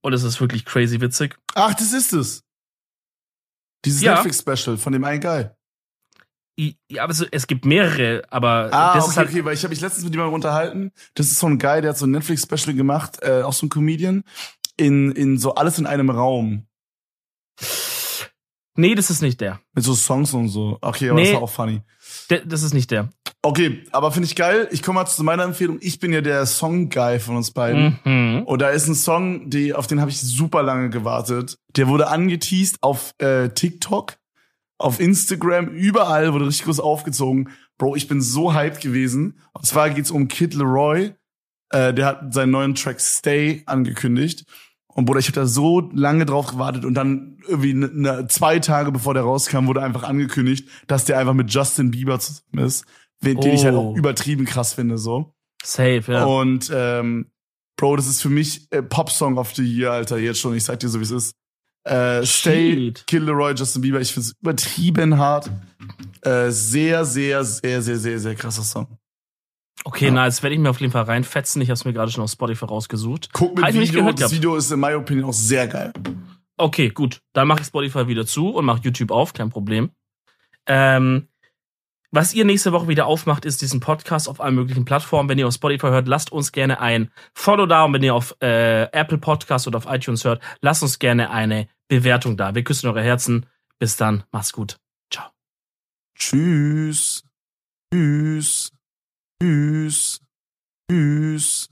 Und 0.00 0.12
es 0.12 0.22
ist 0.22 0.40
wirklich 0.40 0.64
crazy 0.64 1.00
witzig. 1.00 1.36
Ach, 1.54 1.74
das 1.74 1.92
ist 1.92 2.12
es. 2.12 2.44
Dieses 3.84 4.02
ja. 4.02 4.14
Netflix 4.14 4.40
Special 4.40 4.76
von 4.76 4.92
dem 4.92 5.04
einen 5.04 5.20
Guy. 5.20 5.50
Ja, 6.88 7.02
aber 7.02 7.12
so, 7.12 7.26
es 7.32 7.48
gibt 7.48 7.64
mehrere, 7.64 8.22
aber 8.30 8.68
ah, 8.70 8.94
das 8.94 9.04
okay, 9.04 9.10
ist 9.10 9.16
halt 9.16 9.28
okay, 9.30 9.44
weil 9.44 9.54
ich 9.54 9.64
habe 9.64 9.70
mich 9.70 9.80
letztens 9.80 10.04
mit 10.04 10.14
jemandem 10.14 10.34
unterhalten. 10.34 10.92
Das 11.14 11.26
ist 11.26 11.40
so 11.40 11.48
ein 11.48 11.58
Guy, 11.58 11.80
der 11.80 11.90
hat 11.90 11.98
so 11.98 12.06
ein 12.06 12.12
Netflix-Special 12.12 12.76
gemacht, 12.76 13.18
äh, 13.22 13.42
auch 13.42 13.52
so 13.52 13.66
ein 13.66 13.70
Comedian, 13.70 14.22
in, 14.76 15.10
in 15.12 15.36
so 15.36 15.56
alles 15.56 15.78
in 15.78 15.86
einem 15.86 16.10
Raum. 16.10 16.66
Nee, 18.76 18.94
das 18.94 19.10
ist 19.10 19.20
nicht 19.20 19.40
der. 19.40 19.60
Mit 19.72 19.84
so 19.84 19.94
Songs 19.94 20.32
und 20.32 20.48
so. 20.48 20.78
Okay, 20.80 21.10
aber 21.10 21.20
nee, 21.20 21.26
das 21.26 21.34
war 21.34 21.42
auch 21.42 21.50
funny. 21.50 21.82
Der, 22.30 22.44
das 22.44 22.62
ist 22.62 22.72
nicht 22.72 22.90
der. 22.92 23.08
Okay, 23.44 23.82
aber 23.92 24.10
finde 24.10 24.26
ich 24.26 24.36
geil. 24.36 24.68
Ich 24.70 24.82
komme 24.82 25.00
mal 25.00 25.06
zu 25.06 25.22
meiner 25.22 25.44
Empfehlung. 25.44 25.76
Ich 25.82 26.00
bin 26.00 26.14
ja 26.14 26.22
der 26.22 26.46
Song-Guy 26.46 27.20
von 27.20 27.36
uns 27.36 27.50
beiden. 27.50 28.00
Mhm. 28.02 28.42
Und 28.46 28.62
da 28.62 28.70
ist 28.70 28.88
ein 28.88 28.94
Song, 28.94 29.50
die, 29.50 29.74
auf 29.74 29.86
den 29.86 30.00
habe 30.00 30.10
ich 30.10 30.18
super 30.18 30.62
lange 30.62 30.88
gewartet. 30.88 31.58
Der 31.76 31.86
wurde 31.86 32.08
angeteased 32.08 32.78
auf 32.80 33.12
äh, 33.18 33.50
TikTok 33.50 34.16
auf 34.78 34.98
Instagram, 34.98 35.68
überall 35.68 36.32
wurde 36.32 36.46
richtig 36.46 36.64
groß 36.64 36.80
aufgezogen. 36.80 37.50
Bro, 37.76 37.96
ich 37.96 38.08
bin 38.08 38.22
so 38.22 38.54
hyped 38.54 38.80
gewesen. 38.80 39.38
Und 39.52 39.66
zwar 39.66 39.90
geht's 39.90 40.10
um 40.10 40.28
Kid 40.28 40.54
Leroy. 40.54 41.12
Äh, 41.68 41.92
der 41.92 42.06
hat 42.06 42.32
seinen 42.32 42.50
neuen 42.50 42.74
Track 42.74 42.98
Stay 42.98 43.62
angekündigt. 43.66 44.46
Und 44.86 45.04
Bruder, 45.04 45.18
ich 45.18 45.26
habe 45.26 45.40
da 45.40 45.46
so 45.46 45.90
lange 45.92 46.24
drauf 46.24 46.46
gewartet 46.46 46.86
und 46.86 46.94
dann 46.94 47.36
irgendwie 47.46 47.74
ne, 47.74 47.90
ne, 47.92 48.26
zwei 48.28 48.58
Tage 48.60 48.90
bevor 48.90 49.12
der 49.12 49.24
rauskam, 49.24 49.66
wurde 49.66 49.82
einfach 49.82 50.04
angekündigt, 50.04 50.68
dass 50.86 51.04
der 51.04 51.18
einfach 51.18 51.34
mit 51.34 51.52
Justin 51.52 51.90
Bieber 51.90 52.20
zusammen 52.20 52.64
ist, 52.64 52.86
den, 53.24 53.38
oh. 53.38 53.46
ich 53.46 53.64
halt 53.64 53.74
auch 53.74 53.92
oh. 53.92 53.96
übertrieben 53.96 54.44
krass 54.44 54.74
finde 54.74 54.98
so. 54.98 55.34
Safe, 55.62 56.04
ja. 56.06 56.24
Und 56.24 56.70
ähm, 56.74 57.30
Bro, 57.76 57.96
das 57.96 58.06
ist 58.06 58.22
für 58.22 58.28
mich 58.28 58.68
äh, 58.70 58.82
Pop-Song 58.82 59.38
of 59.38 59.54
the 59.54 59.64
Year, 59.64 59.92
Alter, 59.92 60.18
jetzt 60.18 60.40
schon. 60.40 60.54
Ich 60.54 60.64
sag 60.64 60.78
dir 60.80 60.88
so, 60.88 61.00
wie 61.00 61.04
es 61.04 61.10
ist. 61.10 61.34
Äh, 61.84 62.24
Stay, 62.24 62.94
Kill 63.06 63.24
Leroy, 63.24 63.52
Justin 63.54 63.82
Bieber. 63.82 64.00
Ich 64.00 64.12
find's 64.12 64.34
übertrieben 64.40 65.18
hart. 65.18 65.50
Äh, 66.22 66.50
sehr, 66.50 67.04
sehr, 67.04 67.44
sehr, 67.44 67.82
sehr, 67.82 67.96
sehr, 67.96 68.18
sehr 68.18 68.34
krasser 68.34 68.62
Song. 68.62 68.86
Okay, 69.84 70.06
ja. 70.06 70.10
nice. 70.12 70.42
Werde 70.42 70.54
ich 70.54 70.60
mir 70.60 70.70
auf 70.70 70.80
jeden 70.80 70.92
Fall 70.92 71.02
reinfetzen. 71.02 71.60
Ich 71.60 71.68
habe 71.68 71.74
es 71.74 71.84
mir 71.84 71.92
gerade 71.92 72.10
schon 72.10 72.24
auf 72.24 72.30
Spotify 72.30 72.64
rausgesucht. 72.64 73.30
Guck 73.32 73.56
mit 73.56 73.74
Video. 73.74 74.00
Gehört, 74.00 74.20
das 74.20 74.32
Video 74.32 74.56
ist 74.56 74.70
in 74.70 74.80
meiner 74.80 74.98
Opinion 74.98 75.28
auch 75.28 75.34
sehr 75.34 75.66
geil. 75.66 75.92
Okay, 76.56 76.88
gut. 76.88 77.20
Dann 77.34 77.48
mache 77.48 77.60
ich 77.60 77.66
Spotify 77.66 78.06
wieder 78.06 78.24
zu 78.24 78.48
und 78.50 78.64
mache 78.64 78.80
YouTube 78.82 79.10
auf. 79.10 79.32
Kein 79.32 79.50
Problem. 79.50 79.90
Ähm, 80.66 81.28
was 82.14 82.32
ihr 82.32 82.44
nächste 82.44 82.72
Woche 82.72 82.88
wieder 82.88 83.06
aufmacht, 83.06 83.44
ist 83.44 83.60
diesen 83.60 83.80
Podcast 83.80 84.28
auf 84.28 84.40
allen 84.40 84.54
möglichen 84.54 84.84
Plattformen. 84.84 85.28
Wenn 85.28 85.38
ihr 85.38 85.48
auf 85.48 85.54
Spotify 85.54 85.88
hört, 85.88 86.06
lasst 86.06 86.30
uns 86.30 86.52
gerne 86.52 86.80
ein 86.80 87.10
Follow 87.34 87.66
da. 87.66 87.84
Und 87.84 87.92
wenn 87.92 88.02
ihr 88.02 88.14
auf 88.14 88.36
äh, 88.40 88.84
Apple 88.92 89.18
Podcast 89.18 89.66
oder 89.66 89.78
auf 89.78 89.86
iTunes 89.86 90.24
hört, 90.24 90.42
lasst 90.60 90.82
uns 90.82 90.98
gerne 90.98 91.30
eine 91.30 91.68
Bewertung 91.88 92.36
da. 92.36 92.54
Wir 92.54 92.62
küssen 92.62 92.88
eure 92.88 93.02
Herzen. 93.02 93.46
Bis 93.78 93.96
dann. 93.96 94.22
Macht's 94.30 94.52
gut. 94.52 94.78
Ciao. 95.10 95.26
Tschüss. 96.16 97.24
Tschüss. 97.92 98.70
Tschüss. 99.42 100.20
Tschüss. 100.88 101.68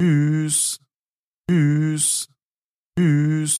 Tschüss. 0.00 0.80
Tschüss. 1.48 2.28
Tschüss. 2.98 3.54